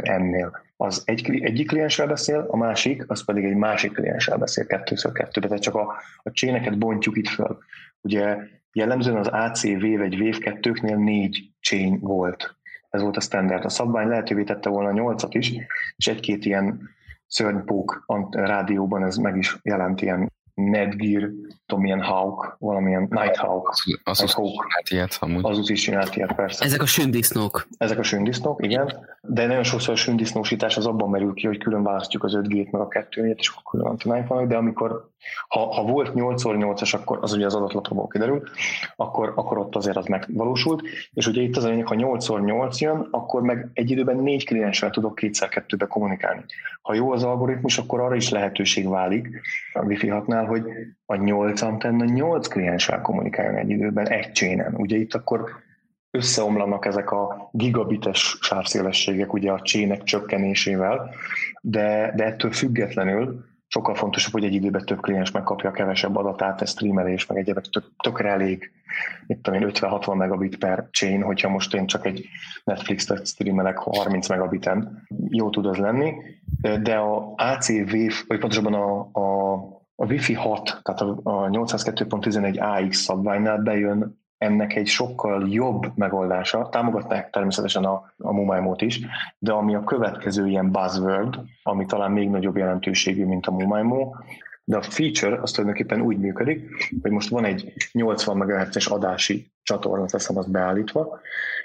ennél. 0.03 0.61
Az 0.77 1.03
egy, 1.05 1.41
egyik 1.43 1.67
klienssel 1.67 2.07
beszél, 2.07 2.47
a 2.51 2.57
másik, 2.57 3.11
az 3.11 3.25
pedig 3.25 3.45
egy 3.45 3.57
másik 3.57 3.93
klienssel 3.93 4.37
beszél 4.37 4.67
kettőször 4.67 5.13
kettőben. 5.13 5.49
Tehát 5.49 5.65
csak 5.65 5.75
a, 5.75 5.95
a 6.23 6.31
cséneket 6.31 6.79
bontjuk 6.79 7.17
itt 7.17 7.29
föl. 7.29 7.59
Ugye 8.01 8.37
jellemzően 8.73 9.17
az 9.17 9.27
ACV 9.27 9.81
vagy 9.81 10.21
WAV 10.21 10.37
2-knél 10.39 10.97
négy 10.97 11.51
chain 11.61 12.01
volt. 12.01 12.57
ez 12.91 13.03
volt 13.03 13.17
a 13.17 13.21
standard. 13.21 13.65
A 13.65 13.69
szabvány 13.69 14.09
lehetővé 14.09 14.45
tette 14.45 14.69
volna 14.69 14.89
a 14.89 15.15
8-at 15.15 15.31
is, 15.31 15.53
és 15.97 16.07
egy-két 16.07 16.45
ilyen 16.45 16.89
szörnypók 17.27 18.05
rádióban 18.31 19.05
ez 19.05 19.17
meg 19.17 19.37
is 19.37 19.59
jelent 19.63 20.03
ilyen 20.03 20.33
Nedgear, 20.55 21.31
tudom, 21.69 21.83
milyen 21.83 22.03
Hawk, 22.03 22.57
valamilyen 22.59 23.07
Nighthawk. 23.11 23.69
Az, 24.05 24.23
az, 24.23 24.33
Hawk. 24.33 24.67
csinált 24.67 24.91
ilyet, 24.91 25.17
amúgy. 25.21 25.59
Az 25.59 25.71
is 25.71 25.81
csinált 25.81 26.17
ilyet, 26.17 26.33
persze. 26.35 26.65
Ezek 26.65 26.83
a 26.83 26.87
sündisznók. 26.87 27.67
Ezek 27.79 27.99
a 27.99 28.03
sündisznók, 28.03 28.65
igen. 28.65 29.07
De 29.21 29.47
nagyon 29.47 29.63
sokszor 29.63 29.95
a 29.95 29.97
sündisznósítás 29.97 30.77
az 30.77 30.87
abban 30.87 31.11
merül 31.11 31.35
ki, 31.35 31.47
hogy 31.47 31.59
külön 31.59 31.83
választjuk 31.83 32.25
az 32.25 32.39
5G-t 32.43 32.71
meg 32.71 32.81
a 32.81 32.89
2 32.89 33.35
és 33.37 33.49
akkor 33.49 33.63
külön 33.71 33.87
antenáink 33.87 34.49
de 34.49 34.57
amikor, 34.57 35.11
ha, 35.49 35.75
ha 35.75 35.83
volt 35.83 36.13
8x8-as, 36.15 36.95
akkor 36.95 37.19
az 37.21 37.33
ugye 37.33 37.47
az 37.47 37.55
adatlapról 37.55 38.09
kiderül, 38.09 38.43
akkor, 38.97 39.33
akkor 39.37 39.59
ott 39.59 39.77
azért 39.77 39.97
az 39.97 40.07
megvalósult, 40.07 40.83
és 41.13 41.27
ugye 41.27 41.43
itt 41.43 41.57
az 41.57 41.65
a 41.65 41.69
lényeg, 41.69 41.87
ha 41.87 41.95
8x8 41.99 42.79
jön, 42.79 43.09
akkor 43.11 43.43
meg 43.43 43.71
egy 43.73 43.91
időben 43.91 44.17
négy 44.17 44.45
klienssel 44.45 44.91
tudok 44.91 45.15
kétszer 45.15 45.49
kettőbe 45.49 45.87
kommunikálni. 45.87 46.45
Ha 46.83 46.95
jó 46.95 47.13
az 47.13 47.23
algoritmus, 47.23 47.79
akkor 47.79 48.01
arra 48.01 48.15
is 48.15 48.31
lehetőség 48.31 48.89
válik 48.89 49.29
a 49.73 49.85
Wi-Fi 49.85 50.09
6-nál, 50.11 50.45
hogy 50.49 50.63
a 51.07 51.17
8 51.17 51.58
antenna 51.63 52.05
8 52.05 52.49
klienssel 52.49 53.01
kommunikáljon 53.01 53.57
egy 53.57 53.71
időben, 53.71 54.09
egy 54.09 54.33
csénen. 54.33 54.75
Ugye 54.75 54.97
itt 54.97 55.15
akkor 55.15 55.51
összeomlanak 56.11 56.87
ezek 56.87 57.11
a 57.11 57.51
gigabites 57.53 58.39
sávszélességek 58.41 59.33
ugye 59.33 59.51
a 59.51 59.61
csének 59.61 60.03
csökkenésével, 60.03 61.11
de, 61.61 62.13
de 62.17 62.25
ettől 62.25 62.51
függetlenül 62.51 63.45
sokkal 63.69 63.95
fontosabb, 63.95 64.33
hogy 64.33 64.45
egy 64.45 64.55
időben 64.55 64.85
több 64.85 65.01
kliens 65.01 65.31
megkapja 65.31 65.69
a 65.69 65.73
kevesebb 65.73 66.17
adatát, 66.17 66.63
ez 66.63 66.71
streamelés, 66.71 67.27
meg 67.27 67.39
egyébként 67.39 67.71
tök, 67.71 67.85
tökre 68.03 68.29
elég, 68.29 68.71
mit 69.27 69.39
tudom 69.39 69.61
én, 69.61 69.71
50-60 69.73 70.17
megabit 70.17 70.59
per 70.59 70.89
chain, 70.91 71.23
hogyha 71.23 71.49
most 71.49 71.75
én 71.75 71.87
csak 71.87 72.07
egy 72.07 72.29
Netflix-t 72.65 73.27
streamelek 73.27 73.77
30 73.77 74.29
megabiten, 74.29 75.07
jó 75.29 75.51
tud 75.51 75.67
az 75.67 75.77
lenni, 75.77 76.15
de 76.83 76.97
a 76.97 77.35
ACV, 77.37 77.95
vagy 78.27 78.39
pontosabban 78.39 78.75
a, 78.75 79.01
a, 79.01 79.57
a 80.01 80.07
Wi-Fi 80.07 80.35
6, 80.35 80.81
tehát 80.83 81.01
a, 81.01 81.19
a 81.23 81.49
802.11 81.49 82.87
AX 82.87 82.97
szabványnál 82.97 83.59
bejön 83.59 84.21
ennek 84.39 84.77
egy 84.77 84.87
sokkal 84.87 85.49
jobb 85.49 85.93
megoldása, 85.95 86.69
támogatnák 86.69 87.31
természetesen 87.31 87.85
a, 87.85 88.13
a 88.19 88.33
Mumaimót 88.33 88.83
is, 88.83 89.01
de 89.39 89.53
ami 89.53 89.75
a 89.75 89.85
következő 89.85 90.47
ilyen 90.47 90.71
buzzword, 90.71 91.35
ami 91.63 91.85
talán 91.85 92.11
még 92.11 92.31
nagyobb 92.31 92.57
jelentőségű, 92.57 93.25
mint 93.25 93.47
a 93.47 93.51
Mumaimo, 93.51 94.15
de 94.65 94.77
a 94.77 94.83
feature 94.83 95.41
az 95.41 95.51
tulajdonképpen 95.51 96.01
úgy 96.01 96.19
működik, 96.19 96.91
hogy 97.03 97.11
most 97.11 97.29
van 97.29 97.45
egy 97.45 97.73
80 97.93 98.37
MHz-es 98.37 98.87
adási 98.87 99.53
csatorna, 99.63 100.07
teszem 100.07 100.37
azt 100.37 100.51
beállítva, 100.51 101.21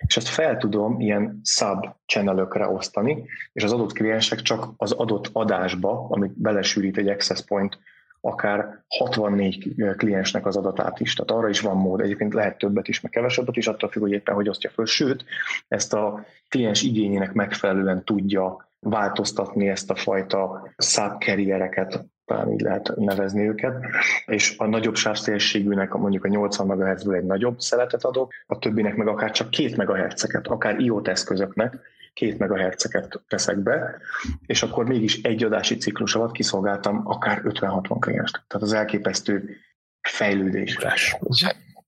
és 0.05 0.17
ezt 0.17 0.27
fel 0.27 0.57
tudom 0.57 0.99
ilyen 0.99 1.39
sub 1.43 1.85
channel 2.05 2.67
osztani, 2.67 3.25
és 3.53 3.63
az 3.63 3.73
adott 3.73 3.93
kliensek 3.93 4.41
csak 4.41 4.67
az 4.77 4.91
adott 4.91 5.29
adásba, 5.33 6.07
amit 6.09 6.41
belesűrít 6.41 6.97
egy 6.97 7.07
access 7.07 7.41
point 7.41 7.79
akár 8.25 8.83
64 8.87 9.75
kliensnek 9.97 10.45
az 10.45 10.57
adatát 10.57 10.99
is. 10.99 11.13
Tehát 11.13 11.31
arra 11.31 11.49
is 11.49 11.59
van 11.59 11.77
mód. 11.77 12.01
Egyébként 12.01 12.33
lehet 12.33 12.57
többet 12.57 12.87
is, 12.87 13.01
meg 13.01 13.11
kevesebbet 13.11 13.57
is, 13.57 13.67
attól 13.67 13.89
függ, 13.89 14.01
hogy 14.01 14.11
éppen 14.11 14.35
hogy 14.35 14.49
osztja 14.49 14.69
föl. 14.69 14.85
Sőt, 14.85 15.25
ezt 15.67 15.93
a 15.93 16.25
kliens 16.49 16.81
igényének 16.81 17.33
megfelelően 17.33 18.03
tudja 18.03 18.71
változtatni 18.79 19.69
ezt 19.69 19.89
a 19.89 19.95
fajta 19.95 20.69
subcarriereket, 20.77 22.05
talán 22.25 22.51
így 22.51 22.61
lehet 22.61 22.91
nevezni 22.95 23.47
őket, 23.47 23.85
és 24.25 24.57
a 24.57 24.65
nagyobb 24.65 24.95
sávszélességűnek 24.95 25.93
mondjuk 25.93 26.23
a 26.23 26.27
80 26.27 26.67
MHz-ből 26.67 27.15
egy 27.15 27.25
nagyobb 27.25 27.59
szeletet 27.59 28.03
adok, 28.03 28.33
a 28.45 28.59
többinek 28.59 28.95
meg 28.95 29.07
akár 29.07 29.31
csak 29.31 29.49
2 29.49 29.83
MHz-eket, 29.83 30.47
akár 30.47 30.79
IoT 30.79 31.07
eszközöknek, 31.07 31.79
két 32.13 32.37
megahertzeket 32.37 33.21
teszek 33.27 33.57
be, 33.57 33.99
és 34.45 34.63
akkor 34.63 34.85
mégis 34.85 35.21
egy 35.21 35.43
adási 35.43 35.77
ciklus 35.77 36.15
alatt 36.15 36.31
kiszolgáltam 36.31 37.01
akár 37.07 37.41
50-60 37.43 37.97
klienst. 37.99 38.43
Tehát 38.47 38.67
az 38.67 38.73
elképesztő 38.73 39.57
fejlődés. 40.01 40.77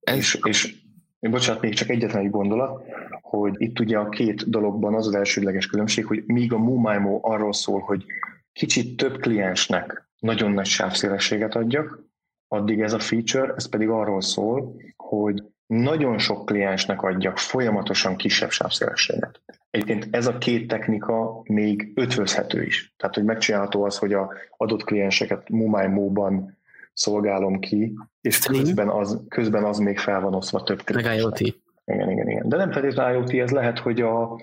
És, 0.01 0.39
és 0.43 0.75
bocsánat, 1.19 1.61
még 1.61 1.73
csak 1.73 1.89
egyetlen 1.89 2.23
egy 2.23 2.29
gondolat, 2.29 2.83
hogy 3.21 3.53
itt 3.57 3.79
ugye 3.79 3.97
a 3.97 4.09
két 4.09 4.49
dologban 4.49 4.95
az 4.95 5.07
az 5.07 5.15
elsődleges 5.15 5.67
különbség, 5.67 6.05
hogy 6.05 6.23
míg 6.25 6.53
a 6.53 6.57
MoMIMO 6.57 7.19
arról 7.21 7.53
szól, 7.53 7.79
hogy 7.79 8.05
kicsit 8.53 8.97
több 8.97 9.19
kliensnek 9.19 10.09
nagyon 10.19 10.51
nagy 10.51 10.65
sávszélességet 10.65 11.55
adjak, 11.55 12.03
addig 12.47 12.81
ez 12.81 12.93
a 12.93 12.99
feature, 12.99 13.53
ez 13.55 13.69
pedig 13.69 13.89
arról 13.89 14.21
szól, 14.21 14.75
hogy 14.95 15.43
nagyon 15.67 16.17
sok 16.17 16.45
kliensnek 16.45 17.01
adjak 17.01 17.37
folyamatosan 17.37 18.15
kisebb 18.15 18.49
sávszélességet. 18.49 19.41
Egyébként 19.69 20.07
ez 20.11 20.27
a 20.27 20.37
két 20.37 20.67
technika 20.67 21.41
még 21.43 21.91
ötvözhető 21.95 22.63
is. 22.63 22.93
Tehát, 22.97 23.15
hogy 23.15 23.23
megcsinálható 23.23 23.83
az, 23.83 23.97
hogy 23.97 24.13
a 24.13 24.31
adott 24.57 24.83
klienseket 24.83 25.49
MoMI-móban 25.49 26.57
szolgálom 26.93 27.59
ki, 27.59 27.93
és 28.21 28.39
közben 28.39 28.89
az, 28.89 29.21
közben 29.29 29.63
az 29.63 29.77
még 29.77 29.97
fel 29.97 30.21
van 30.21 30.33
osztva 30.33 30.63
több 30.63 30.83
kliensnek. 30.83 31.13
Meg 31.13 31.21
IoT. 31.21 31.63
Igen, 31.85 32.09
igen, 32.09 32.29
igen. 32.29 32.49
De 32.49 32.57
nem 32.57 32.71
feltétlenül 32.71 33.17
IoT, 33.17 33.33
ez 33.33 33.51
lehet, 33.51 33.79
hogy 33.79 34.01
a, 34.01 34.39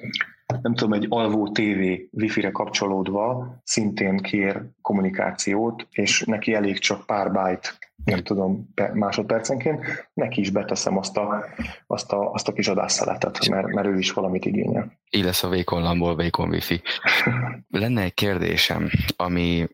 nem 0.63 0.75
tudom, 0.75 0.93
egy 0.93 1.07
alvó 1.09 1.49
TV 1.49 1.81
wifi-re 2.11 2.51
kapcsolódva 2.51 3.57
szintén 3.65 4.17
kér 4.17 4.63
kommunikációt, 4.81 5.87
és 5.91 6.23
neki 6.23 6.55
elég 6.55 6.79
csak 6.79 7.07
pár 7.07 7.31
byte 7.33 7.69
nem 8.05 8.23
tudom, 8.23 8.73
másodpercenként, 8.93 10.09
neki 10.15 10.41
is 10.41 10.51
beteszem 10.51 10.99
azt 10.99 11.17
a, 11.17 11.45
azt 11.87 12.13
a, 12.13 12.33
azt 12.33 12.49
a 12.49 12.53
kis 12.53 12.69
adásszeletet, 12.69 13.49
mert, 13.49 13.67
mert 13.67 13.87
ő 13.87 13.99
is 13.99 14.13
valamit 14.13 14.45
igényel. 14.45 14.99
Így 15.11 15.25
lesz 15.25 15.43
a 15.43 15.49
vékon 15.49 15.83
lambból 15.83 16.17
vékon 16.17 16.49
wifi. 16.49 16.83
Lenne 17.71 18.03
egy 18.03 18.15
kérdésem, 18.15 18.91
ami 19.17 19.69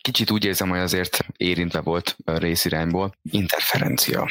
kicsit 0.00 0.30
úgy 0.30 0.44
érzem, 0.44 0.68
hogy 0.68 0.78
azért 0.78 1.26
érintve 1.36 1.80
volt 1.80 2.16
részirányból, 2.24 3.14
interferencia. 3.30 4.28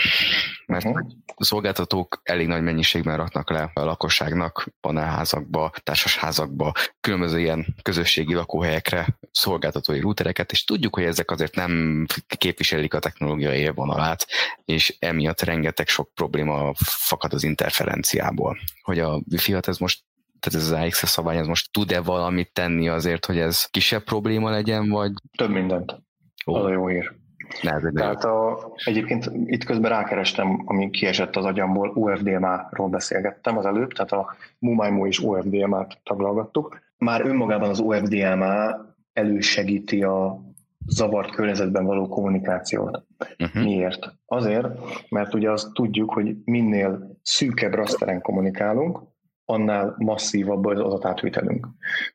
Mert 0.71 0.85
uh-huh. 0.85 1.07
a 1.35 1.43
szolgáltatók 1.43 2.21
elég 2.23 2.47
nagy 2.47 2.61
mennyiségben 2.61 3.17
raknak 3.17 3.49
le 3.49 3.71
a 3.73 3.83
lakosságnak 3.83 4.67
panelházakba, 4.81 5.71
társasházakba, 5.83 6.71
különböző 7.01 7.39
ilyen 7.39 7.65
közösségi 7.81 8.33
lakóhelyekre 8.33 9.17
szolgáltatói 9.31 9.99
rútereket, 9.99 10.51
és 10.51 10.63
tudjuk, 10.63 10.95
hogy 10.95 11.03
ezek 11.03 11.31
azért 11.31 11.55
nem 11.55 12.05
képviselik 12.37 12.93
a 12.93 12.99
technológiai 12.99 13.57
élvonalát, 13.57 14.27
és 14.65 14.95
emiatt 14.99 15.41
rengeteg 15.41 15.87
sok 15.87 16.13
probléma 16.13 16.73
fakad 16.83 17.33
az 17.33 17.43
interferenciából. 17.43 18.57
Hogy 18.81 18.99
a 18.99 19.21
wi 19.29 19.57
ez 19.61 19.77
most 19.77 19.99
tehát 20.39 20.59
ez 20.67 20.71
az 20.71 20.85
AXS 20.85 21.09
szabály, 21.09 21.37
ez 21.37 21.47
most 21.47 21.71
tud-e 21.71 22.01
valamit 22.01 22.53
tenni 22.53 22.89
azért, 22.89 23.25
hogy 23.25 23.37
ez 23.37 23.65
kisebb 23.65 24.03
probléma 24.03 24.49
legyen, 24.49 24.89
vagy? 24.89 25.11
Több 25.37 25.49
mindent. 25.49 26.01
Ó. 26.45 26.55
Az 26.55 26.65
a 26.65 26.71
jó 26.71 26.87
hír. 26.87 27.20
Nehezebb 27.61 27.93
Tehát 27.93 28.23
a, 28.23 28.71
egyébként 28.85 29.31
itt 29.45 29.63
közben 29.63 29.91
rákerestem, 29.91 30.61
ami 30.65 30.89
kiesett 30.89 31.35
az 31.35 31.45
agyamból, 31.45 31.91
UFDMA-ról 31.95 32.89
beszélgettem 32.89 33.57
az 33.57 33.65
előbb, 33.65 33.91
tehát 33.91 34.11
a 34.11 34.35
MuMaiMo 34.59 35.05
és 35.05 35.19
UFDMA-t 35.19 35.97
taglalgattuk. 36.03 36.79
Már 36.97 37.25
önmagában 37.25 37.69
az 37.69 37.79
UFDMA 37.79 38.85
elősegíti 39.13 40.03
a 40.03 40.41
zavart 40.85 41.31
környezetben 41.31 41.85
való 41.85 42.07
kommunikációt. 42.07 43.03
Uh-huh. 43.39 43.63
Miért? 43.63 44.13
Azért, 44.25 44.67
mert 45.09 45.33
ugye 45.33 45.51
azt 45.51 45.73
tudjuk, 45.73 46.13
hogy 46.13 46.35
minél 46.45 47.19
szűkebb 47.21 47.73
raszteren 47.73 48.21
kommunikálunk, 48.21 48.99
annál 49.45 49.95
masszívabb 49.97 50.65
az 50.65 50.79
adatátvételünk. 50.79 51.67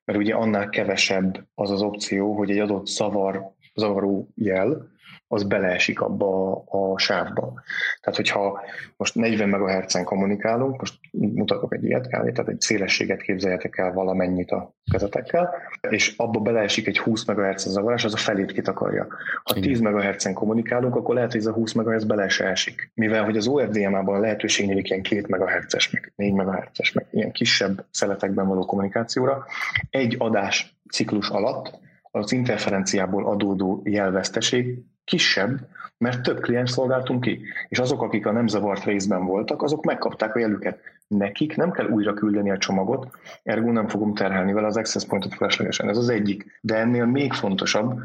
Mert 0.05 0.19
ugye 0.19 0.35
annál 0.35 0.69
kevesebb 0.69 1.47
az 1.55 1.71
az 1.71 1.83
opció, 1.83 2.37
hogy 2.37 2.51
egy 2.51 2.59
adott 2.59 2.87
zavar, 2.87 3.55
zavaró 3.75 4.29
jel 4.35 4.95
az 5.29 5.43
beleesik 5.43 6.01
abba 6.01 6.53
a, 6.53 6.93
a 6.93 6.99
sávba. 6.99 7.63
Tehát, 8.01 8.17
hogyha 8.17 8.61
most 8.97 9.15
40 9.15 9.49
MHz-en 9.49 10.05
kommunikálunk, 10.05 10.81
most 10.81 10.99
mutatok 11.11 11.75
egy 11.75 11.85
ilyet, 11.85 12.09
tehát 12.09 12.49
egy 12.49 12.61
szélességet 12.61 13.23
képzeljetek 13.23 13.79
el 13.79 13.93
valamennyit 13.93 14.51
a 14.51 14.75
kezetekkel, 14.91 15.55
és 15.91 16.15
abba 16.17 16.41
beleesik 16.41 16.87
egy 16.87 16.99
20 16.99 17.25
MHz 17.25 17.69
zavarás, 17.69 18.05
az 18.05 18.15
a 18.15 18.17
felét 18.17 18.53
kitakarja. 18.53 19.07
Ha 19.45 19.55
10 19.55 19.81
MHz-en 19.81 20.35
kommunikálunk, 20.35 20.97
akkor 20.97 21.15
lehet, 21.15 21.31
hogy 21.31 21.41
ez 21.41 21.47
a 21.47 21.53
20 21.53 21.73
MHz 21.73 22.05
bele 22.05 22.29
se 22.29 22.45
esik. 22.45 22.91
Mivel, 22.95 23.25
hogy 23.25 23.37
az 23.37 23.47
OFDMA-ban 23.47 24.15
a 24.15 24.21
lehetőség 24.21 24.67
nyílik 24.67 24.91
ilyen 24.91 25.03
2 25.03 25.25
MHz-es, 25.29 25.91
meg 25.91 26.13
4 26.17 26.33
MHz-es, 26.33 26.93
meg 26.93 27.07
ilyen 27.11 27.33
kisebb 27.33 27.85
szeletekben 27.91 28.47
való 28.47 28.65
kommunikációra, 28.65 29.45
egy 29.91 30.17
adás 30.19 30.79
ciklus 30.91 31.29
alatt 31.29 31.79
az 32.11 32.33
interferenciából 32.33 33.27
adódó 33.27 33.81
jelveszteség 33.85 34.79
kisebb, 35.07 35.69
mert 35.99 36.23
több 36.23 36.41
kliens 36.41 36.71
szolgáltunk 36.71 37.21
ki. 37.21 37.41
És 37.69 37.79
azok, 37.79 38.03
akik 38.03 38.27
a 38.27 38.33
nem 38.33 38.47
zavart 38.47 38.85
részben 38.85 39.25
voltak, 39.25 39.63
azok 39.63 39.85
megkapták 39.85 40.35
a 40.35 40.39
jelüket. 40.39 40.79
Nekik 41.09 41.57
nem 41.57 41.71
kell 41.71 41.89
újra 41.89 42.15
küldeni 42.15 42.51
a 42.51 42.59
csomagot, 42.59 43.19
ergo 43.43 43.73
nem 43.73 43.89
fogom 43.89 44.15
terhelni 44.15 44.53
vele 44.53 44.67
az 44.67 44.77
access 44.77 45.05
pointot 45.05 45.35
feleslegesen. 45.35 45.89
Ez 45.89 45.97
az 45.97 46.09
egyik. 46.09 46.59
De 46.61 46.77
ennél 46.77 47.05
még 47.05 47.33
fontosabb 47.33 48.01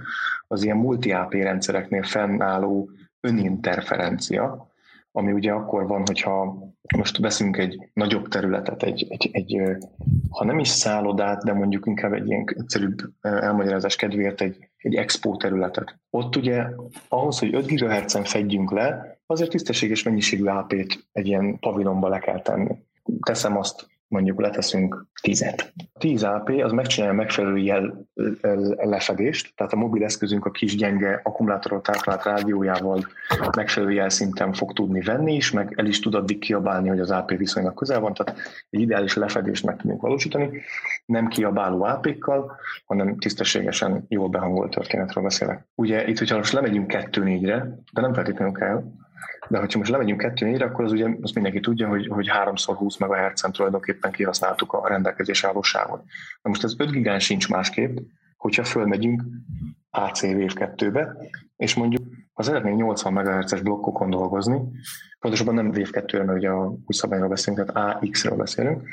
az 0.47 0.64
ilyen 0.64 0.78
multi-AP 0.78 1.34
rendszereknél 1.34 2.04
fennálló 2.04 2.89
öninterferencia, 3.20 4.70
ami 5.12 5.32
ugye 5.32 5.51
akkor 5.51 5.88
van, 5.88 6.03
hogyha 6.05 6.57
most 6.97 7.18
veszünk 7.18 7.57
egy 7.57 7.89
nagyobb 7.93 8.28
területet, 8.28 8.84
egy, 8.84 9.05
egy, 9.09 9.30
egy 9.32 9.62
ha 10.30 10.45
nem 10.45 10.59
is 10.59 10.68
szállodát, 10.68 11.43
de 11.43 11.53
mondjuk 11.53 11.86
inkább 11.86 12.14
egy 12.14 12.28
ilyen 12.28 12.45
egyszerűbb 12.57 12.97
elmagyarázás 13.22 13.95
kedvéért 13.95 14.41
egy, 14.41 14.70
egy 14.78 14.95
expo 14.95 15.36
területet. 15.36 15.99
Ott 16.09 16.36
ugye 16.36 16.66
ahhoz, 17.07 17.39
hogy 17.39 17.53
5 17.53 17.66
GHz-en 17.66 18.24
fedjünk 18.24 18.72
le, 18.72 19.20
azért 19.26 19.49
tisztességes 19.49 20.03
mennyiségű 20.03 20.45
AP-t 20.45 21.07
egy 21.12 21.28
ilyen 21.28 21.59
pavilonba 21.59 22.07
le 22.07 22.20
kell 22.20 22.41
tenni. 22.41 22.76
Teszem 23.22 23.57
azt 23.57 23.90
mondjuk 24.12 24.41
leteszünk 24.41 25.05
10-et. 25.22 25.62
10 25.99 26.24
AP 26.24 26.49
az 26.49 26.72
megcsinálja 26.72 27.16
megfelelő 27.16 27.57
jel 27.57 28.05
lefedést, 28.78 29.53
tehát 29.55 29.74
a 29.74 29.76
mobil 29.76 30.03
eszközünk 30.03 30.45
a 30.45 30.51
kis 30.51 30.76
gyenge 30.76 31.20
akkumulátorral 31.24 31.82
táplált 31.82 32.24
rádiójával 32.24 33.07
megfelelő 33.55 33.91
jelszinten 33.91 34.53
fog 34.53 34.74
tudni 34.74 35.01
venni 35.01 35.36
is, 35.36 35.51
meg 35.51 35.74
el 35.76 35.86
is 35.86 35.99
tud 35.99 36.16
addig 36.16 36.39
kiabálni, 36.39 36.89
hogy 36.89 36.99
az 36.99 37.12
AP 37.12 37.30
viszonylag 37.38 37.74
közel 37.74 37.99
van, 37.99 38.14
tehát 38.14 38.39
egy 38.70 38.80
ideális 38.80 39.16
lefedést 39.16 39.66
meg 39.66 39.78
tudunk 39.78 40.01
valósítani, 40.01 40.49
nem 41.05 41.28
kiabáló 41.28 41.84
AP-kkal, 41.84 42.57
hanem 42.86 43.18
tisztességesen 43.18 44.05
jól 44.07 44.30
behangolt 44.30 44.72
történetről 44.72 45.24
beszélek. 45.24 45.68
Ugye 45.76 46.07
itt, 46.07 46.18
hogyha 46.18 46.38
most 46.38 46.53
lemegyünk 46.53 46.91
2-4-re, 46.93 47.78
de 47.93 48.01
nem 48.01 48.14
feltétlenül 48.14 48.53
kell, 48.53 48.84
de 49.49 49.57
ha 49.57 49.65
most 49.78 49.89
lemegyünk 49.89 50.19
2 50.19 50.45
4 50.45 50.61
akkor 50.61 50.86
az 50.86 50.91
ugye 50.91 51.09
azt 51.22 51.34
mindenki 51.34 51.59
tudja, 51.59 51.88
hogy, 51.88 52.07
hogy 52.07 52.30
3x20 52.43 52.99
MHz-en 52.99 53.51
tulajdonképpen 53.51 54.11
kihasználtuk 54.11 54.74
a 54.74 54.88
rendelkezés 54.88 55.43
állóságot. 55.43 56.03
Na 56.41 56.49
most 56.49 56.63
ez 56.63 56.74
5 56.78 56.91
gigán 56.91 57.19
sincs 57.19 57.49
másképp, 57.49 57.97
hogyha 58.38 58.63
fölmegyünk 58.63 59.24
AC 59.89 60.24
Wave 60.24 60.74
2-be, 60.76 61.15
és 61.55 61.76
mondjuk 61.76 62.03
ha 62.34 62.43
szeretnénk 62.43 62.78
80 62.78 63.13
MHz-es 63.13 63.61
blokkokon 63.61 64.09
dolgozni, 64.09 64.61
pontosabban 65.19 65.53
nem 65.53 65.67
Wave 65.67 65.89
2 65.91 66.24
mert 66.24 66.38
ugye 66.38 66.49
a 66.49 66.67
új 66.67 66.80
szabályról 66.88 67.30
beszélünk, 67.30 67.72
tehát 67.72 68.03
AX-ről 68.03 68.38
beszélünk, 68.38 68.89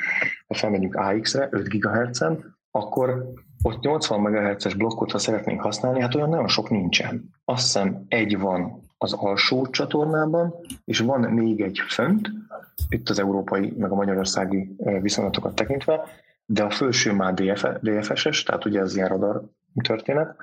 ha 0.47 0.55
felmegyünk 0.55 0.95
AX-re 0.95 1.49
5 1.51 1.69
GHz-en, 1.69 2.57
akkor 2.71 3.33
ott 3.63 3.81
80 3.81 4.21
MHz-es 4.21 4.75
blokkot, 4.75 5.11
ha 5.11 5.19
szeretnénk 5.19 5.61
használni, 5.61 6.01
hát 6.01 6.15
olyan 6.15 6.29
nagyon 6.29 6.49
sok 6.49 6.71
nincsen. 6.71 7.31
Azt 7.45 7.63
hiszem 7.63 8.05
egy 8.09 8.39
van 8.39 8.88
az 8.99 9.13
alsó 9.13 9.67
csatornában, 9.67 10.55
és 10.85 10.99
van 10.99 11.21
még 11.21 11.61
egy 11.61 11.79
fönt, 11.89 12.31
itt 12.89 13.09
az 13.09 13.19
európai, 13.19 13.75
meg 13.77 13.91
a 13.91 13.95
magyarországi 13.95 14.77
viszonyatokat 15.01 15.55
tekintve, 15.55 16.05
de 16.47 16.63
a 16.63 16.71
felső 16.71 17.13
már 17.13 17.35
DF, 17.35 17.65
DFS-es, 17.81 18.43
tehát 18.43 18.65
ugye 18.65 18.81
ez 18.81 18.97
ilyen 18.97 19.09
radar 19.09 19.43
történet, 19.83 20.37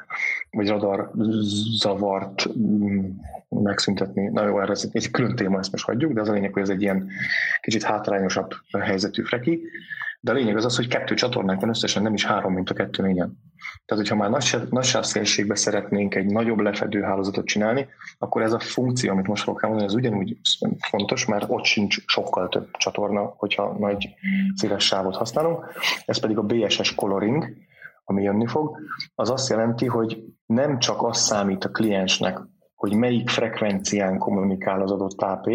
vagy 0.52 0.68
radar 0.68 1.12
zavart 1.78 2.58
mm, 2.58 3.06
megszüntetni. 3.50 4.28
Na 4.28 4.46
jó, 4.46 4.62
ez 4.62 4.90
egy 4.92 5.12
külön 5.12 5.36
téma, 5.36 5.60
ezt 5.60 5.72
most 5.72 5.86
hagyjuk, 5.86 6.14
de 6.14 6.22
az 6.22 6.30
a 6.30 6.34
lényeg, 6.34 6.54
hogy 6.54 6.62
ez 6.62 6.70
egy 6.70 6.82
ilyen 6.82 7.10
kicsit 7.62 7.84
hátrányosabb 7.84 8.54
helyzetű 8.80 9.24
freki, 9.24 9.62
de 10.20 10.32
a 10.32 10.34
lényeg 10.34 10.56
az 10.56 10.66
az, 10.66 10.76
hogy 10.76 10.88
kettő 10.88 11.14
csatornánk 11.14 11.60
van 11.60 11.70
összesen, 11.70 12.04
nem 12.04 12.14
is 12.14 12.26
három, 12.26 12.54
mint 12.54 12.70
a 12.70 12.74
kettő 12.74 13.04
négyen. 13.04 13.38
Tehát, 13.86 14.04
hogyha 14.04 14.16
már 14.16 14.30
nagy, 14.30 14.68
nagy 14.70 15.56
szeretnénk 15.58 16.16
egy 16.16 16.26
nagyobb 16.26 16.60
lefedő 16.60 17.02
hálózatot 17.02 17.46
csinálni, 17.46 17.88
akkor 18.18 18.42
ez 18.42 18.54
a 18.54 18.60
funkció, 18.60 19.12
amit 19.12 19.28
most 19.28 19.44
fogok 19.44 19.62
mondani, 19.62 19.84
ez 19.84 19.94
ugyanúgy 19.94 20.38
fontos, 20.90 21.26
mert 21.26 21.46
ott 21.48 21.64
sincs 21.64 21.98
sokkal 22.06 22.50
több 22.50 22.72
csatorna, 22.72 23.34
hogyha 23.38 23.76
nagy 23.80 24.10
széles 24.56 24.86
sávot 24.86 25.16
használunk. 25.16 25.66
Ez 26.06 26.20
pedig 26.20 26.38
a 26.38 26.44
BSS 26.44 26.96
coloring, 26.96 27.46
ami 28.04 28.24
jönni 28.24 28.48
fog, 28.48 28.78
az 29.16 29.30
azt 29.30 29.50
jelenti, 29.50 29.86
hogy 29.86 30.24
nem 30.46 30.80
csak 30.80 31.04
az 31.04 31.18
számít 31.18 31.64
a 31.64 31.70
kliensnek, 31.70 32.40
hogy 32.76 32.94
melyik 32.94 33.30
frekvencián 33.30 34.18
kommunikál 34.18 34.82
az 34.82 34.92
adott 34.92 35.22
AP, 35.22 35.48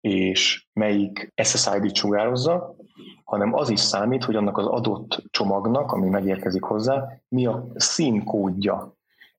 és 0.00 0.66
melyik 0.72 1.32
SSID-t 1.42 1.94
sugározza, 1.94 2.76
hanem 3.24 3.54
az 3.54 3.70
is 3.70 3.80
számít, 3.80 4.24
hogy 4.24 4.34
annak 4.34 4.58
az 4.58 4.66
adott 4.66 5.22
csomagnak, 5.30 5.92
ami 5.92 6.08
megérkezik 6.08 6.62
hozzá, 6.62 7.08
mi 7.28 7.46
a 7.46 7.66
színkódja. 7.74 8.94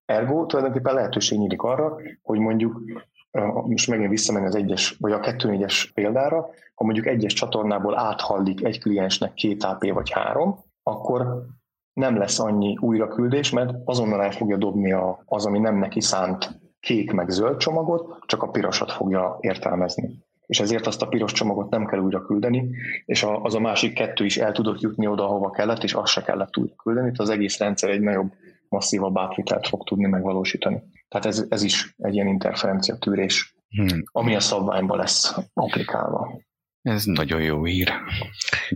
Ergo 0.06 0.46
tulajdonképpen 0.46 0.94
lehetőség 0.94 1.40
nyílik 1.40 1.62
arra, 1.62 1.98
hogy 2.22 2.40
mondjuk 2.40 2.82
most 3.66 3.88
megint 3.88 4.10
visszamenni 4.10 4.46
az 4.46 4.56
egyes, 4.56 4.98
vagy 5.00 5.12
a 5.12 5.20
2-4-es 5.20 5.90
példára, 5.94 6.50
ha 6.76 6.84
mondjuk 6.84 7.06
egyes 7.06 7.34
csatornából 7.34 8.00
áthallik 8.00 8.64
egy 8.64 8.80
kliensnek 8.80 9.34
két 9.34 9.64
AP 9.64 9.92
vagy 9.94 10.12
három, 10.12 10.60
akkor 10.84 11.46
nem 11.94 12.18
lesz 12.18 12.40
annyi 12.40 12.78
újraküldés, 12.80 13.50
mert 13.50 13.74
azonnal 13.86 14.24
el 14.24 14.32
fogja 14.32 14.58
dobni 14.58 14.92
az, 15.26 15.46
ami 15.46 15.60
nem 15.60 15.76
neki 15.76 16.02
szánt 16.02 16.60
kék 16.80 17.12
meg 17.12 17.30
zöld 17.30 17.58
csomagot, 17.58 18.18
csak 18.26 18.44
a 18.44 18.50
pirosat 18.50 18.92
fogja 18.92 19.38
értelmezni 19.40 20.24
és 20.52 20.60
ezért 20.60 20.88
azt 20.88 21.02
a 21.02 21.08
piros 21.08 21.32
csomagot 21.32 21.70
nem 21.70 21.86
kell 21.86 22.00
újra 22.00 22.26
küldeni, 22.26 22.70
és 23.06 23.26
az 23.42 23.56
a 23.56 23.60
másik 23.60 23.94
kettő 23.94 24.26
is 24.26 24.38
el 24.38 24.52
tudott 24.52 24.82
jutni 24.82 25.08
oda, 25.08 25.24
ahova 25.24 25.50
kellett, 25.50 25.84
és 25.84 25.94
azt 25.94 26.12
se 26.12 26.22
kellett 26.22 26.58
újra 26.58 26.76
küldeni, 26.76 27.06
tehát 27.06 27.20
az 27.20 27.30
egész 27.30 27.58
rendszer 27.58 27.90
egy 27.90 28.02
nagyobb, 28.02 28.34
masszívabb 28.70 29.18
átvitelt 29.18 29.68
fog 29.68 29.84
tudni 29.84 30.08
megvalósítani. 30.08 30.82
Tehát 31.10 31.26
ez, 31.26 31.46
ez 31.50 31.64
is 31.64 31.94
egy 31.98 32.14
ilyen 32.14 32.28
interferencia 32.28 32.96
tűrés, 32.96 33.56
hmm. 33.70 34.04
ami 34.12 34.36
a 34.36 34.40
szabványba 34.40 34.96
lesz 34.96 35.36
applikálva. 35.54 36.42
Ez 36.82 37.04
nagyon 37.06 37.42
jó 37.42 37.64
hír. 37.64 37.92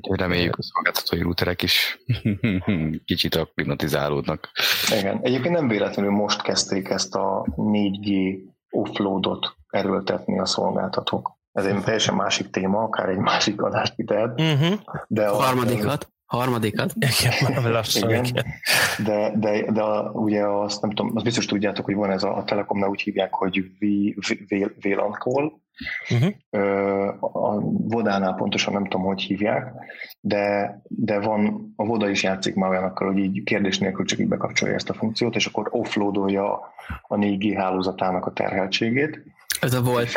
Reméljük 0.02 0.58
a 0.58 0.64
szolgáltatói 0.64 1.22
routerek 1.22 1.62
is 1.62 2.00
kicsit 3.06 3.36
akklimatizálódnak. 3.36 4.52
Igen. 5.00 5.20
Egyébként 5.22 5.54
nem 5.54 5.68
véletlenül 5.68 6.12
most 6.12 6.42
kezdték 6.42 6.90
ezt 6.90 7.16
a 7.16 7.46
4G 7.56 8.38
offloadot 8.70 9.56
erőltetni 9.70 10.40
a 10.40 10.46
szolgáltatók 10.46 11.44
ez 11.56 11.66
egy 11.66 11.84
teljesen 11.84 12.16
másik 12.16 12.50
téma, 12.50 12.80
akár 12.80 13.10
egy 13.10 13.18
másik 13.18 13.62
adást 13.62 13.96
kitehet. 13.96 14.42
Uh-huh. 14.42 14.80
De 15.08 15.28
a 15.28 15.36
harmadikat. 15.36 16.10
Harmadikat. 16.26 16.94
Igen, 16.96 17.72
lassan, 17.72 18.10
igen. 18.10 18.26
igen. 18.26 18.46
De, 19.04 19.32
de, 19.36 19.72
de 19.72 19.82
a, 19.82 20.12
ugye 20.12 20.48
azt 20.48 20.82
nem 20.82 20.90
tudom, 20.90 21.12
azt 21.16 21.26
biztos 21.26 21.46
tudjátok, 21.46 21.86
hogy 21.86 21.96
van 21.96 22.12
ez 22.12 22.24
a, 22.24 22.38
a 22.38 22.44
Telekomnál 22.44 22.90
úgy 22.90 23.02
hívják, 23.02 23.34
hogy 23.34 23.64
VLAN 24.82 25.12
call. 25.12 25.52
Uh-huh. 26.10 26.34
A 27.20 27.60
Vodánál 27.62 28.34
pontosan 28.34 28.74
nem 28.74 28.84
tudom, 28.84 29.06
hogy 29.06 29.22
hívják, 29.22 29.74
de, 30.20 30.78
de 30.88 31.20
van, 31.20 31.74
a 31.76 31.86
Voda 31.86 32.10
is 32.10 32.24
játszik 32.24 32.56
már 32.56 32.70
olyanokkal, 32.70 33.08
hogy 33.08 33.18
így 33.18 33.44
kérdés 33.44 33.80
nélkül 33.80 34.06
csak 34.06 34.20
így 34.20 34.28
bekapcsolja 34.28 34.76
ezt 34.76 34.90
a 34.90 34.94
funkciót, 34.94 35.36
és 35.36 35.46
akkor 35.46 35.68
offloadolja 35.72 36.54
a 37.02 37.16
4G 37.16 37.54
hálózatának 37.58 38.26
a 38.26 38.34
terheltségét. 38.34 39.24
Ez 39.60 39.74
a 39.74 39.82
volt 39.82 40.10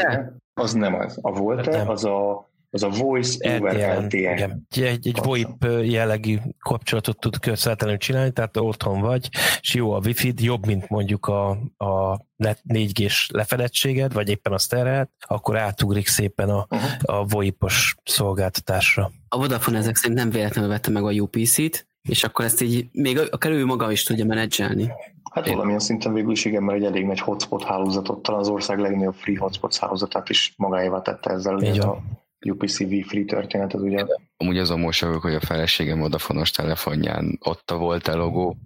az 0.58 0.72
nem 0.72 0.94
az. 0.94 1.18
A 1.22 1.32
volt 1.32 1.66
az 1.66 2.04
a 2.04 2.48
az 2.70 2.82
a 2.82 2.88
Voice 2.88 3.56
over 3.56 4.02
LTE. 4.04 4.18
Igen. 4.18 4.66
Egy, 4.70 5.06
egy 5.06 5.18
VoIP 5.22 5.66
jellegű 5.82 6.38
kapcsolatot 6.58 7.20
tud 7.20 7.38
közvetlenül 7.38 7.96
csinálni, 7.96 8.30
tehát 8.30 8.56
otthon 8.56 9.00
vagy, 9.00 9.28
és 9.60 9.74
jó 9.74 9.92
a 9.92 10.00
wifi 10.04 10.34
jobb, 10.36 10.66
mint 10.66 10.88
mondjuk 10.88 11.26
a, 11.26 11.50
a 11.76 12.20
4G-s 12.68 13.28
lefedettséged, 13.32 14.12
vagy 14.12 14.28
éppen 14.28 14.52
a 14.52 14.58
terelt, 14.68 15.10
akkor 15.26 15.58
átugrik 15.58 16.06
szépen 16.06 16.48
a, 16.48 16.66
uh-huh. 16.70 16.90
a 17.02 17.24
VoIP-os 17.24 17.96
szolgáltatásra. 18.04 19.10
A 19.28 19.38
Vodafone 19.38 19.78
ezek 19.78 19.96
szerint 19.96 20.18
nem 20.18 20.30
véletlenül 20.30 20.70
vette 20.70 20.90
meg 20.90 21.04
a 21.04 21.10
UPC-t, 21.10 21.87
és 22.08 22.24
akkor 22.24 22.44
ezt 22.44 22.60
így 22.60 22.88
még 22.92 23.18
akár 23.30 23.52
ő 23.52 23.64
maga 23.64 23.92
is 23.92 24.02
tudja 24.02 24.24
menedzselni. 24.24 24.92
Hát 25.32 25.48
valamilyen 25.48 25.78
szinten 25.78 26.12
végül 26.12 26.30
is 26.30 26.44
igen, 26.44 26.62
mert 26.62 26.78
egy 26.78 26.84
elég 26.84 27.04
nagy 27.04 27.20
hotspot 27.20 27.64
hálózatot, 27.64 28.22
talán 28.22 28.40
az 28.40 28.48
ország 28.48 28.78
legnagyobb 28.78 29.14
free 29.14 29.38
hotspot 29.38 29.76
hálózatát 29.76 30.28
is 30.28 30.54
magáévá 30.56 31.02
tette 31.02 31.30
ezzel. 31.30 31.56
Ugye 31.56 31.82
a 31.82 32.02
UPCV 32.46 32.92
free 33.06 33.24
történet, 33.24 33.74
az 33.74 33.82
ugye. 33.82 34.04
Amúgy 34.36 34.58
azon 34.58 34.80
mosolyogok, 34.80 35.22
hogy 35.22 35.34
a 35.34 35.40
feleségem 35.40 36.02
odafonos 36.02 36.50
telefonján 36.50 37.38
ott 37.40 37.70
a 37.70 37.76
volt 37.76 38.08
a 38.08 38.16
logó, 38.16 38.56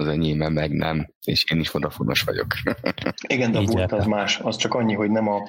az 0.00 0.08
enyémben 0.08 0.52
meg 0.52 0.72
nem, 0.72 1.08
és 1.24 1.44
én 1.52 1.60
is 1.60 1.70
vodafonos 1.70 2.22
vagyok. 2.22 2.46
Igen, 3.34 3.52
de 3.52 3.60
volt 3.60 3.92
az 3.92 4.06
más. 4.06 4.38
Az 4.38 4.56
csak 4.56 4.74
annyi, 4.74 4.94
hogy 4.94 5.10
nem 5.10 5.28
a 5.28 5.40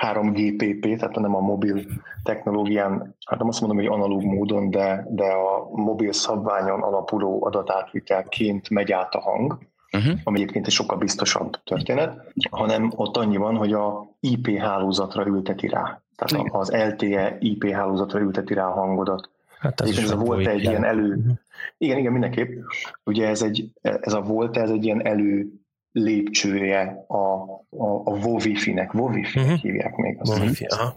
3GPP, 0.00 0.96
tehát 0.96 1.14
nem 1.14 1.34
a 1.34 1.40
mobil 1.40 1.84
technológián, 2.22 3.16
hát 3.26 3.38
nem 3.38 3.48
azt 3.48 3.60
mondom, 3.60 3.78
hogy 3.78 3.86
analóg 3.86 4.22
módon, 4.22 4.70
de, 4.70 5.06
de 5.10 5.24
a 5.24 5.68
mobil 5.70 6.12
szabványon 6.12 6.82
alapuló 6.82 7.44
adatátvitelként 7.44 8.70
megy 8.70 8.92
át 8.92 9.14
a 9.14 9.20
hang, 9.20 9.58
uh-huh. 9.92 10.18
ami 10.24 10.40
egyébként 10.40 10.66
egy 10.66 10.72
sokkal 10.72 10.98
biztosabb 10.98 11.62
történet, 11.64 12.32
hanem 12.50 12.92
ott 12.96 13.16
annyi 13.16 13.36
van, 13.36 13.56
hogy 13.56 13.72
a 13.72 14.16
IP 14.20 14.58
hálózatra 14.58 15.26
ülteti 15.26 15.68
rá. 15.68 16.02
Tehát 16.16 16.46
Igen. 16.46 16.60
az 16.60 16.70
LTE 16.70 17.36
IP 17.40 17.70
hálózatra 17.70 18.20
ülteti 18.20 18.54
rá 18.54 18.66
a 18.66 18.72
hangodat. 18.72 19.30
Hát 19.58 19.80
ez, 19.80 19.98
ez 19.98 20.10
a 20.10 20.16
volt 20.16 20.46
egy 20.46 20.62
ilyen 20.62 20.84
elő... 20.84 21.14
Uh-huh. 21.14 21.36
Igen, 21.78 21.98
igen, 21.98 22.12
mindenképp. 22.12 22.58
Ugye 23.04 23.28
ez, 23.28 23.42
egy, 23.42 23.70
ez 23.80 24.12
a 24.12 24.20
volt, 24.20 24.56
ez 24.56 24.70
egy 24.70 24.84
ilyen 24.84 25.06
elő 25.06 25.46
lépcsője 25.92 27.04
a, 27.08 27.42
a, 27.70 28.02
a 28.04 28.10
WoWiFi-nek. 28.10 28.94
WoWiFi-nek 28.94 29.46
uh-huh. 29.46 29.60
hívják 29.60 29.96
még. 29.96 30.16
Azt 30.20 30.38
WoWiFi, 30.38 30.64
aha. 30.64 30.94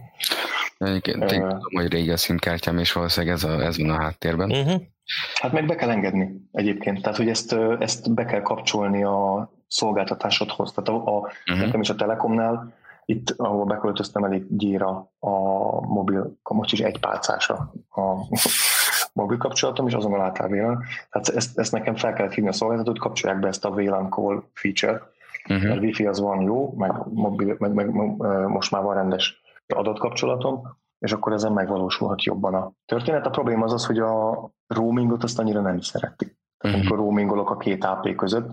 Egyébként 0.77 1.17
uh, 1.17 1.27
tudom, 1.27 1.59
hogy 1.75 1.91
régi 1.91 2.11
a 2.11 2.17
szimkártyám, 2.17 2.77
és 2.77 2.91
valószínűleg 2.91 3.35
ez, 3.35 3.43
a, 3.43 3.61
ez 3.61 3.77
van 3.77 3.89
a 3.89 4.01
háttérben. 4.01 4.51
Uh-huh. 4.51 4.81
Hát 5.41 5.51
meg 5.51 5.65
be 5.65 5.75
kell 5.75 5.89
engedni 5.89 6.49
egyébként, 6.51 7.01
tehát 7.01 7.17
hogy 7.17 7.29
ezt, 7.29 7.55
ezt 7.79 8.13
be 8.13 8.25
kell 8.25 8.41
kapcsolni 8.41 9.03
a 9.03 9.51
szolgáltatásodhoz. 9.67 10.71
Tehát 10.71 10.89
a, 10.89 11.17
a 11.17 11.19
uh-huh. 11.19 11.65
nekem 11.65 11.81
is 11.81 11.89
a 11.89 11.95
Telekomnál 11.95 12.73
itt, 13.11 13.33
ahol 13.37 13.65
beköltöztem, 13.65 14.23
elég 14.23 14.45
gyéra 14.57 15.11
a 15.19 15.29
mobil, 15.87 16.37
most 16.43 16.73
is 16.73 16.79
egy 16.79 16.99
pálcása 16.99 17.73
a 17.89 18.01
mobil 19.13 19.37
kapcsolatom, 19.37 19.87
és 19.87 19.93
azonnal 19.93 20.21
átáll 20.21 20.47
VLAN. 20.47 20.83
Tehát 21.09 21.27
ezt, 21.27 21.59
ezt 21.59 21.71
nekem 21.71 21.95
fel 21.95 22.13
kellett 22.13 22.33
hívni 22.33 22.49
a 22.49 22.53
szolgáltatót, 22.53 22.99
kapcsolják 22.99 23.39
be 23.39 23.47
ezt 23.47 23.65
a 23.65 23.71
VLAN 23.71 24.09
call 24.09 24.43
feature 24.53 25.01
uh-huh. 25.49 25.67
mert 25.67 25.81
Wi-Fi 25.81 26.05
az 26.05 26.19
van 26.19 26.41
jó, 26.41 26.73
meg, 26.77 26.91
mobil, 27.13 27.55
meg, 27.59 27.73
meg, 27.73 27.93
meg 27.93 28.15
most 28.47 28.71
már 28.71 28.83
van 28.83 28.95
rendes 28.95 29.41
adatkapcsolatom, 29.75 30.79
és 30.99 31.11
akkor 31.11 31.33
ezen 31.33 31.51
megvalósulhat 31.51 32.23
jobban 32.23 32.53
a 32.53 32.71
történet. 32.85 33.25
A 33.25 33.29
probléma 33.29 33.63
az 33.63 33.73
az, 33.73 33.85
hogy 33.85 33.99
a 33.99 34.49
roamingot 34.67 35.23
azt 35.23 35.39
annyira 35.39 35.61
nem 35.61 35.79
szeretik. 35.79 36.39
Uh-huh. 36.63 36.79
Amikor 36.79 36.97
roamingolok 36.97 37.49
a 37.49 37.57
két 37.57 37.83
AP 37.83 38.15
között, 38.15 38.49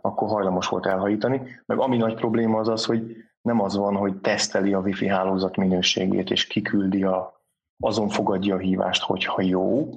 akkor 0.00 0.28
hajlamos 0.28 0.68
volt 0.68 0.86
elhajítani. 0.86 1.42
Meg 1.66 1.78
ami 1.78 1.96
nagy 1.96 2.14
probléma 2.14 2.58
az 2.58 2.68
az, 2.68 2.84
hogy 2.84 3.16
nem 3.48 3.60
az 3.60 3.76
van, 3.76 3.96
hogy 3.96 4.16
teszteli 4.16 4.72
a 4.72 4.78
wifi 4.78 5.06
hálózat 5.06 5.56
minőségét, 5.56 6.30
és 6.30 6.46
kiküldi 6.46 7.02
a, 7.02 7.42
azon 7.78 8.08
fogadja 8.08 8.54
a 8.54 8.58
hívást, 8.58 9.02
hogyha 9.02 9.42
jó, 9.42 9.88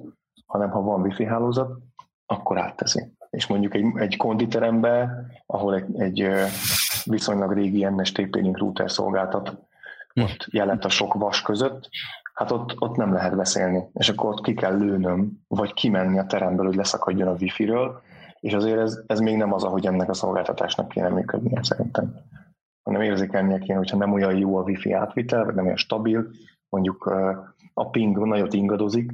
hanem 0.45 0.69
ha 0.69 0.81
van 0.81 1.01
wifi 1.01 1.25
hálózat, 1.25 1.77
akkor 2.25 2.57
átteszi. 2.57 3.13
És 3.29 3.47
mondjuk 3.47 3.73
egy, 3.73 3.85
egy 3.95 4.17
konditerembe, 4.17 5.25
ahol 5.45 5.75
egy, 5.75 5.99
egy 5.99 6.27
viszonylag 7.03 7.53
régi 7.53 7.85
NSTP-Link 7.85 8.57
router 8.57 8.91
szolgáltat, 8.91 9.57
hm. 10.13 10.21
ott 10.21 10.47
jelent 10.51 10.85
a 10.85 10.89
sok 10.89 11.13
vas 11.13 11.41
között, 11.41 11.89
hát 12.33 12.51
ott, 12.51 12.81
ott 12.81 12.95
nem 12.95 13.13
lehet 13.13 13.35
beszélni, 13.35 13.83
és 13.93 14.09
akkor 14.09 14.29
ott 14.29 14.43
ki 14.43 14.53
kell 14.53 14.77
lőnöm, 14.77 15.31
vagy 15.47 15.73
kimenni 15.73 16.19
a 16.19 16.25
teremből, 16.25 16.65
hogy 16.65 16.75
leszakadjon 16.75 17.27
a 17.27 17.35
wifi-ről, 17.39 18.01
és 18.39 18.53
azért 18.53 18.79
ez, 18.79 18.99
ez 19.07 19.19
még 19.19 19.37
nem 19.37 19.53
az, 19.53 19.63
ahogy 19.63 19.85
ennek 19.85 20.09
a 20.09 20.13
szolgáltatásnak 20.13 20.87
kéne 20.87 21.09
működnie 21.09 21.63
szerintem. 21.63 22.15
Hanem 22.83 23.01
érzékelnie 23.01 23.57
kéne, 23.57 23.77
hogyha 23.77 23.97
nem 23.97 24.13
olyan 24.13 24.37
jó 24.37 24.57
a 24.57 24.63
wifi 24.63 24.91
átvitel, 24.91 25.45
vagy 25.45 25.55
nem 25.55 25.65
olyan 25.65 25.77
stabil, 25.77 26.27
mondjuk 26.69 27.05
a 27.73 27.89
ping 27.89 28.25
nagyot 28.25 28.53
ingadozik, 28.53 29.11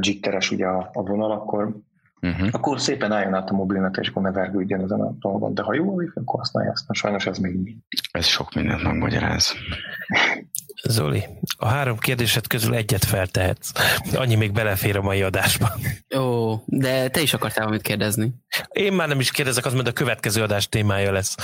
jitteres 0.00 0.50
ugye 0.50 0.66
a, 0.66 0.90
a 0.92 1.02
vonal, 1.02 1.30
akkor, 1.30 1.76
uh-huh. 2.20 2.48
akkor 2.50 2.80
szépen 2.80 3.12
álljon 3.12 3.34
át 3.34 3.50
a 3.50 3.54
mobilnet, 3.54 3.96
és 3.96 4.08
akkor 4.08 4.22
ne 4.22 4.30
vergődjön 4.30 4.80
ezen 4.80 5.00
a 5.00 5.14
dolgon. 5.18 5.54
De 5.54 5.62
ha 5.62 5.74
jó 5.74 5.90
a 5.90 5.92
wifi, 5.92 6.18
akkor 6.18 6.38
használja 6.38 6.70
ezt. 6.70 6.84
Sajnos 6.92 7.26
ez 7.26 7.38
még 7.38 7.58
mi. 7.62 7.76
Ez 8.12 8.26
sok 8.26 8.54
mindent 8.54 8.82
megmagyaráz. 8.82 9.54
Zoli, 10.82 11.24
a 11.56 11.66
három 11.66 11.98
kérdésed 11.98 12.46
közül 12.46 12.74
egyet 12.74 13.04
feltehetsz. 13.04 13.70
Annyi 14.14 14.34
még 14.34 14.52
belefér 14.52 14.96
a 14.96 15.02
mai 15.02 15.22
adásba. 15.22 15.78
Ó, 16.16 16.54
de 16.66 17.08
te 17.08 17.20
is 17.20 17.34
akartál 17.34 17.64
valamit 17.64 17.82
kérdezni. 17.82 18.32
Én 18.70 18.92
már 18.92 19.08
nem 19.08 19.20
is 19.20 19.30
kérdezek, 19.30 19.66
az 19.66 19.74
majd 19.74 19.86
a 19.86 19.92
következő 19.92 20.42
adás 20.42 20.68
témája 20.68 21.12
lesz. 21.12 21.34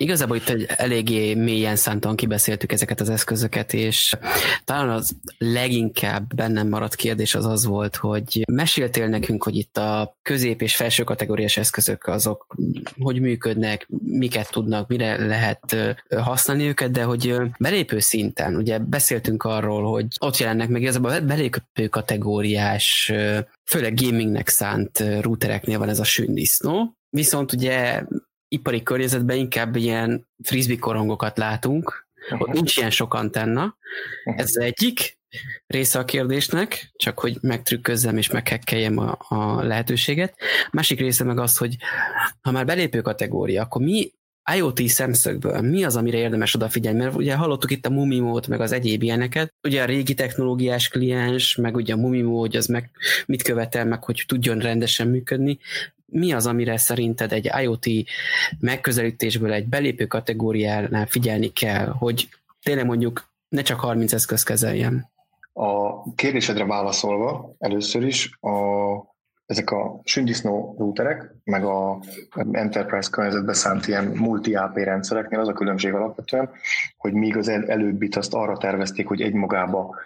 Igazából 0.00 0.36
itt 0.36 0.48
egy 0.48 0.66
eléggé 0.76 1.34
mélyen 1.34 1.76
szántan 1.76 2.16
kibeszéltük 2.16 2.72
ezeket 2.72 3.00
az 3.00 3.08
eszközöket, 3.08 3.72
és 3.72 4.16
talán 4.64 4.88
az 4.88 5.16
leginkább 5.38 6.34
bennem 6.34 6.68
maradt 6.68 6.94
kérdés 6.94 7.34
az 7.34 7.46
az 7.46 7.64
volt, 7.64 7.96
hogy 7.96 8.42
meséltél 8.52 9.06
nekünk, 9.06 9.42
hogy 9.42 9.56
itt 9.56 9.76
a 9.76 10.16
közép 10.22 10.62
és 10.62 10.76
felső 10.76 11.02
kategóriás 11.04 11.56
eszközök 11.56 12.06
azok 12.06 12.56
hogy 12.98 13.20
működnek, 13.20 13.88
miket 14.04 14.50
tudnak, 14.50 14.88
mire 14.88 15.26
lehet 15.26 15.76
használni 16.16 16.66
őket, 16.66 16.90
de 16.90 17.02
hogy 17.02 17.36
belépő 17.58 17.98
szinten, 17.98 18.56
ugye 18.56 18.78
beszéltünk 18.78 19.42
arról, 19.42 19.90
hogy 19.92 20.06
ott 20.18 20.36
jelennek 20.36 20.68
meg 20.68 20.82
igazából 20.82 21.10
a 21.10 21.20
belépő 21.20 21.88
kategóriás, 21.90 23.12
főleg 23.64 23.94
gamingnek 23.94 24.48
szánt 24.48 25.04
routereknél 25.20 25.78
van 25.78 25.88
ez 25.88 26.00
a 26.00 26.04
sündisznó, 26.04 26.96
viszont 27.10 27.52
ugye 27.52 28.02
ipari 28.52 28.82
környezetben 28.82 29.36
inkább 29.36 29.76
ilyen 29.76 30.28
frisbee 30.42 30.78
korongokat 30.78 31.38
látunk, 31.38 32.08
uh-huh. 32.30 32.40
ott 32.40 32.54
nincs 32.54 32.76
ilyen 32.76 32.90
sok 32.90 33.14
antenna. 33.14 33.76
Uh-huh. 34.24 34.42
Ez 34.42 34.56
egyik 34.56 35.18
része 35.66 35.98
a 35.98 36.04
kérdésnek, 36.04 36.90
csak 36.96 37.18
hogy 37.18 37.36
megtrükközzem 37.40 38.16
és 38.16 38.30
meghekkeljem 38.30 38.98
a, 38.98 39.18
a 39.28 39.62
lehetőséget. 39.62 40.34
Másik 40.70 40.98
része 40.98 41.24
meg 41.24 41.38
az, 41.38 41.56
hogy 41.56 41.76
ha 42.40 42.50
már 42.50 42.66
belépő 42.66 43.00
kategória, 43.00 43.62
akkor 43.62 43.82
mi 43.82 44.12
IoT 44.54 44.88
szemszögből 44.88 45.60
mi 45.60 45.84
az, 45.84 45.96
amire 45.96 46.18
érdemes 46.18 46.54
odafigyelni? 46.54 46.98
Mert 46.98 47.14
ugye 47.14 47.34
hallottuk 47.34 47.70
itt 47.70 47.86
a 47.86 47.90
Mumimót, 47.90 48.46
meg 48.46 48.60
az 48.60 48.72
egyéb 48.72 49.02
ilyeneket. 49.02 49.54
Ugye 49.62 49.82
a 49.82 49.84
régi 49.84 50.14
technológiás 50.14 50.88
kliens, 50.88 51.56
meg 51.56 51.76
ugye 51.76 51.92
a 51.92 51.96
Mumimó, 51.96 52.40
hogy 52.40 52.56
az 52.56 52.66
meg 52.66 52.90
mit 53.26 53.42
követel, 53.42 53.84
meg 53.84 54.04
hogy 54.04 54.24
tudjon 54.26 54.58
rendesen 54.58 55.08
működni 55.08 55.58
mi 56.10 56.32
az, 56.32 56.46
amire 56.46 56.76
szerinted 56.76 57.32
egy 57.32 57.50
IoT 57.62 57.86
megközelítésből 58.58 59.52
egy 59.52 59.68
belépő 59.68 60.06
kategóriánál 60.06 61.06
figyelni 61.06 61.52
kell, 61.52 61.86
hogy 61.86 62.28
tényleg 62.62 62.86
mondjuk 62.86 63.28
ne 63.48 63.62
csak 63.62 63.80
30 63.80 64.12
eszköz 64.12 64.42
kezeljen? 64.42 65.10
A 65.52 66.02
kérdésedre 66.14 66.64
válaszolva 66.64 67.54
először 67.58 68.02
is 68.02 68.38
a, 68.40 68.50
ezek 69.46 69.70
a 69.70 70.00
sündisznó 70.04 70.74
routerek, 70.78 71.34
meg 71.44 71.64
a 71.64 72.00
enterprise 72.52 73.10
környezetbe 73.10 73.52
szánt 73.52 73.86
ilyen 73.86 74.04
multi-AP 74.04 74.76
rendszereknél 74.76 75.40
az 75.40 75.48
a 75.48 75.52
különbség 75.52 75.92
alapvetően, 75.92 76.50
hogy 76.96 77.12
míg 77.12 77.36
az 77.36 77.48
el, 77.48 77.64
előbbit 77.66 78.16
azt 78.16 78.34
arra 78.34 78.56
tervezték, 78.56 79.06
hogy 79.06 79.20
egymagába 79.20 79.96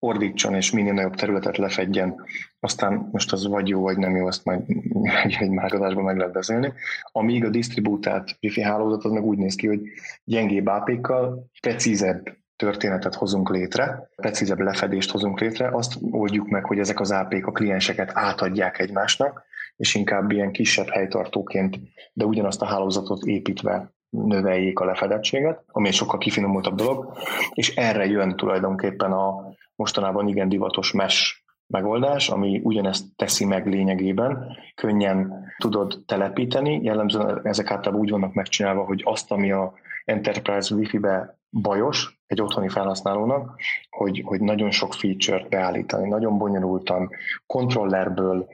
ordítson 0.00 0.54
és 0.54 0.70
minél 0.70 0.92
nagyobb 0.92 1.14
területet 1.14 1.56
lefedjen. 1.56 2.24
Aztán 2.60 3.08
most 3.12 3.32
az 3.32 3.46
vagy 3.46 3.68
jó, 3.68 3.80
vagy 3.80 3.96
nem 3.96 4.16
jó, 4.16 4.26
azt 4.26 4.44
majd 4.44 4.62
egy 5.40 5.50
mágadásban 5.50 6.04
meg 6.04 6.16
lehet 6.16 6.32
beszélni. 6.32 6.72
Amíg 7.12 7.44
a 7.44 7.50
disztribútált 7.50 8.38
wifi 8.42 8.62
hálózat 8.62 9.04
az 9.04 9.10
meg 9.10 9.24
úgy 9.24 9.38
néz 9.38 9.54
ki, 9.54 9.66
hogy 9.66 9.80
gyengébb 10.24 10.66
AP-kkal 10.66 11.50
precízebb 11.60 12.38
történetet 12.56 13.14
hozunk 13.14 13.50
létre, 13.50 14.10
precízebb 14.16 14.58
lefedést 14.58 15.10
hozunk 15.10 15.40
létre, 15.40 15.68
azt 15.72 15.94
oldjuk 16.10 16.48
meg, 16.48 16.64
hogy 16.64 16.78
ezek 16.78 17.00
az 17.00 17.10
AP-k 17.10 17.46
a 17.46 17.52
klienseket 17.52 18.10
átadják 18.14 18.78
egymásnak, 18.78 19.42
és 19.76 19.94
inkább 19.94 20.30
ilyen 20.30 20.52
kisebb 20.52 20.88
helytartóként, 20.88 21.78
de 22.12 22.24
ugyanazt 22.24 22.62
a 22.62 22.66
hálózatot 22.66 23.22
építve 23.24 23.92
növeljék 24.10 24.78
a 24.78 24.84
lefedettséget, 24.84 25.62
ami 25.66 25.88
egy 25.88 25.94
sokkal 25.94 26.18
kifinomultabb 26.18 26.74
dolog, 26.74 27.18
és 27.54 27.74
erre 27.74 28.06
jön 28.06 28.36
tulajdonképpen 28.36 29.12
a 29.12 29.54
mostanában 29.80 30.28
igen 30.28 30.48
divatos 30.48 30.92
mesh 30.92 31.36
megoldás, 31.66 32.28
ami 32.28 32.60
ugyanezt 32.64 33.04
teszi 33.16 33.44
meg 33.44 33.66
lényegében, 33.66 34.56
könnyen 34.74 35.44
tudod 35.58 36.02
telepíteni, 36.06 36.80
jellemzően 36.82 37.40
ezek 37.42 37.70
általában 37.70 38.00
úgy 38.00 38.10
vannak 38.10 38.34
megcsinálva, 38.34 38.84
hogy 38.84 39.02
azt, 39.04 39.30
ami 39.30 39.52
a 39.52 39.72
Enterprise 40.04 40.74
Wi-Fi-be 40.74 41.38
bajos 41.50 42.18
egy 42.26 42.42
otthoni 42.42 42.68
felhasználónak, 42.68 43.60
hogy, 43.90 44.22
hogy 44.24 44.40
nagyon 44.40 44.70
sok 44.70 44.94
feature-t 44.94 45.48
beállítani, 45.48 46.08
nagyon 46.08 46.38
bonyolultan, 46.38 47.10
kontrollerből 47.46 48.48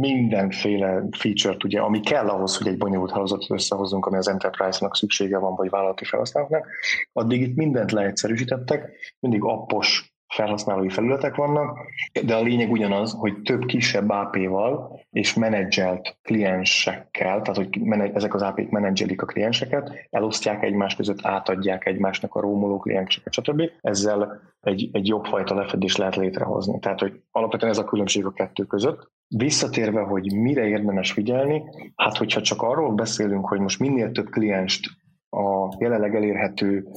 mindenféle 0.00 1.02
feature-t, 1.10 1.64
ugye, 1.64 1.80
ami 1.80 2.00
kell 2.00 2.28
ahhoz, 2.28 2.56
hogy 2.56 2.66
egy 2.66 2.78
bonyolult 2.78 3.10
hálózatot 3.10 3.50
összehozunk, 3.50 4.06
ami 4.06 4.16
az 4.16 4.28
Enterprise-nak 4.28 4.96
szüksége 4.96 5.38
van, 5.38 5.54
vagy 5.54 5.70
vállalati 5.70 6.04
felhasználóknak, 6.04 6.66
addig 7.12 7.40
itt 7.40 7.56
mindent 7.56 7.92
leegyszerűsítettek, 7.92 8.90
mindig 9.20 9.44
appos 9.44 10.11
felhasználói 10.32 10.88
felületek 10.88 11.34
vannak, 11.34 11.78
de 12.24 12.34
a 12.34 12.42
lényeg 12.42 12.70
ugyanaz, 12.70 13.12
hogy 13.12 13.42
több 13.42 13.64
kisebb 13.64 14.10
AP-val 14.10 15.00
és 15.10 15.34
menedzselt 15.34 16.16
kliensekkel, 16.22 17.42
tehát 17.42 17.56
hogy 17.56 17.80
ezek 18.14 18.34
az 18.34 18.42
AP-k 18.42 18.70
menedzselik 18.70 19.22
a 19.22 19.26
klienseket, 19.26 19.90
elosztják 20.10 20.62
egymás 20.62 20.96
között, 20.96 21.26
átadják 21.26 21.86
egymásnak 21.86 22.34
a 22.34 22.40
rómoló 22.40 22.78
klienseket, 22.78 23.32
stb. 23.32 23.62
Ezzel 23.80 24.40
egy, 24.60 24.88
egy 24.92 25.06
jobb 25.06 25.24
fajta 25.24 25.54
lefedést 25.54 25.98
lehet 25.98 26.16
létrehozni. 26.16 26.78
Tehát, 26.78 27.00
hogy 27.00 27.20
alapvetően 27.30 27.72
ez 27.72 27.78
a 27.78 27.84
különbség 27.84 28.24
a 28.24 28.32
kettő 28.32 28.64
között. 28.64 29.10
Visszatérve, 29.28 30.00
hogy 30.00 30.32
mire 30.34 30.66
érdemes 30.66 31.12
figyelni, 31.12 31.62
hát 31.96 32.16
hogyha 32.16 32.40
csak 32.40 32.62
arról 32.62 32.92
beszélünk, 32.92 33.48
hogy 33.48 33.60
most 33.60 33.80
minél 33.80 34.12
több 34.12 34.28
klienst 34.30 35.00
a 35.32 35.76
jelenleg 35.78 36.14
elérhető, 36.14 36.88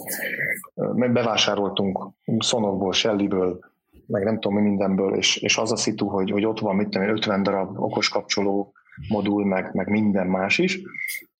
bevásároltunk 0.95 2.09
Sonokból, 2.39 2.93
Shellyből, 2.93 3.59
meg 4.07 4.23
nem 4.23 4.39
tudom 4.39 4.57
mi 4.57 4.69
mindenből, 4.69 5.15
és, 5.15 5.37
és 5.37 5.57
az 5.57 5.71
a 5.71 5.75
szitu, 5.75 6.07
hogy, 6.07 6.31
hogy 6.31 6.45
ott 6.45 6.59
van 6.59 6.75
mit 6.75 6.89
tudom, 6.89 7.09
50 7.09 7.43
darab 7.43 7.79
okos 7.79 8.09
kapcsoló 8.09 8.73
modul, 9.09 9.45
meg, 9.45 9.69
meg 9.73 9.89
minden 9.89 10.27
más 10.27 10.57
is, 10.57 10.81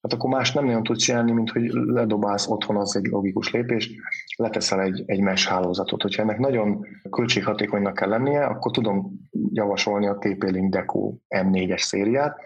hát 0.02 0.14
akkor 0.14 0.30
más 0.30 0.54
nem 0.54 0.66
nagyon 0.66 0.84
tudsz 0.84 1.04
csinálni, 1.04 1.32
mint 1.32 1.50
hogy 1.50 1.70
ledobálsz 1.72 2.48
otthon, 2.48 2.78
az 2.78 2.96
egy 2.96 3.06
logikus 3.06 3.52
lépés, 3.52 3.92
leteszel 4.38 4.82
egy, 4.82 5.04
egy 5.06 5.22
mesh 5.22 5.50
hálózatot. 5.50 6.02
Hogyha 6.02 6.22
ennek 6.22 6.38
nagyon 6.38 6.86
költséghatékonynak 7.10 7.94
kell 7.94 8.10
lennie, 8.10 8.46
akkor 8.46 8.72
tudom 8.72 9.12
javasolni 9.52 10.08
a 10.08 10.18
TP-Link 10.18 10.74
Deco 10.74 11.14
M4-es 11.30 11.82
szériát, 11.82 12.40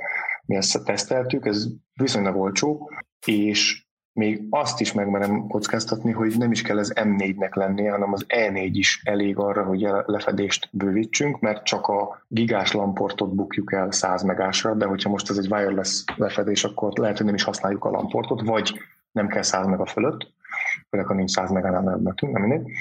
mi 0.45 0.55
ezt 0.55 0.83
teszteltük, 0.83 1.45
ez 1.45 1.65
viszonylag 1.93 2.35
olcsó, 2.35 2.89
és 3.25 3.87
még 4.13 4.47
azt 4.49 4.79
is 4.79 4.93
megmerem 4.93 5.47
kockáztatni, 5.47 6.11
hogy 6.11 6.37
nem 6.37 6.51
is 6.51 6.61
kell 6.61 6.79
ez 6.79 6.91
M4-nek 6.95 7.55
lennie, 7.55 7.91
hanem 7.91 8.13
az 8.13 8.25
E4 8.27 8.69
is 8.71 9.01
elég 9.03 9.37
arra, 9.37 9.63
hogy 9.63 9.87
lefedést 10.05 10.69
bővítsünk, 10.71 11.39
mert 11.39 11.63
csak 11.63 11.87
a 11.87 12.23
gigás 12.27 12.71
lamportot 12.71 13.35
bukjuk 13.35 13.73
el 13.73 13.91
100 13.91 14.23
megásra, 14.23 14.73
de 14.73 14.85
hogyha 14.85 15.09
most 15.09 15.29
ez 15.29 15.37
egy 15.37 15.51
wireless 15.51 16.03
lefedés, 16.15 16.63
akkor 16.63 16.91
lehet, 16.93 17.17
hogy 17.17 17.25
nem 17.25 17.35
is 17.35 17.43
használjuk 17.43 17.85
a 17.85 17.89
lamportot, 17.89 18.41
vagy 18.41 18.79
nem 19.11 19.27
kell 19.27 19.41
100 19.41 19.67
meg 19.67 19.79
a 19.79 19.85
fölött, 19.85 20.33
főleg 20.89 21.07
ha 21.07 21.13
nincs 21.13 21.31
100 21.31 21.51
megánál 21.51 21.95
nekünk, 21.95 22.31
nem 22.31 22.41
mindegy. 22.41 22.71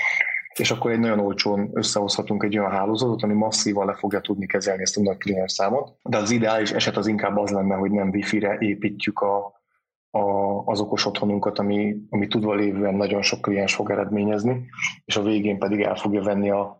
És 0.54 0.70
akkor 0.70 0.90
egy 0.90 0.98
nagyon 0.98 1.18
olcsón 1.18 1.70
összehozhatunk 1.72 2.42
egy 2.42 2.58
olyan 2.58 2.70
hálózatot, 2.70 3.22
ami 3.22 3.32
masszívan 3.32 3.86
le 3.86 3.94
fogja 3.94 4.20
tudni 4.20 4.46
kezelni 4.46 4.82
ezt 4.82 4.96
a 4.96 5.02
nagy 5.02 5.16
kliens 5.16 5.52
számot. 5.52 5.92
De 6.02 6.16
az 6.16 6.30
ideális 6.30 6.72
eset 6.72 6.96
az 6.96 7.06
inkább 7.06 7.36
az 7.36 7.50
lenne, 7.50 7.74
hogy 7.74 7.90
nem 7.90 8.08
wifi-re 8.08 8.56
építjük 8.58 9.20
a, 9.20 9.57
a, 10.10 10.62
az 10.64 10.80
okos 10.80 11.06
otthonunkat, 11.06 11.58
ami, 11.58 11.96
ami 12.10 12.26
tudva 12.26 12.54
lévően 12.54 12.94
nagyon 12.94 13.22
sok 13.22 13.40
kliens 13.40 13.74
fog 13.74 13.90
eredményezni, 13.90 14.68
és 15.04 15.16
a 15.16 15.22
végén 15.22 15.58
pedig 15.58 15.80
el 15.80 15.94
fogja 15.94 16.22
venni 16.22 16.50
a, 16.50 16.76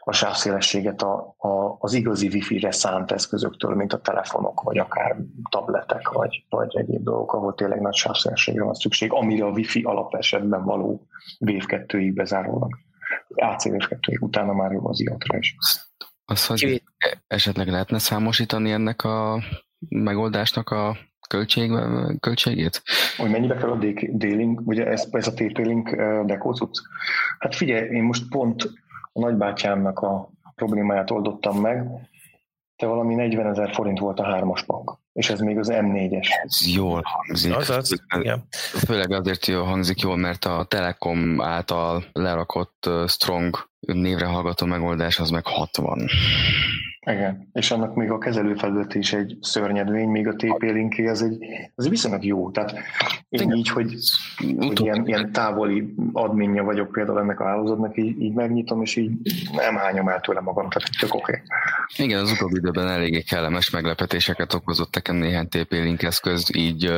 a 0.00 0.12
sávszélességet 0.12 1.02
a, 1.02 1.34
a, 1.38 1.76
az 1.78 1.92
igazi 1.92 2.26
wifi-re 2.26 2.70
szánt 2.70 3.10
eszközöktől, 3.10 3.74
mint 3.74 3.92
a 3.92 4.00
telefonok, 4.00 4.62
vagy 4.62 4.78
akár 4.78 5.16
tabletek, 5.50 6.08
vagy, 6.08 6.44
vagy 6.48 6.76
egyéb 6.76 7.02
dolgok, 7.02 7.32
ahol 7.32 7.54
tényleg 7.54 7.80
nagy 7.80 7.94
sávszélességre 7.94 8.64
van 8.64 8.74
szükség, 8.74 9.12
amire 9.12 9.44
a 9.44 9.50
wifi 9.50 9.82
alapesetben 9.82 10.64
való 10.64 11.06
Wave 11.38 11.64
2-ig 11.66 12.10
bezárólag. 12.14 12.78
AC 13.34 13.62
2 13.88 14.18
utána 14.20 14.52
már 14.52 14.72
jó 14.72 14.88
az 14.88 15.00
iatra 15.00 15.38
is. 15.38 15.56
Azt, 16.24 16.46
hogy 16.46 16.82
esetleg 17.26 17.68
lehetne 17.68 17.98
számosítani 17.98 18.70
ennek 18.70 19.02
a 19.04 19.42
megoldásnak 19.88 20.70
a 20.70 20.96
költség, 21.28 21.72
költségét? 22.20 22.82
Hogy 23.16 23.30
mennyibe 23.30 23.56
kell 23.56 23.70
a 23.70 23.78
D-Link, 24.12 24.60
ugye 24.64 24.86
ez, 24.86 25.08
ez 25.10 25.26
a 25.26 25.32
TP-Link 25.32 25.90
dekócuc? 26.26 26.78
Hát 27.38 27.54
figyelj, 27.54 27.88
én 27.88 28.02
most 28.02 28.28
pont 28.28 28.62
a 29.12 29.20
nagybátyámnak 29.20 29.98
a 29.98 30.30
problémáját 30.54 31.10
oldottam 31.10 31.60
meg, 31.60 31.86
te 32.76 32.86
valami 32.86 33.14
40 33.14 33.46
ezer 33.46 33.70
forint 33.74 33.98
volt 33.98 34.18
a 34.18 34.24
hármas 34.24 34.62
pak, 34.62 34.98
és 35.12 35.30
ez 35.30 35.40
még 35.40 35.58
az 35.58 35.70
M4-es. 35.72 36.26
Ez 36.44 36.66
jól 36.74 37.02
hangzik. 37.04 37.56
Az 37.56 37.70
az, 37.70 38.02
ja. 38.22 38.46
Főleg 38.86 39.12
azért 39.12 39.46
jól 39.46 39.64
hangzik 39.64 40.00
jól, 40.00 40.16
mert 40.16 40.44
a 40.44 40.64
Telekom 40.68 41.40
által 41.40 42.04
lerakott 42.12 42.90
Strong 43.06 43.68
névre 43.80 44.26
hallgató 44.26 44.66
megoldás 44.66 45.18
az 45.18 45.30
meg 45.30 45.46
60. 45.46 46.08
Igen, 47.04 47.48
és 47.52 47.70
annak 47.70 47.94
még 47.94 48.10
a 48.10 48.18
kezelőfelület 48.18 48.94
is 48.94 49.12
egy 49.12 49.38
szörnyedvény, 49.40 50.08
még 50.08 50.28
a 50.28 50.34
TP 50.34 50.62
linké 50.62 51.06
az 51.06 51.22
egy, 51.22 51.36
az 51.74 51.84
egy 51.84 51.90
viszonylag 51.90 52.24
jó. 52.24 52.50
Tehát 52.50 52.72
én 53.28 53.40
Igen. 53.40 53.56
így, 53.56 53.68
hogy, 53.68 53.94
hogy 54.58 54.80
ilyen, 54.80 55.06
ilyen, 55.06 55.32
távoli 55.32 55.94
adminja 56.12 56.62
vagyok 56.62 56.92
például 56.92 57.18
ennek 57.18 57.40
a 57.40 57.44
hálózatnak, 57.44 57.96
így, 57.96 58.20
így 58.20 58.32
megnyitom, 58.32 58.82
és 58.82 58.96
így 58.96 59.10
nem 59.52 59.76
hányom 59.76 60.08
el 60.08 60.20
tőle 60.20 60.40
magam, 60.40 60.68
tehát 60.68 60.88
tök 61.00 61.14
oké. 61.14 61.32
Okay. 61.32 62.06
Igen, 62.06 62.20
az 62.20 62.30
utóbbi 62.30 62.56
időben 62.56 62.88
eléggé 62.88 63.20
kellemes 63.20 63.70
meglepetéseket 63.70 64.54
okozott 64.54 64.94
nekem 64.94 65.16
néhány 65.16 65.48
TP 65.48 65.70
link 65.70 66.02
eszköz, 66.02 66.56
így 66.56 66.92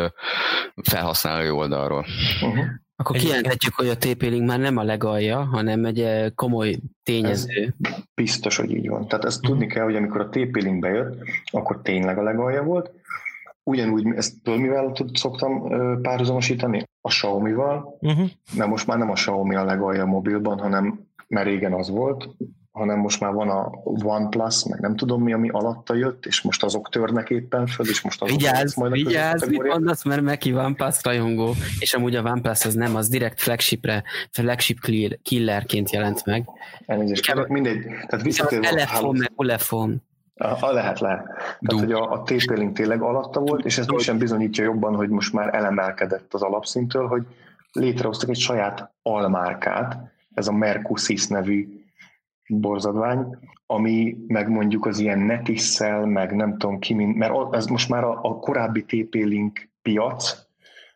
felhasználói 0.82 1.50
oldalról. 1.50 2.07
Uh-huh. 2.42 2.64
Akkor 2.97 3.16
kijelenthetjük, 3.16 3.74
hogy 3.74 3.88
a 3.88 3.97
TP-Link 3.97 4.47
már 4.47 4.59
nem 4.59 4.76
a 4.76 4.82
legalja, 4.82 5.44
hanem 5.44 5.84
egy 5.84 6.01
eh, 6.01 6.30
komoly 6.34 6.76
tényező. 7.03 7.74
Ez 7.80 7.94
biztos, 8.14 8.57
hogy 8.57 8.70
így 8.70 8.88
van. 8.88 9.09
Tehát 9.09 9.24
ezt 9.24 9.36
uh-huh. 9.36 9.51
tudni 9.51 9.66
kell, 9.66 9.84
hogy 9.84 9.97
amikor 9.97 10.20
a 10.20 10.28
TP-Link 10.28 10.78
bejött, 10.78 11.22
akkor 11.44 11.80
tényleg 11.82 12.18
a 12.18 12.22
legalja 12.22 12.62
volt. 12.62 12.90
Ugyanúgy, 13.62 14.07
ezt 14.16 14.42
tudod, 14.42 14.61
mivel 14.61 14.92
szoktam 15.12 15.68
párhuzamosítani? 16.03 16.82
A 17.01 17.09
Xiaomi-val, 17.09 17.99
uh-huh. 18.01 18.28
mert 18.57 18.70
most 18.70 18.86
már 18.86 18.99
nem 18.99 19.11
a 19.11 19.14
Xiaomi 19.14 19.55
a 19.55 19.64
legalja 19.64 20.03
a 20.03 20.07
mobilban, 20.07 20.59
hanem 20.59 21.07
mert 21.28 21.47
régen 21.47 21.72
az 21.72 21.88
volt, 21.88 22.28
hanem 22.77 22.99
most 22.99 23.20
már 23.20 23.33
van 23.33 23.49
a 23.49 23.70
OnePlus, 23.85 24.64
meg 24.64 24.81
nem 24.81 24.97
tudom 24.97 25.22
mi, 25.22 25.33
ami 25.33 25.49
alatta 25.49 25.95
jött, 25.95 26.27
és 26.27 26.43
most 26.43 26.62
azok 26.62 26.89
törnek 26.89 27.31
éppen 27.31 27.66
föl, 27.66 27.89
és 27.89 28.03
most 28.03 28.22
azok 28.22 28.37
vigyázz, 28.37 28.77
majd 28.77 28.93
a 28.93 28.95
vigyázz, 28.95 29.49
mit 29.49 29.62
mondasz, 29.62 30.05
mert 30.05 30.20
Meki 30.20 30.55
OnePlus 30.55 31.03
rajongó, 31.03 31.55
és 31.79 31.95
amúgy 31.95 32.14
a 32.14 32.22
OnePlus 32.22 32.64
az 32.64 32.74
nem, 32.74 32.97
az 32.97 33.09
direkt 33.09 33.41
flagshipre, 33.41 34.03
flagship 34.31 34.81
clear, 34.81 35.18
killerként 35.22 35.91
jelent 35.91 36.24
meg. 36.24 36.49
Elnézést, 36.87 37.29
Inkább, 37.29 37.49
mindegy. 37.49 37.79
Tehát 38.07 38.24
visszatérve 38.24 38.68
telefon, 38.68 39.16
meg 39.16 39.33
ulefon. 39.37 40.03
A, 40.35 40.66
a 40.66 40.72
lehet, 40.72 41.01
lehet. 41.01 41.24
Tehát, 41.61 41.85
hogy 41.85 41.93
a, 41.93 42.12
a 42.12 42.22
TP-Link 42.22 42.77
tényleg 42.77 43.03
alatta 43.03 43.41
volt, 43.41 43.64
és 43.64 43.79
ez 43.79 43.87
sem 43.99 44.18
bizonyítja 44.18 44.64
jobban, 44.64 44.95
hogy 44.95 45.09
most 45.09 45.33
már 45.33 45.55
elemelkedett 45.55 46.35
az 46.35 46.43
alapszintől, 46.43 47.07
hogy 47.07 47.22
létrehoztak 47.72 48.29
egy 48.29 48.39
saját 48.39 48.91
almárkát, 49.03 50.14
ez 50.35 50.49
a 50.49 50.53
Mercusys 50.53 51.27
nevű 51.27 51.76
borzadvány, 52.49 53.38
ami 53.66 54.16
meg 54.26 54.49
mondjuk 54.49 54.86
az 54.86 54.99
ilyen 54.99 55.18
netisszel, 55.18 56.07
meg 56.07 56.34
nem 56.34 56.57
tudom 56.59 56.78
ki, 56.78 56.94
mert 56.94 57.55
ez 57.55 57.66
most 57.66 57.88
már 57.88 58.05
a, 58.05 58.18
a 58.22 58.38
korábbi 58.38 58.84
TP-Link 58.84 59.68
piac, 59.82 60.47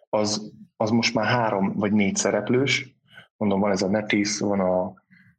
az, 0.09 0.53
az 0.77 0.91
most 0.91 1.15
már 1.15 1.27
három 1.27 1.73
vagy 1.77 1.93
négy 1.93 2.17
szereplős, 2.17 2.99
mondom, 3.37 3.61
van 3.61 3.71
ez 3.71 3.83
a 3.83 3.89
Netis, 3.89 4.39
van 4.39 4.61
a 4.61 4.95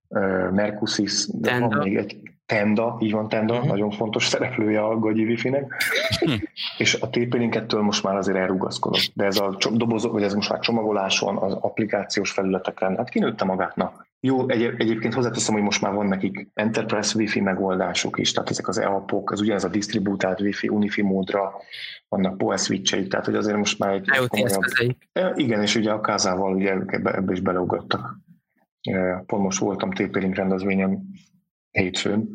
uh, 0.07 0.51
Mercusys, 0.51 1.27
de 1.27 1.59
van 1.59 1.77
még 1.77 1.95
egy 1.95 2.31
Tenda, 2.45 2.97
így 2.99 3.11
van 3.11 3.29
Tenda, 3.29 3.53
uh-huh. 3.53 3.69
nagyon 3.69 3.91
fontos 3.91 4.27
szereplője 4.27 4.83
a 4.83 4.99
gagyi 4.99 5.23
wifi-nek, 5.23 5.83
hm. 6.19 6.31
és 6.77 6.99
a 7.01 7.09
ettől 7.51 7.81
most 7.81 8.03
már 8.03 8.15
azért 8.15 8.37
elrugaszkodott, 8.37 9.11
de 9.13 9.25
ez 9.25 9.39
a 9.39 9.57
dobozok, 9.71 10.11
vagy 10.11 10.23
ez 10.23 10.33
most 10.33 10.49
már 10.49 10.59
csomagoláson, 10.59 11.37
az 11.37 11.53
applikációs 11.53 12.31
felületeken, 12.31 12.97
hát 12.97 13.09
kinőtte 13.09 13.45
magátnak. 13.45 14.09
Jó, 14.23 14.49
egy, 14.49 14.63
egyébként 14.77 15.13
hozzáteszem, 15.13 15.53
hogy 15.53 15.63
most 15.63 15.81
már 15.81 15.93
van 15.93 16.07
nekik 16.07 16.47
Enterprise 16.53 17.17
Wi-Fi 17.17 17.39
megoldások 17.39 18.19
is, 18.19 18.31
tehát 18.31 18.49
ezek 18.49 18.67
az 18.67 18.77
EAP-ok, 18.77 19.31
az 19.31 19.41
ugyanez 19.41 19.63
a 19.63 19.69
disztribútált 19.69 20.41
Wi-Fi, 20.41 20.67
Unifi 20.67 21.01
módra, 21.01 21.53
vannak 22.07 22.37
POE 22.37 22.57
switcheik, 22.57 23.07
tehát 23.07 23.25
hogy 23.25 23.35
azért 23.35 23.57
most 23.57 23.79
már 23.79 23.93
egy 23.93 24.27
komolyabb... 24.27 24.61
Igen, 25.35 25.61
és 25.61 25.75
ugye 25.75 25.91
a 25.91 26.01
kázával 26.01 26.55
ugye 26.55 26.71
ebbe, 26.71 27.13
ebbe 27.13 27.31
is 27.31 27.39
beleugrottak. 27.39 28.19
Pont 29.25 29.43
most 29.43 29.59
voltam 29.59 29.91
TP-Link 29.91 30.35
rendezvényen 30.35 31.07
hétfőn, 31.71 32.29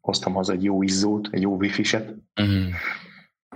hoztam 0.00 0.34
haza 0.34 0.52
egy 0.52 0.64
jó 0.64 0.82
izzót, 0.82 1.28
egy 1.30 1.42
jó 1.42 1.56
wifi-set, 1.56 2.14
uh-huh. 2.40 2.72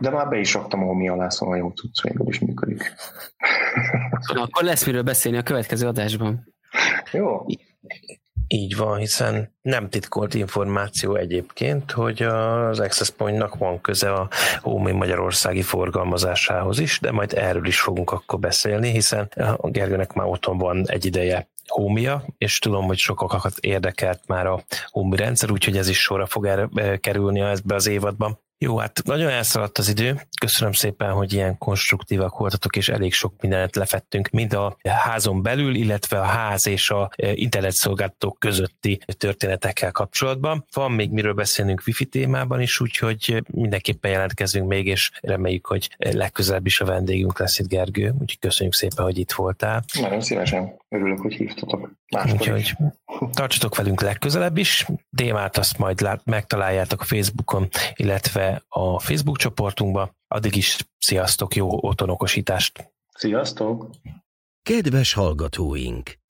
de 0.01 0.11
már 0.11 0.29
be 0.29 0.39
is 0.39 0.55
raktam 0.55 0.83
a 0.83 0.87
homi 0.87 1.09
alá, 1.09 1.29
szóval 1.29 1.57
jó 1.57 1.73
tudsz, 1.73 2.03
végül 2.03 2.27
is 2.29 2.39
működik. 2.39 2.93
Na, 4.35 4.43
akkor 4.43 4.63
lesz 4.63 4.87
miről 4.87 5.03
beszélni 5.03 5.39
a 5.39 5.43
következő 5.43 5.87
adásban. 5.87 6.54
Jó. 7.15 7.47
Így 8.47 8.77
van, 8.77 8.99
hiszen 8.99 9.55
nem 9.63 9.89
titkolt 9.89 10.35
információ 10.35 11.15
egyébként, 11.17 11.91
hogy 11.91 12.23
az 12.23 12.81
Access 12.81 13.11
Point-nak 13.11 13.55
van 13.55 13.81
köze 13.81 14.13
a 14.13 14.29
Homi 14.61 14.93
Magyarországi 14.93 15.63
forgalmazásához 15.63 16.79
is, 16.79 17.01
de 17.01 17.11
majd 17.11 17.33
erről 17.33 17.67
is 17.67 17.81
fogunk 17.81 18.11
akkor 18.11 18.39
beszélni, 18.39 18.91
hiszen 18.91 19.29
a 19.57 19.71
Gergőnek 19.71 20.13
már 20.13 20.27
otthon 20.27 20.59
van 20.59 20.85
egy 20.87 21.05
ideje 21.05 21.49
Hómia, 21.67 22.25
és 22.39 22.59
tudom, 22.59 22.85
hogy 22.85 22.99
sokakat 22.99 23.59
érdekelt 23.61 24.21
már 24.27 24.47
a 24.47 24.65
Hómi 24.91 25.17
rendszer, 25.17 25.51
úgyhogy 25.51 25.77
ez 25.77 25.89
is 25.89 26.01
sorra 26.01 26.27
fog 26.27 26.47
er- 26.47 27.01
kerülni 27.01 27.41
ebbe 27.41 27.75
az 27.75 27.87
évadban. 27.87 28.39
Jó, 28.65 28.77
hát 28.77 29.01
nagyon 29.05 29.29
elszaladt 29.29 29.79
az 29.79 29.89
idő. 29.89 30.21
Köszönöm 30.41 30.73
szépen, 30.73 31.13
hogy 31.13 31.33
ilyen 31.33 31.59
konstruktívak 31.59 32.39
voltatok, 32.39 32.77
és 32.77 32.89
elég 32.89 33.13
sok 33.13 33.33
mindent 33.41 33.77
lefettünk, 33.77 34.29
mind 34.29 34.53
a 34.53 34.77
házon 34.89 35.43
belül, 35.43 35.75
illetve 35.75 36.21
a 36.21 36.25
ház 36.25 36.67
és 36.67 36.91
a 36.91 37.11
e, 37.17 37.33
internetszolgáltatók 37.33 38.39
közötti 38.39 39.01
történetekkel 39.19 39.93
kapcsolatban. 39.93 40.65
Van 40.73 40.93
még 40.93 41.11
miről 41.11 41.33
beszélnünk 41.33 41.83
wifi 41.87 42.05
témában 42.05 42.61
is, 42.61 42.81
úgyhogy 42.81 43.43
mindenképpen 43.51 44.11
jelentkezünk 44.11 44.69
még, 44.69 44.87
és 44.87 45.11
reméljük, 45.21 45.67
hogy 45.67 45.91
legközelebb 45.99 46.67
is 46.67 46.81
a 46.81 46.85
vendégünk 46.85 47.39
lesz 47.39 47.59
itt 47.59 47.69
Gergő. 47.69 48.09
Úgyhogy 48.13 48.39
köszönjük 48.39 48.75
szépen, 48.75 49.05
hogy 49.05 49.19
itt 49.19 49.33
voltál. 49.33 49.85
Nagyon 50.01 50.21
szívesen. 50.21 50.75
Örülök, 50.95 51.21
hogy 51.21 51.35
hívtatok. 51.35 51.91
Úgyhogy 52.33 52.77
tartsatok 53.33 53.77
velünk 53.77 54.01
legközelebb 54.01 54.57
is. 54.57 54.87
Témát 55.17 55.57
azt 55.57 55.79
majd 55.79 56.01
lát, 56.01 56.25
megtaláljátok 56.25 57.01
a 57.01 57.05
Facebookon, 57.05 57.69
illetve 57.95 58.63
a 58.69 58.99
Facebook 58.99 59.37
csoportunkba. 59.37 60.15
Addig 60.29 60.57
is 60.57 60.77
sziasztok, 60.99 61.55
jó 61.55 61.87
otthonokosítást! 61.87 62.93
Sziasztok! 63.15 63.91
Kedves 64.63 65.13
hallgatóink! 65.13 66.19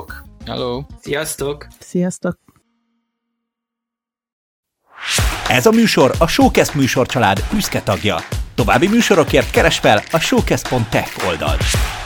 Sziasztok! 0.00 0.24
Hello! 0.46 0.82
Sziasztok! 1.00 1.66
Sziasztok! 1.78 2.38
Ez 5.48 5.66
a 5.66 5.70
műsor 5.70 6.14
a 6.18 6.26
Showcast 6.26 6.74
műsorcsalád 6.74 7.44
büszke 7.52 7.82
tagja. 7.82 8.16
További 8.54 8.88
műsorokért 8.88 9.50
keres 9.50 9.78
fel 9.78 10.02
a 10.10 10.18
showcast.tech 10.18 11.26
oldalt. 11.26 11.99